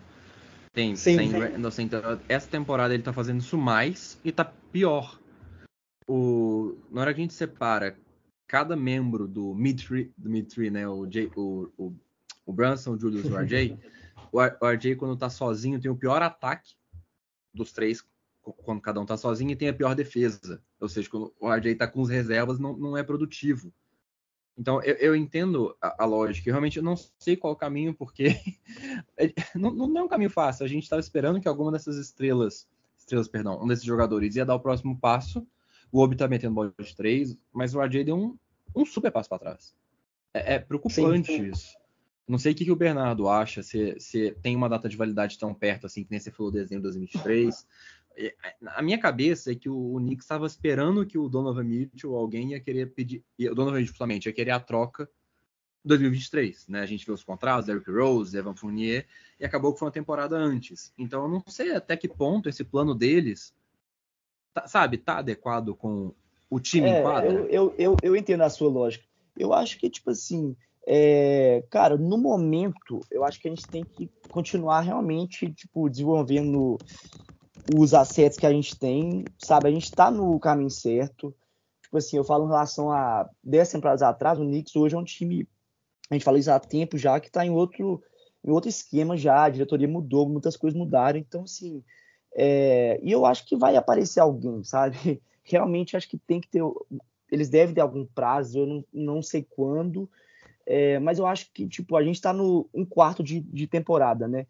Tem, 0.72 0.96
Sim. 0.96 1.18
Sem, 1.18 1.32
sem, 1.72 1.90
essa 2.30 2.48
temporada 2.48 2.94
ele 2.94 3.02
tá 3.02 3.12
fazendo 3.12 3.40
isso 3.40 3.58
mais 3.58 4.20
e 4.24 4.32
tá 4.32 4.46
pior. 4.72 5.20
O, 6.08 6.76
na 6.92 7.02
hora 7.02 7.12
que 7.12 7.22
a 7.22 7.24
gente 7.24 7.34
separa 7.34 7.98
cada 8.46 8.76
membro 8.76 9.28
do 9.28 9.56
mid-tree, 9.56 10.12
mid 10.16 10.56
né? 10.72 10.88
O, 10.88 11.08
J, 11.08 11.32
o, 11.36 11.72
o, 11.76 11.94
o 12.46 12.54
Brunson, 12.54 12.94
o 12.94 13.00
Julius 13.00 13.26
e 13.26 13.30
o 13.30 13.38
RJ. 13.38 13.80
o, 14.32 14.39
o 14.39 14.70
RJ, 14.70 14.96
quando 14.96 15.18
tá 15.18 15.30
sozinho, 15.30 15.80
tem 15.80 15.91
o 15.91 15.96
pior 15.96 16.22
ataque 16.22 16.74
dos 17.54 17.72
três, 17.72 18.04
quando 18.41 18.82
cada 18.82 19.00
um 19.00 19.06
tá 19.06 19.16
sozinho, 19.16 19.52
e 19.52 19.56
tem 19.56 19.70
a 19.70 19.74
pior 19.74 19.96
defesa. 19.96 20.62
Ou 20.80 20.89
seja, 20.89 21.10
quando 21.10 21.34
o 21.39 21.52
RJ 21.52 21.76
tá 21.76 21.88
com 21.88 22.02
as 22.02 22.10
reservas, 22.10 22.60
não, 22.60 22.76
não 22.76 22.98
é 22.98 23.04
produtivo. 23.04 23.74
Então, 24.58 24.82
eu, 24.84 24.96
eu 24.96 25.16
entendo 25.16 25.76
a, 25.82 26.04
a, 26.04 26.06
lógica. 26.06 26.50
Eu 26.50 26.54
realmente 26.54 26.82
não 26.82 26.96
sei 27.18 27.36
qual 27.36 27.54
o 27.54 27.58
caminho, 27.58 27.94
porque 27.94 28.36
é, 29.18 29.34
não, 29.56 29.72
não, 29.72 30.02
é 30.02 30.04
um 30.04 30.08
caminho 30.08 30.30
fácil. 30.30 30.66
A 30.66 30.70
gente 30.70 30.84
estava 30.84 31.00
esperando 31.00 31.39
que 31.41 31.48
alguma 31.48 31.72
dessas 31.72 31.98
estrelas, 31.98 32.68
estrelas, 32.98 33.28
perdão, 33.28 33.64
um 33.64 33.68
desses 33.68 33.86
jogadores 33.86 34.36
ia 34.36 34.46
dar 34.46 34.56
o 34.56 34.60
próximo 34.60 35.00
passo. 35.00 35.46
O 35.91 36.00
Obi 36.00 36.16
tá 36.16 36.28
metendo 36.28 36.56
bola 36.56 36.74
de 36.80 36.96
três, 36.96 37.38
mas 37.52 37.74
o 37.74 37.82
RJ 37.82 38.04
deu 38.04 38.16
um, 38.16 38.38
um 38.76 38.86
super 38.86 39.12
passo 39.12 39.30
para 39.30 39.39
trás. 39.39 39.76
É, 40.34 40.56
é 40.56 40.60
preocupante 40.60 41.32
sim, 41.32 41.38
sim. 41.38 41.50
isso. 41.50 41.83
Não 42.28 42.38
sei 42.38 42.54
o 42.54 42.56
que, 42.56 42.66
que 42.66 42.72
o 42.72 42.76
Bernardo 42.76 43.28
acha, 43.28 43.62
se, 43.62 44.00
se 44.00 44.32
tem 44.42 44.56
uma 44.56 44.70
data 44.70 44.88
de 44.88 44.96
validade 44.96 45.38
tão 45.38 45.54
perto 45.54 45.86
assim, 45.86 46.04
que 46.04 46.12
nem 46.12 46.20
você 46.20 46.32
falou, 46.32 46.52
dezembro 46.52 46.90
de 46.90 46.98
2023. 47.00 47.68
É, 48.16 48.36
a 48.68 48.82
minha 48.82 48.98
cabeça 48.98 49.52
é 49.52 49.56
que 49.56 49.70
o, 49.70 49.96
Knicks 49.98 50.24
estava 50.24 50.46
esperando 50.46 51.06
que 51.06 51.18
o 51.18 51.28
Donovan 51.28 51.64
Mitchell, 51.64 52.16
alguém 52.16 52.52
ia 52.52 52.60
querer 52.60 52.94
pedir, 52.94 53.24
o 53.40 53.56
Donovan 53.56 53.78
Mitchell 53.78 53.88
justamente, 53.88 54.26
ia 54.28 54.34
querer 54.34 54.52
a 54.52 54.60
troca 54.60 55.10
2023, 55.84 56.68
né? 56.70 56.82
A 56.82 56.86
gente 56.86 57.06
viu 57.06 57.14
os 57.14 57.24
contratos, 57.24 57.66
Derrick 57.66 57.92
Rose, 57.92 58.38
Evan 58.38 58.56
Fournier, 58.56 59.06
e 59.40 59.46
acabou 59.46 59.74
que 59.74 59.80
foi 59.80 59.88
uma 59.88 59.92
temporada 59.92 60.38
antes. 60.38 60.94
Então 60.98 61.24
eu 61.24 61.30
não 61.30 61.44
sei 61.48 61.76
até 61.76 61.98
que 61.98 62.08
ponto 62.08 62.48
esse 62.48 62.64
plano 62.64 62.96
deles, 62.96 63.54
tá, 64.54 64.68
sabe, 64.68 64.98
tá 64.98 65.18
adequado 65.18 65.76
com 65.76 66.14
o 66.50 66.60
time 66.60 66.88
é, 66.88 67.00
em 67.00 67.02
quadra. 67.02 67.32
Eu, 67.32 67.48
eu, 67.48 67.76
eu, 67.78 67.98
eu, 68.02 68.16
entendo 68.16 68.42
a 68.42 68.50
sua 68.50 68.70
lógica. 68.70 69.04
Eu 69.36 69.54
acho 69.54 69.78
que, 69.78 69.90
tipo 69.90 70.12
assim, 70.12 70.56
é, 70.86 71.64
cara, 71.70 71.98
no 71.98 72.18
momento, 72.18 73.00
eu 73.10 73.24
acho 73.24 73.40
que 73.40 73.48
a 73.48 73.52
gente 73.52 73.68
tem 73.68 73.84
que 73.84 74.10
continuar 74.30 74.82
realmente, 74.82 75.52
tipo, 75.54 75.90
desenvolvendo 75.90 76.78
os 77.74 77.94
assets 77.94 78.38
que 78.38 78.46
a 78.46 78.52
gente 78.52 78.78
tem, 78.78 79.24
sabe? 79.38 79.70
A 79.70 79.72
gente 79.72 79.86
está 79.86 80.12
no 80.12 80.38
caminho 80.40 80.70
certo. 80.70 81.34
Tipo 81.82 81.98
assim, 81.98 82.18
eu 82.18 82.24
falo 82.24 82.46
em 82.46 82.50
relação 82.50 82.92
a 82.92 83.30
10 83.44 83.72
temporadas 83.72 84.02
atrás, 84.02 84.40
o 84.40 84.44
Knicks 84.44 84.76
hoje 84.76 84.96
é 84.96 84.98
um 84.98 85.04
time, 85.04 85.48
a 86.10 86.16
gente 86.16 86.26
fala 86.26 86.40
isso 86.40 86.52
há 86.52 86.60
tempo 86.60 86.98
já, 86.98 87.20
que 87.20 87.28
está 87.28 87.46
em 87.46 87.52
outro, 87.52 88.02
em 88.44 88.50
outro 88.50 88.68
esquema 88.68 89.16
já, 89.16 89.44
a 89.44 89.50
diretoria 89.50 89.88
mudou, 89.88 90.28
muitas 90.28 90.58
coisas 90.58 90.78
mudaram, 90.78 91.20
então 91.20 91.44
assim, 91.44 91.84
é, 92.36 93.00
e 93.02 93.12
eu 93.12 93.26
acho 93.26 93.46
que 93.46 93.56
vai 93.56 93.76
aparecer 93.76 94.20
alguém, 94.20 94.64
sabe? 94.64 95.22
Realmente 95.44 95.96
acho 95.96 96.10
que 96.10 96.18
tem 96.18 96.42
que 96.42 96.48
ter, 96.48 96.64
eles 97.32 97.50
devem 97.50 97.76
ter 97.76 97.82
algum 97.82 98.06
prazo, 98.06 98.58
eu 98.58 98.66
não, 98.66 98.86
não 98.92 99.22
sei 99.22 99.46
quando, 99.48 100.10
é, 100.66 100.99
mas 100.99 101.20
eu 101.20 101.26
acho 101.26 101.51
que, 101.53 101.68
tipo, 101.68 101.95
a 101.95 102.03
gente 102.03 102.16
está 102.16 102.32
no 102.32 102.68
um 102.74 102.86
quarto 102.86 103.24
de, 103.24 103.39
de 103.41 103.68
temporada, 103.68 104.28
né? 104.28 104.47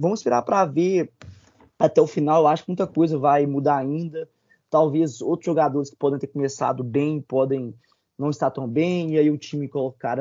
Vamos 0.00 0.20
esperar 0.20 0.42
para 0.42 0.64
ver 0.64 1.10
até 1.78 2.00
o 2.00 2.06
final. 2.06 2.42
Eu 2.42 2.48
acho 2.48 2.64
que 2.64 2.70
muita 2.70 2.86
coisa 2.86 3.18
vai 3.18 3.46
mudar 3.46 3.76
ainda. 3.76 4.28
Talvez 4.70 5.20
outros 5.20 5.46
jogadores 5.46 5.90
que 5.90 5.96
podem 5.96 6.18
ter 6.18 6.26
começado 6.26 6.82
bem 6.84 7.20
podem 7.20 7.74
não 8.18 8.30
estar 8.30 8.50
tão 8.50 8.66
bem, 8.66 9.12
e 9.12 9.18
aí 9.18 9.30
o 9.30 9.38
time 9.38 9.68
colocar 9.68 10.18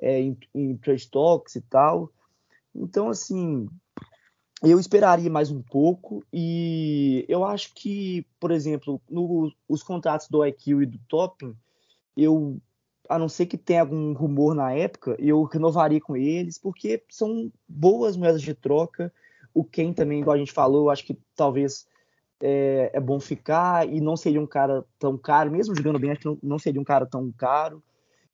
é, 0.00 0.20
em, 0.20 0.38
em 0.54 0.76
trash 0.76 1.06
talks 1.06 1.56
e 1.56 1.60
tal. 1.60 2.10
Então, 2.74 3.08
assim, 3.08 3.68
eu 4.62 4.78
esperaria 4.78 5.30
mais 5.30 5.50
um 5.50 5.62
pouco 5.62 6.24
e 6.32 7.24
eu 7.28 7.44
acho 7.44 7.74
que, 7.74 8.26
por 8.38 8.50
exemplo, 8.50 9.00
no, 9.08 9.52
contratos 9.84 10.28
do 10.28 10.44
IQ 10.44 10.82
e 10.82 10.86
do 10.86 10.98
Topping, 11.08 11.56
eu, 12.16 12.60
a 13.10 13.18
não 13.18 13.28
ser 13.28 13.46
que 13.46 13.58
tenha 13.58 13.80
algum 13.80 14.12
rumor 14.12 14.54
na 14.54 14.72
época, 14.72 15.16
eu 15.18 15.42
renovaria 15.42 16.00
com 16.00 16.16
eles, 16.16 16.56
porque 16.56 17.02
são 17.08 17.50
boas 17.68 18.16
moedas 18.16 18.40
de 18.40 18.54
troca 18.54 19.12
o 19.52 19.64
Ken 19.64 19.92
também, 19.92 20.20
igual 20.20 20.36
a 20.36 20.38
gente 20.38 20.52
falou, 20.52 20.90
acho 20.90 21.04
que 21.04 21.18
talvez 21.34 21.86
é, 22.40 22.90
é, 22.94 23.00
bom 23.00 23.18
ficar 23.18 23.88
e 23.88 24.00
não 24.00 24.16
seria 24.16 24.40
um 24.40 24.46
cara 24.46 24.84
tão 24.98 25.18
caro, 25.18 25.50
mesmo 25.50 25.74
jogando 25.74 25.98
bem, 25.98 26.12
acho 26.12 26.20
que 26.20 26.26
não, 26.26 26.38
não 26.40 26.58
seria 26.58 26.80
um 26.80 26.84
cara 26.84 27.04
tão 27.04 27.32
caro. 27.36 27.82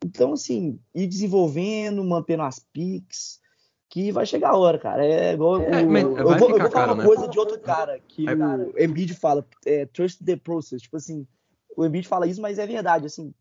Então, 0.04 0.34
assim, 0.34 0.78
ir 0.94 1.06
desenvolvendo, 1.06 2.04
mantendo 2.04 2.42
as 2.42 2.58
piques, 2.58 3.40
que 3.88 4.12
vai 4.12 4.26
chegar 4.26 4.50
a 4.50 4.56
hora, 4.58 4.78
cara. 4.78 5.04
É 5.04 5.32
igual. 5.32 5.62
É, 5.62 5.82
o, 5.82 5.96
eu, 5.96 6.38
vou, 6.38 6.50
eu 6.50 6.58
vou 6.58 6.58
falar 6.58 6.70
caro, 6.70 6.92
uma 6.92 7.02
né? 7.02 7.04
coisa 7.08 7.28
de 7.28 7.38
outro 7.38 7.58
cara, 7.58 7.98
que 8.06 8.26
o 8.28 8.78
Embiid 8.78 9.14
fala, 9.14 9.46
é, 9.64 9.86
trust 9.86 10.22
the 10.22 10.36
process. 10.36 10.82
Tipo 10.82 10.98
assim, 10.98 11.26
o 11.74 11.84
Embiid 11.84 12.06
fala 12.06 12.26
isso, 12.26 12.42
mas 12.42 12.58
é 12.58 12.66
verdade, 12.66 13.06
assim, 13.06 13.32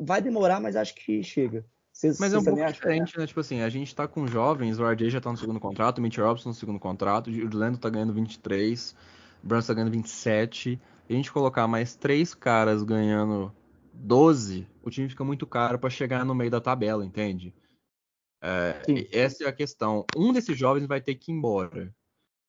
vai 0.00 0.22
demorar, 0.22 0.60
mas 0.60 0.76
acho 0.76 0.94
que 0.94 1.22
chega. 1.22 1.64
Cês, 1.92 2.18
Mas 2.18 2.34
é 2.34 2.38
um 2.38 2.44
pouco 2.44 2.66
diferente, 2.72 3.16
né? 3.16 3.24
Tipo 3.24 3.38
assim, 3.38 3.60
a 3.60 3.68
gente 3.68 3.94
tá 3.94 4.08
com 4.08 4.26
jovens, 4.26 4.80
o 4.80 4.84
RJ 4.84 5.10
já 5.10 5.20
tá 5.20 5.30
no 5.30 5.36
segundo 5.36 5.60
contrato, 5.60 5.98
o 5.98 6.02
Mitch 6.02 6.18
Robson 6.18 6.48
no 6.48 6.54
segundo 6.54 6.80
contrato, 6.80 7.30
o 7.30 7.44
Orlando 7.44 7.78
tá 7.78 7.88
ganhando 7.88 8.12
23, 8.12 8.96
o 9.44 9.46
Brunson 9.46 9.68
tá 9.68 9.74
ganhando 9.74 9.92
27. 9.92 10.80
E 11.08 11.12
a 11.12 11.16
gente 11.16 11.30
colocar 11.30 11.68
mais 11.68 11.94
três 11.94 12.34
caras 12.34 12.82
ganhando 12.82 13.54
12, 13.92 14.66
o 14.82 14.90
time 14.90 15.08
fica 15.08 15.22
muito 15.22 15.46
caro 15.46 15.78
para 15.78 15.88
chegar 15.88 16.24
no 16.24 16.34
meio 16.34 16.50
da 16.50 16.60
tabela, 16.60 17.04
entende? 17.04 17.54
É, 18.42 18.82
essa 19.12 19.44
é 19.44 19.48
a 19.48 19.52
questão. 19.52 20.08
Um 20.16 20.32
desses 20.32 20.58
jovens 20.58 20.86
vai 20.86 21.00
ter 21.00 21.14
que 21.14 21.30
ir 21.30 21.34
embora. 21.34 21.94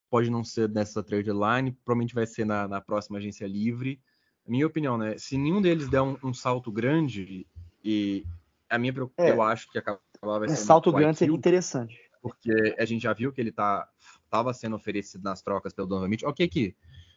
Pode 0.10 0.30
não 0.30 0.44
ser 0.44 0.70
nessa 0.70 1.04
trade 1.04 1.30
line, 1.30 1.72
provavelmente 1.86 2.16
vai 2.16 2.26
ser 2.26 2.46
na, 2.46 2.68
na 2.68 2.82
próxima 2.82 3.20
agência 3.20 3.46
livre. 3.46 4.02
Minha 4.48 4.68
opinião, 4.68 4.98
né? 4.98 5.18
Se 5.18 5.38
nenhum 5.38 5.62
deles 5.62 5.90
der 5.90 6.02
um, 6.02 6.18
um 6.24 6.34
salto 6.34 6.72
grande 6.72 7.48
e, 7.84 8.26
a 8.70 8.78
minha 8.78 8.94
preocupação, 8.94 9.32
é. 9.32 9.36
eu 9.36 9.42
acho 9.42 9.70
que 9.72 9.78
acabar 9.78 10.00
vai 10.22 10.48
ser. 10.48 10.54
Um 10.54 10.58
salto 10.58 10.92
grande 10.92 11.18
seria 11.18 11.36
interessante. 11.36 12.00
Porque 12.22 12.76
a 12.78 12.86
gente 12.86 13.04
já 13.04 13.14
viu 13.14 13.32
que 13.32 13.40
ele 13.40 13.52
tá, 13.52 13.88
tava 14.30 14.54
sendo 14.54 14.76
oferecido 14.76 15.24
nas 15.24 15.42
trocas 15.42 15.74
pelo 15.74 15.88
Donovan 15.88 16.08
Mitchell. 16.08 16.30
Ok, 16.30 16.48
que 16.48 16.76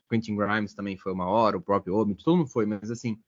Quentin 0.09 0.37
Grimes 0.37 0.75
também 0.75 0.97
foi 0.97 1.13
uma 1.13 1.27
hora, 1.27 1.57
o 1.57 1.61
próprio 1.61 1.95
Omit, 1.95 2.25
todo 2.25 2.37
mundo 2.37 2.49
foi, 2.49 2.67
mas 2.67 2.91
assim, 2.91 3.19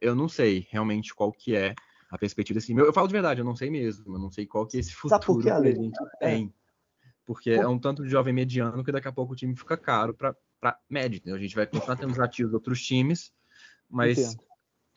eu 0.00 0.14
não 0.14 0.28
sei 0.28 0.66
realmente 0.70 1.14
qual 1.14 1.32
que 1.32 1.54
é 1.56 1.74
a 2.10 2.18
perspectiva 2.18 2.58
desse 2.58 2.72
Eu, 2.72 2.86
eu 2.86 2.92
falo 2.92 3.08
de 3.08 3.12
verdade, 3.12 3.40
eu 3.40 3.44
não 3.44 3.56
sei 3.56 3.70
mesmo, 3.70 4.14
eu 4.14 4.18
não 4.18 4.30
sei 4.30 4.46
qual 4.46 4.66
que 4.66 4.76
é 4.76 4.80
esse 4.80 4.92
futuro 4.92 5.40
que 5.40 5.50
a 5.50 5.62
gente 5.62 5.98
é. 6.20 6.26
tem. 6.26 6.54
Porque 7.24 7.50
é 7.50 7.66
um 7.66 7.78
tanto 7.78 8.02
de 8.02 8.10
jovem 8.10 8.34
mediano 8.34 8.84
que 8.84 8.92
daqui 8.92 9.08
a 9.08 9.12
pouco 9.12 9.32
o 9.32 9.36
time 9.36 9.56
fica 9.56 9.76
caro 9.76 10.12
para 10.12 10.36
médio. 10.88 11.34
A 11.34 11.38
gente 11.38 11.54
vai 11.54 11.66
continuar 11.66 11.96
tendo 11.96 12.12
os 12.12 12.20
ativos 12.20 12.50
de 12.50 12.56
outros 12.56 12.82
times, 12.82 13.32
mas 13.88 14.18
Entendo 14.18 14.52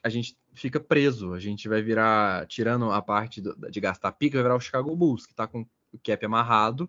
a 0.05 0.09
gente 0.09 0.37
fica 0.53 0.79
preso. 0.79 1.33
A 1.33 1.39
gente 1.39 1.67
vai 1.67 1.81
virar, 1.81 2.45
tirando 2.45 2.91
a 2.91 3.01
parte 3.01 3.41
do, 3.41 3.55
de 3.71 3.79
gastar 3.81 4.11
pica, 4.11 4.37
vai 4.37 4.43
virar 4.43 4.55
o 4.55 4.59
Chicago 4.59 4.95
Bulls, 4.95 5.25
que 5.25 5.33
está 5.33 5.47
com 5.47 5.65
o 5.91 5.97
cap 5.97 6.23
amarrado 6.23 6.87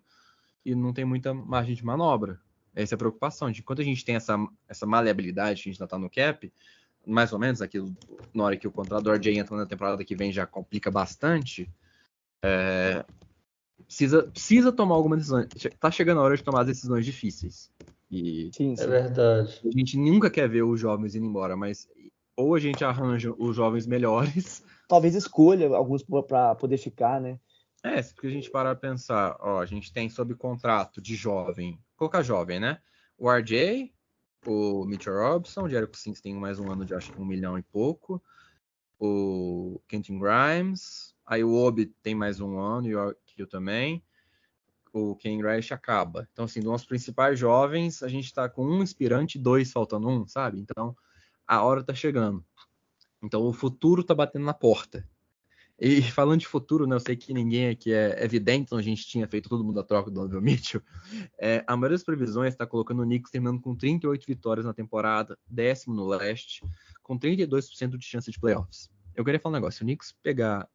e 0.63 0.75
não 0.75 0.93
tem 0.93 1.03
muita 1.03 1.33
margem 1.33 1.73
de 1.73 1.83
manobra. 1.83 2.39
Essa 2.75 2.93
é 2.93 2.95
a 2.95 2.99
preocupação. 2.99 3.49
De 3.49 3.61
enquanto 3.61 3.81
a 3.81 3.83
gente 3.83 4.05
tem 4.05 4.15
essa, 4.15 4.37
essa 4.69 4.85
maleabilidade, 4.85 5.53
a 5.53 5.55
gente 5.55 5.69
ainda 5.69 5.85
está 5.85 5.97
no 5.97 6.11
cap, 6.11 6.53
mais 7.07 7.33
ou 7.33 7.39
menos, 7.39 7.59
aquilo, 7.59 7.91
na 8.31 8.43
hora 8.43 8.55
que 8.55 8.67
o 8.67 8.71
contrato 8.71 9.05
do 9.05 9.11
RJ 9.11 9.39
entra 9.39 9.57
na 9.57 9.65
temporada 9.65 10.05
que 10.05 10.15
vem 10.15 10.31
já 10.31 10.45
complica 10.45 10.91
bastante. 10.91 11.67
É, 12.43 13.03
precisa, 13.83 14.27
precisa 14.27 14.71
tomar 14.71 14.93
alguma 14.93 15.17
decisão. 15.17 15.43
Tá 15.79 15.89
chegando 15.89 16.19
a 16.19 16.23
hora 16.23 16.37
de 16.37 16.43
tomar 16.43 16.61
as 16.61 16.67
decisões 16.67 17.03
difíceis. 17.03 17.71
E 18.09 18.49
sim, 18.53 18.75
sim. 18.75 18.83
É 18.83 18.87
verdade. 18.87 19.61
A 19.65 19.77
gente 19.77 19.97
nunca 19.97 20.29
quer 20.29 20.47
ver 20.47 20.63
os 20.63 20.79
jovens 20.79 21.15
indo 21.15 21.25
embora, 21.25 21.55
mas 21.55 21.87
ou 22.35 22.55
a 22.55 22.59
gente 22.59 22.83
arranja 22.83 23.33
os 23.37 23.55
jovens 23.55 23.87
melhores. 23.87 24.63
Talvez 24.87 25.15
escolha 25.15 25.67
alguns 25.75 26.03
para 26.03 26.55
poder 26.55 26.77
ficar, 26.77 27.19
né? 27.19 27.39
É, 27.83 28.01
se 28.01 28.13
a 28.23 28.29
gente 28.29 28.49
parar 28.49 28.75
pra 28.75 28.89
pensar, 28.89 29.35
ó, 29.39 29.59
a 29.59 29.65
gente 29.65 29.91
tem 29.91 30.09
sob 30.09 30.33
contrato 30.35 31.01
de 31.01 31.15
jovem, 31.15 31.79
colocar 31.95 32.21
jovem, 32.21 32.59
né? 32.59 32.79
O 33.17 33.29
RJ, 33.29 33.93
o 34.45 34.85
Mitchell 34.85 35.13
Robson, 35.13 35.63
o 35.63 35.69
Jericho 35.69 35.95
Sims 35.95 36.21
tem 36.21 36.33
mais 36.35 36.59
um 36.59 36.69
ano 36.71 36.85
de 36.85 36.93
acho 36.93 37.11
que 37.11 37.19
um 37.19 37.25
milhão 37.25 37.57
e 37.57 37.63
pouco, 37.63 38.21
o 38.99 39.81
Kenton 39.87 40.19
Grimes, 40.19 41.13
aí 41.25 41.43
o 41.43 41.53
Obi 41.53 41.87
tem 42.01 42.15
mais 42.15 42.39
um 42.39 42.59
ano 42.59 42.87
e 42.87 42.95
o 42.95 43.15
Kill 43.25 43.47
também, 43.47 44.03
o 44.97 45.15
Ken 45.15 45.41
Rush 45.41 45.71
acaba. 45.71 46.27
Então, 46.31 46.45
assim, 46.45 46.59
dos 46.59 46.69
nossos 46.69 46.87
principais 46.87 47.37
jovens, 47.39 48.03
a 48.03 48.07
gente 48.07 48.33
tá 48.33 48.49
com 48.49 48.65
um 48.65 48.83
inspirante 48.83 49.39
dois 49.39 49.71
faltando 49.71 50.07
um, 50.07 50.27
sabe? 50.27 50.59
Então, 50.59 50.95
a 51.47 51.63
hora 51.63 51.83
tá 51.83 51.93
chegando. 51.93 52.43
Então, 53.23 53.41
o 53.43 53.53
futuro 53.53 54.03
tá 54.03 54.13
batendo 54.13 54.45
na 54.45 54.53
porta. 54.53 55.07
E 55.79 56.01
falando 56.11 56.39
de 56.39 56.47
futuro, 56.47 56.87
né, 56.87 56.95
eu 56.95 56.99
sei 56.99 57.15
que 57.15 57.33
ninguém 57.33 57.69
aqui 57.69 57.93
é 57.93 58.23
evidente, 58.23 58.63
então 58.63 58.77
a 58.77 58.81
gente 58.81 59.05
tinha 59.05 59.27
feito 59.27 59.47
todo 59.47 59.63
mundo 59.63 59.79
a 59.79 59.83
troca 59.83 60.09
do 60.09 60.15
Donovan 60.15 60.41
Mitchell. 60.41 60.81
É, 61.39 61.63
a 61.67 61.75
maioria 61.75 61.95
das 61.95 62.03
previsões 62.03 62.53
está 62.53 62.65
colocando 62.65 63.01
o 63.01 63.05
Knicks 63.05 63.31
terminando 63.31 63.61
com 63.61 63.75
38 63.75 64.25
vitórias 64.25 64.65
na 64.65 64.73
temporada, 64.73 65.37
décimo 65.45 65.95
no 65.95 66.07
leste, 66.07 66.63
com 67.03 67.17
32% 67.17 67.97
de 67.97 68.05
chance 68.05 68.31
de 68.31 68.39
playoffs. 68.39 68.89
Eu 69.15 69.23
queria 69.23 69.39
falar 69.39 69.53
um 69.53 69.59
negócio, 69.59 69.77
se 69.77 69.83
o 69.83 69.85
Knicks 69.85 70.15
pegar 70.23 70.67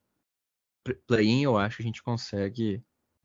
play-in, 1.06 1.42
eu 1.42 1.56
acho 1.56 1.76
que 1.76 1.82
a 1.82 1.86
gente 1.86 2.02
consegue 2.02 2.82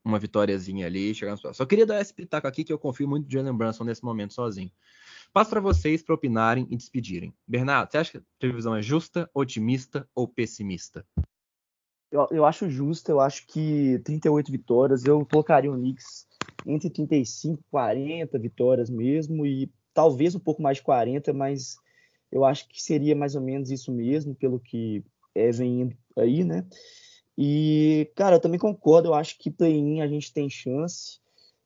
uma 0.07 0.19
vitóriazinha 0.19 0.85
ali, 0.85 1.13
chegar 1.13 1.31
nos 1.31 1.57
Só 1.57 1.65
queria 1.65 1.85
dar 1.85 2.01
esse 2.01 2.13
pitaco 2.13 2.47
aqui 2.47 2.63
que 2.63 2.73
eu 2.73 2.79
confio 2.79 3.07
muito 3.07 3.25
no 3.25 3.31
Jalen 3.31 3.55
Brunson 3.55 3.83
nesse 3.83 4.03
momento 4.03 4.33
sozinho. 4.33 4.71
Passo 5.33 5.49
para 5.49 5.59
vocês 5.59 6.01
para 6.01 6.15
opinarem 6.15 6.67
e 6.69 6.75
despedirem. 6.75 7.33
Bernardo, 7.47 7.91
você 7.91 7.97
acha 7.97 8.11
que 8.11 8.17
a 8.17 8.21
previsão 8.39 8.75
é 8.75 8.81
justa, 8.81 9.29
otimista 9.33 10.07
ou 10.15 10.27
pessimista? 10.27 11.05
Eu, 12.09 12.27
eu 12.31 12.45
acho 12.45 12.69
justo, 12.69 13.09
eu 13.09 13.19
acho 13.19 13.45
que 13.45 13.99
38 14.05 14.51
vitórias, 14.51 15.05
eu 15.05 15.25
colocaria 15.25 15.71
o 15.71 15.75
Knicks 15.75 16.25
entre 16.65 16.89
35 16.89 17.59
e 17.59 17.63
40 17.69 18.39
vitórias 18.39 18.89
mesmo, 18.89 19.45
e 19.45 19.69
talvez 19.93 20.33
um 20.33 20.39
pouco 20.39 20.61
mais 20.61 20.77
de 20.77 20.83
40, 20.83 21.33
mas 21.33 21.77
eu 22.31 22.45
acho 22.45 22.67
que 22.69 22.81
seria 22.81 23.15
mais 23.15 23.35
ou 23.35 23.41
menos 23.41 23.71
isso 23.71 23.91
mesmo, 23.91 24.33
pelo 24.35 24.59
que 24.59 25.03
é, 25.35 25.51
vem 25.51 25.95
aí, 26.17 26.43
né? 26.43 26.65
E, 27.37 28.09
cara, 28.15 28.37
eu 28.37 28.39
também 28.39 28.59
concordo, 28.59 29.09
eu 29.09 29.13
acho 29.13 29.37
que 29.37 29.51
play-in 29.51 30.01
a 30.01 30.07
gente 30.07 30.33
tem 30.33 30.49
chance. 30.49 31.19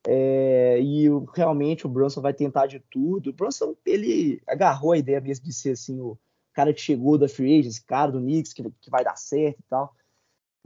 É, 0.08 0.80
e 0.82 1.06
realmente 1.34 1.86
o 1.86 1.90
Brunson 1.90 2.22
vai 2.22 2.34
tentar 2.34 2.68
de 2.68 2.80
tudo. 2.80 3.30
O 3.30 3.34
Brunson, 3.34 3.76
ele 3.86 4.42
agarrou 4.48 4.92
a 4.92 4.98
ideia 4.98 5.22
mesmo 5.22 5.46
de 5.46 5.54
ser 5.54 5.72
assim, 5.72 6.00
o 6.00 6.18
cara 6.54 6.74
que 6.74 6.82
chegou 6.82 7.18
da 7.18 7.30
Free 7.30 7.60
Agents, 7.60 7.80
cara 7.80 8.12
do 8.12 8.20
Knicks, 8.20 8.52
que, 8.52 8.64
que 8.82 8.90
vai 8.90 9.04
dar 9.04 9.16
certo 9.16 9.60
e 9.60 9.64
tal. 9.70 9.96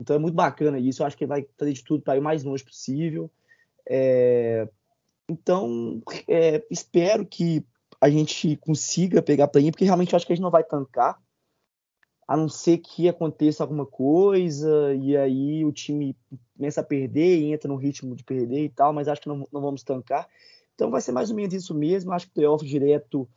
Então 0.00 0.16
é 0.16 0.18
muito 0.18 0.34
bacana 0.34 0.78
isso. 0.78 1.02
Eu 1.02 1.06
acho 1.06 1.16
que 1.16 1.24
ele 1.24 1.28
vai 1.28 1.46
fazer 1.58 1.72
de 1.72 1.84
tudo 1.84 2.02
para 2.02 2.16
ir 2.16 2.20
o 2.20 2.22
mais 2.22 2.42
longe 2.42 2.64
possível. 2.64 3.30
É... 3.88 4.68
Então, 5.28 6.02
é, 6.28 6.64
espero 6.70 7.26
que 7.26 7.64
a 8.00 8.08
gente 8.08 8.56
consiga 8.56 9.22
pegar 9.22 9.48
play-in, 9.48 9.70
porque 9.70 9.84
realmente 9.84 10.12
eu 10.12 10.16
acho 10.16 10.26
que 10.26 10.32
a 10.32 10.36
gente 10.36 10.42
não 10.42 10.50
vai 10.50 10.62
tancar, 10.62 11.20
a 12.26 12.36
não 12.36 12.48
ser 12.48 12.78
que 12.78 13.08
aconteça 13.08 13.62
alguma 13.62 13.86
coisa 13.86 14.94
e 14.94 15.16
aí 15.16 15.64
o 15.64 15.72
time 15.72 16.16
começa 16.56 16.80
a 16.80 16.84
perder 16.84 17.38
e 17.38 17.52
entra 17.52 17.68
no 17.68 17.76
ritmo 17.76 18.16
de 18.16 18.24
perder 18.24 18.64
e 18.64 18.68
tal, 18.68 18.92
mas 18.92 19.08
acho 19.08 19.20
que 19.20 19.28
não, 19.28 19.46
não 19.52 19.60
vamos 19.60 19.82
tancar. 19.82 20.28
Então 20.74 20.90
vai 20.90 21.00
ser 21.00 21.12
mais 21.12 21.30
ou 21.30 21.36
menos 21.36 21.54
isso 21.54 21.74
mesmo. 21.74 22.12
Acho 22.12 22.26
que 22.26 22.34
playoff 22.34 22.64
direto 22.64 23.28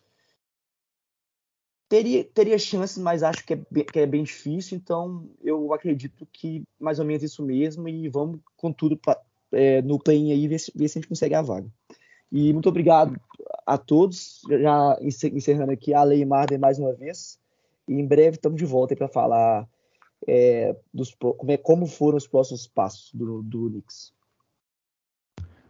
Teria, 1.89 2.23
teria 2.23 2.59
chances, 2.59 2.99
mas 2.99 3.23
acho 3.23 3.43
que 3.43 3.53
é, 3.53 3.61
bem, 3.71 3.83
que 3.83 3.99
é 3.99 4.05
bem 4.05 4.21
difícil, 4.21 4.77
então 4.77 5.27
eu 5.41 5.73
acredito 5.73 6.23
que 6.31 6.63
mais 6.79 6.99
ou 6.99 7.05
menos 7.05 7.23
isso 7.23 7.41
mesmo 7.41 7.89
e 7.89 8.07
vamos 8.07 8.41
com 8.55 8.71
tudo 8.71 8.95
pra, 8.95 9.19
é, 9.51 9.81
no 9.81 9.97
play 9.97 10.31
aí 10.31 10.47
ver 10.47 10.59
se, 10.59 10.71
ver 10.75 10.87
se 10.87 10.99
a 10.99 11.01
gente 11.01 11.09
consegue 11.09 11.33
a 11.33 11.41
vaga. 11.41 11.67
E 12.31 12.53
muito 12.53 12.69
obrigado 12.69 13.19
a 13.65 13.75
todos, 13.75 14.41
já 14.47 14.99
encerrando 15.01 15.71
aqui 15.71 15.91
a 15.91 16.03
Lei 16.03 16.23
Marden 16.23 16.59
mais 16.59 16.77
uma 16.77 16.93
vez, 16.93 17.39
e 17.89 17.93
em 17.93 18.05
breve 18.05 18.37
estamos 18.37 18.59
de 18.59 18.65
volta 18.65 18.95
para 18.95 19.07
falar 19.07 19.67
é, 20.27 20.75
dos, 20.93 21.15
como, 21.15 21.51
é, 21.51 21.57
como 21.57 21.87
foram 21.87 22.17
os 22.17 22.27
próximos 22.27 22.67
passos 22.67 23.11
do, 23.13 23.41
do 23.41 23.65
Unix. 23.65 24.13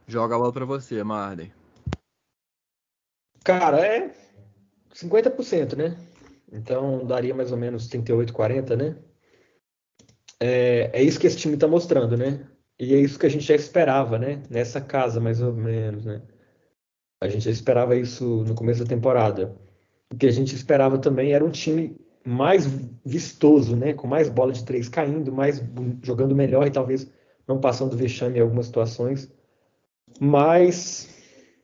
Joga 0.06 0.34
a 0.34 0.38
bola 0.38 0.52
para 0.52 0.66
você, 0.66 1.02
Marden. 1.02 1.50
Cara, 3.42 3.80
é 3.80 4.14
50%, 4.92 5.76
né? 5.76 5.96
Então 6.52 7.06
daria 7.06 7.34
mais 7.34 7.52
ou 7.52 7.56
menos 7.56 7.88
38, 7.88 8.34
40, 8.34 8.76
né? 8.76 8.98
É, 10.38 10.90
é 10.92 11.02
isso 11.02 11.18
que 11.18 11.26
esse 11.26 11.38
time 11.38 11.54
está 11.54 11.66
mostrando, 11.66 12.18
né? 12.18 12.46
E 12.78 12.94
é 12.94 12.98
isso 12.98 13.18
que 13.18 13.26
a 13.26 13.30
gente 13.30 13.44
já 13.44 13.54
esperava, 13.54 14.18
né? 14.18 14.42
Nessa 14.50 14.80
casa, 14.80 15.20
mais 15.20 15.40
ou 15.40 15.54
menos, 15.54 16.04
né? 16.04 16.22
A 17.22 17.28
gente 17.28 17.44
já 17.44 17.50
esperava 17.50 17.96
isso 17.96 18.44
no 18.44 18.54
começo 18.54 18.82
da 18.82 18.88
temporada. 18.88 19.56
O 20.12 20.16
que 20.16 20.26
a 20.26 20.30
gente 20.30 20.54
esperava 20.54 20.98
também 20.98 21.32
era 21.32 21.44
um 21.44 21.50
time 21.50 21.96
mais 22.24 22.66
vistoso, 23.04 23.76
né? 23.76 23.92
Com 23.92 24.06
mais 24.06 24.28
bola 24.28 24.52
de 24.52 24.64
três 24.64 24.88
caindo, 24.88 25.32
mais 25.32 25.62
jogando 26.02 26.34
melhor 26.34 26.66
e 26.66 26.70
talvez 26.70 27.10
não 27.46 27.60
passando 27.60 27.96
vexame 27.96 28.38
em 28.38 28.42
algumas 28.42 28.66
situações. 28.66 29.32
Mas 30.20 31.08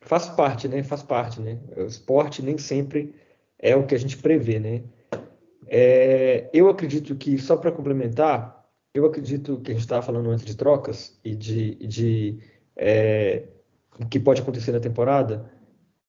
faz 0.01 0.29
parte, 0.29 0.69
né? 0.69 0.83
Faz 0.83 1.03
parte, 1.03 1.41
né? 1.41 1.59
O 1.77 1.83
esporte 1.85 2.43
nem 2.43 2.59
sempre 2.59 3.15
é 3.59 3.77
o 3.77 3.87
que 3.87 3.95
a 3.95 3.99
gente 3.99 4.17
prevê, 4.19 4.59
né? 4.59 4.83
É, 5.67 6.49
eu 6.53 6.69
acredito 6.69 7.15
que, 7.17 7.39
só 7.39 7.57
para 7.57 7.73
complementar, 7.73 8.65
eu 8.95 9.05
acredito 9.05 9.61
que 9.61 9.73
a 9.73 9.75
gente 9.75 9.83
estava 9.83 10.03
falando 10.03 10.31
antes 10.31 10.45
de 10.45 10.57
trocas 10.57 11.19
e 11.25 11.35
de, 11.35 11.75
de 11.87 12.39
é, 12.77 13.49
o 14.01 14.07
que 14.07 14.21
pode 14.21 14.41
acontecer 14.41 14.73
na 14.73 14.81
temporada, 14.81 15.51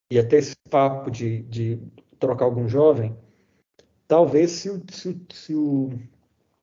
e 0.09 0.19
até 0.19 0.37
esse 0.37 0.55
papo 0.69 1.09
de, 1.11 1.41
de 1.43 1.79
trocar 2.19 2.45
algum 2.45 2.67
jovem, 2.67 3.15
talvez 4.07 4.51
se 4.51 4.69
o, 4.69 4.81
se, 4.89 5.19
se 5.31 5.55
o 5.55 5.91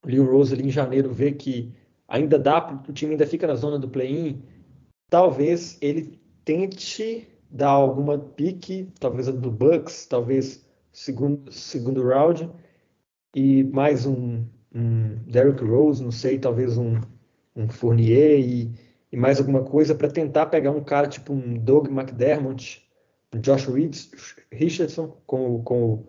Leo 0.05 0.31
Rose 0.31 0.55
ali 0.55 0.67
em 0.67 0.71
janeiro 0.71 1.13
vê 1.13 1.33
que 1.33 1.73
ainda 2.09 2.39
dá, 2.39 2.83
o 2.89 2.93
time 2.93 3.13
ainda 3.13 3.27
fica 3.27 3.47
na 3.47 3.55
zona 3.55 3.79
do 3.79 3.89
play-in, 3.89 4.43
talvez 5.09 5.79
ele 5.81 6.19
tente 6.45 7.29
dar 7.51 7.71
alguma 7.71 8.19
pique, 8.19 8.89
talvez 8.99 9.29
a 9.29 9.33
do 9.33 9.51
Bucks, 9.51 10.07
talvez 10.07 10.65
segundo, 10.93 11.51
segundo 11.53 12.03
round, 12.03 12.51
e 13.35 13.65
mais 13.65 14.07
um, 14.07 14.45
um 14.75 15.17
Derrick 15.27 15.65
Rose, 15.65 16.03
não 16.03 16.11
sei, 16.11 16.39
talvez 16.39 16.77
um, 16.77 17.01
um 17.55 17.69
Fournier 17.69 18.41
e, 18.41 18.73
e 19.13 19.17
mais 19.17 19.39
alguma 19.39 19.63
coisa 19.63 19.95
para 19.95 20.11
tentar 20.11 20.47
pegar 20.47 20.71
um 20.71 20.83
cara 20.83 21.07
tipo 21.07 21.33
um 21.33 21.55
Doug 21.55 21.89
McDermott, 21.89 22.85
um 23.33 23.41
Josh 23.41 23.67
Richardson 24.51 25.17
com, 25.27 25.63
com, 25.63 26.05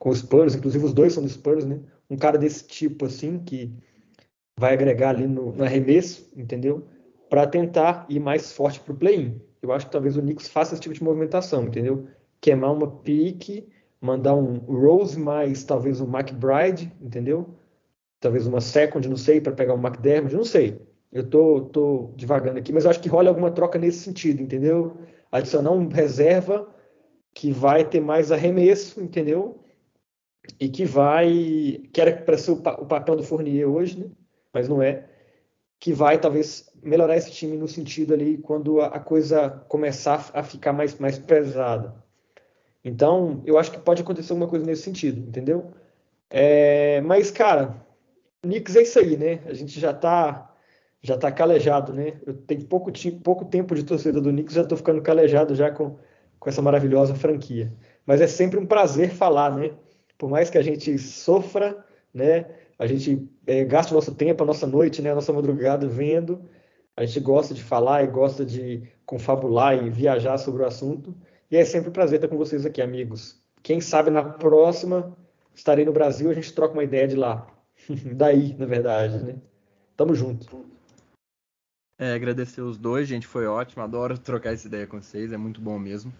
com 0.00 0.08
os 0.08 0.18
Spurs, 0.18 0.54
inclusive 0.56 0.84
os 0.84 0.94
dois 0.94 1.12
são 1.12 1.22
dos 1.22 1.34
Spurs, 1.34 1.64
né? 1.64 1.78
Um 2.08 2.16
cara 2.16 2.38
desse 2.38 2.66
tipo 2.66 3.04
assim 3.04 3.38
que 3.38 3.72
vai 4.58 4.72
agregar 4.72 5.10
ali 5.10 5.28
no, 5.28 5.52
no 5.52 5.62
arremesso, 5.62 6.28
entendeu? 6.34 6.88
Para 7.28 7.46
tentar 7.46 8.06
ir 8.08 8.18
mais 8.18 8.50
forte 8.50 8.80
para 8.80 8.92
o 8.92 8.96
play-in. 8.96 9.40
Eu 9.62 9.70
acho 9.70 9.86
que 9.86 9.92
talvez 9.92 10.16
o 10.16 10.22
Knicks 10.22 10.48
faça 10.48 10.74
esse 10.74 10.80
tipo 10.80 10.94
de 10.94 11.04
movimentação, 11.04 11.64
entendeu? 11.64 12.08
Queimar 12.40 12.72
uma 12.72 12.90
pique 12.90 13.68
mandar 14.00 14.34
um 14.34 14.56
Rose 14.58 15.18
mais 15.20 15.62
talvez 15.62 16.00
um 16.00 16.10
McBride, 16.10 16.90
entendeu? 17.00 17.54
Talvez 18.18 18.46
uma 18.46 18.60
second, 18.60 19.06
não 19.08 19.16
sei, 19.16 19.40
para 19.40 19.52
pegar 19.52 19.74
um 19.74 19.86
McDermott, 19.86 20.34
não 20.34 20.44
sei. 20.44 20.80
Eu 21.12 21.28
tô, 21.28 21.62
tô 21.62 22.10
devagando 22.16 22.58
aqui, 22.58 22.72
mas 22.72 22.86
acho 22.86 23.00
que 23.00 23.08
rola 23.08 23.28
alguma 23.28 23.50
troca 23.50 23.78
nesse 23.78 23.98
sentido, 23.98 24.42
entendeu? 24.42 24.96
Adicionar 25.30 25.72
um 25.72 25.88
reserva 25.88 26.66
que 27.34 27.52
vai 27.52 27.84
ter 27.84 28.00
mais 28.00 28.32
arremesso, 28.32 29.00
entendeu? 29.02 29.59
E 30.58 30.68
que 30.68 30.84
vai, 30.84 31.82
que 31.92 32.00
era 32.00 32.16
para 32.16 32.38
ser 32.38 32.52
o, 32.52 32.56
papel 32.56 33.16
do 33.16 33.22
Fournier 33.22 33.68
hoje, 33.68 33.98
né? 33.98 34.06
Mas 34.52 34.68
não 34.68 34.82
é. 34.82 35.08
Que 35.78 35.92
vai 35.92 36.18
talvez 36.18 36.70
melhorar 36.82 37.16
esse 37.16 37.30
time 37.30 37.56
no 37.56 37.68
sentido 37.68 38.14
ali 38.14 38.38
quando 38.38 38.80
a, 38.80 38.86
a 38.88 39.00
coisa 39.00 39.50
começar 39.68 40.30
a 40.34 40.42
ficar 40.42 40.72
mais, 40.72 40.98
mais 40.98 41.18
pesada. 41.18 41.94
Então, 42.84 43.42
eu 43.46 43.58
acho 43.58 43.70
que 43.70 43.78
pode 43.78 44.02
acontecer 44.02 44.32
alguma 44.32 44.48
coisa 44.48 44.64
nesse 44.64 44.82
sentido, 44.82 45.20
entendeu? 45.28 45.72
É, 46.30 47.00
mas, 47.02 47.30
cara, 47.30 47.84
Knicks 48.42 48.76
é 48.76 48.82
isso 48.82 48.98
aí, 48.98 49.16
né? 49.16 49.40
A 49.46 49.52
gente 49.54 49.78
já 49.78 49.92
tá 49.92 50.46
já 51.02 51.16
tá 51.16 51.32
calejado, 51.32 51.92
né? 51.92 52.20
Eu 52.26 52.34
tenho 52.34 52.64
pouco, 52.66 52.92
pouco 53.22 53.44
tempo 53.46 53.74
de 53.74 53.84
torcida 53.84 54.20
do 54.20 54.30
Knicks, 54.30 54.54
já 54.54 54.64
tô 54.64 54.76
ficando 54.76 55.00
calejado 55.02 55.54
já 55.54 55.70
com, 55.70 55.96
com 56.38 56.48
essa 56.48 56.60
maravilhosa 56.62 57.14
franquia. 57.14 57.72
Mas 58.04 58.20
é 58.20 58.26
sempre 58.26 58.58
um 58.58 58.66
prazer 58.66 59.10
falar, 59.10 59.56
né? 59.56 59.72
Por 60.20 60.28
mais 60.28 60.50
que 60.50 60.58
a 60.58 60.62
gente 60.62 60.98
sofra, 60.98 61.82
né? 62.12 62.44
A 62.78 62.86
gente 62.86 63.26
é, 63.46 63.64
gasta 63.64 63.90
o 63.90 63.94
nosso 63.94 64.14
tempo, 64.14 64.42
a 64.42 64.46
nossa 64.46 64.66
noite, 64.66 65.00
né? 65.00 65.12
A 65.12 65.14
nossa 65.14 65.32
madrugada 65.32 65.88
vendo. 65.88 66.42
A 66.94 67.06
gente 67.06 67.20
gosta 67.20 67.54
de 67.54 67.62
falar 67.62 68.04
e 68.04 68.06
gosta 68.06 68.44
de 68.44 68.82
confabular 69.06 69.82
e 69.82 69.88
viajar 69.88 70.36
sobre 70.36 70.62
o 70.62 70.66
assunto. 70.66 71.16
E 71.50 71.56
é 71.56 71.64
sempre 71.64 71.88
um 71.88 71.92
prazer 71.92 72.18
estar 72.18 72.28
com 72.28 72.36
vocês 72.36 72.66
aqui, 72.66 72.82
amigos. 72.82 73.42
Quem 73.62 73.80
sabe 73.80 74.10
na 74.10 74.22
próxima 74.22 75.16
estarei 75.54 75.86
no 75.86 75.92
Brasil, 75.92 76.28
a 76.30 76.34
gente 76.34 76.52
troca 76.52 76.74
uma 76.74 76.84
ideia 76.84 77.08
de 77.08 77.16
lá. 77.16 77.46
Daí, 78.14 78.54
na 78.58 78.66
verdade, 78.66 79.24
né? 79.24 79.36
Tamo 79.96 80.14
junto. 80.14 80.66
É, 81.98 82.12
agradecer 82.12 82.60
os 82.60 82.76
dois, 82.76 83.08
gente, 83.08 83.26
foi 83.26 83.46
ótimo. 83.46 83.82
Adoro 83.82 84.18
trocar 84.18 84.52
essa 84.52 84.66
ideia 84.66 84.86
com 84.86 85.00
vocês, 85.00 85.32
é 85.32 85.38
muito 85.38 85.62
bom 85.62 85.78
mesmo. 85.78 86.12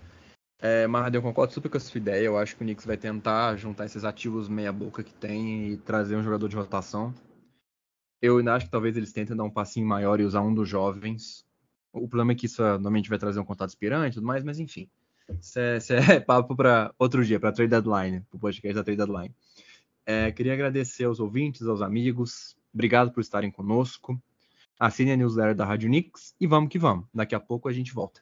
É, 0.63 0.87
Marra, 0.87 1.11
eu 1.13 1.23
concordo 1.23 1.55
super 1.55 1.71
com 1.71 1.79
a 1.79 1.81
sua 1.81 1.99
ideia. 1.99 2.25
Eu 2.27 2.37
acho 2.37 2.55
que 2.55 2.63
o 2.63 2.67
Knicks 2.67 2.85
vai 2.85 2.97
tentar 2.97 3.57
juntar 3.57 3.87
esses 3.87 4.05
ativos 4.05 4.49
meia-boca 4.49 5.03
que 5.03 5.15
tem 5.15 5.73
e 5.73 5.77
trazer 5.79 6.17
um 6.17 6.23
jogador 6.23 6.49
de 6.49 6.57
rotação. 6.57 7.15
Eu 8.21 8.37
ainda 8.37 8.55
acho 8.55 8.67
que 8.67 8.71
talvez 8.71 8.97
eles 8.97 9.13
tentem 9.13 9.35
dar 9.35 9.45
um 9.45 9.51
passinho 9.51 9.87
maior 9.87 10.21
e 10.21 10.25
usar 10.25 10.43
um 10.43 10.53
dos 10.53 10.69
jovens. 10.69 11.47
O 11.93 12.07
problema 12.07 12.33
é 12.33 12.35
que 12.35 12.45
isso 12.45 12.63
normalmente 12.63 13.09
vai 13.09 13.19
trazer 13.19 13.41
um 13.41 13.45
contato 13.45 13.69
aspirante 13.69 14.13
e 14.13 14.15
tudo 14.15 14.27
mais, 14.27 14.45
mas 14.45 14.59
enfim. 14.59 14.87
Isso 15.41 15.59
é, 15.59 15.77
isso 15.79 15.93
é 15.95 16.21
papo 16.21 16.55
para 16.55 16.93
outro 16.99 17.25
dia, 17.25 17.41
para 17.41 17.53
trade 17.53 17.71
deadline, 17.71 18.21
para 18.29 18.37
o 18.37 18.41
podcast 18.41 18.75
da 18.75 18.85
trade 18.85 18.99
deadline. 18.99 19.35
É, 20.05 20.31
queria 20.31 20.53
agradecer 20.53 21.05
aos 21.05 21.21
ouvintes, 21.21 21.67
aos 21.67 21.81
amigos. 21.81 22.57
Obrigado 22.75 23.13
por 23.13 23.21
estarem 23.21 23.51
conosco. 23.51 24.21
Assine 24.79 25.13
a 25.13 25.17
newsletter 25.17 25.55
da 25.55 25.65
Rádio 25.65 25.89
Nix 25.89 26.35
e 26.39 26.47
vamos 26.47 26.69
que 26.69 26.79
vamos. 26.79 27.07
Daqui 27.15 27.35
a 27.35 27.41
pouco 27.41 27.69
a 27.69 27.73
gente 27.73 27.95
volta. 27.95 28.21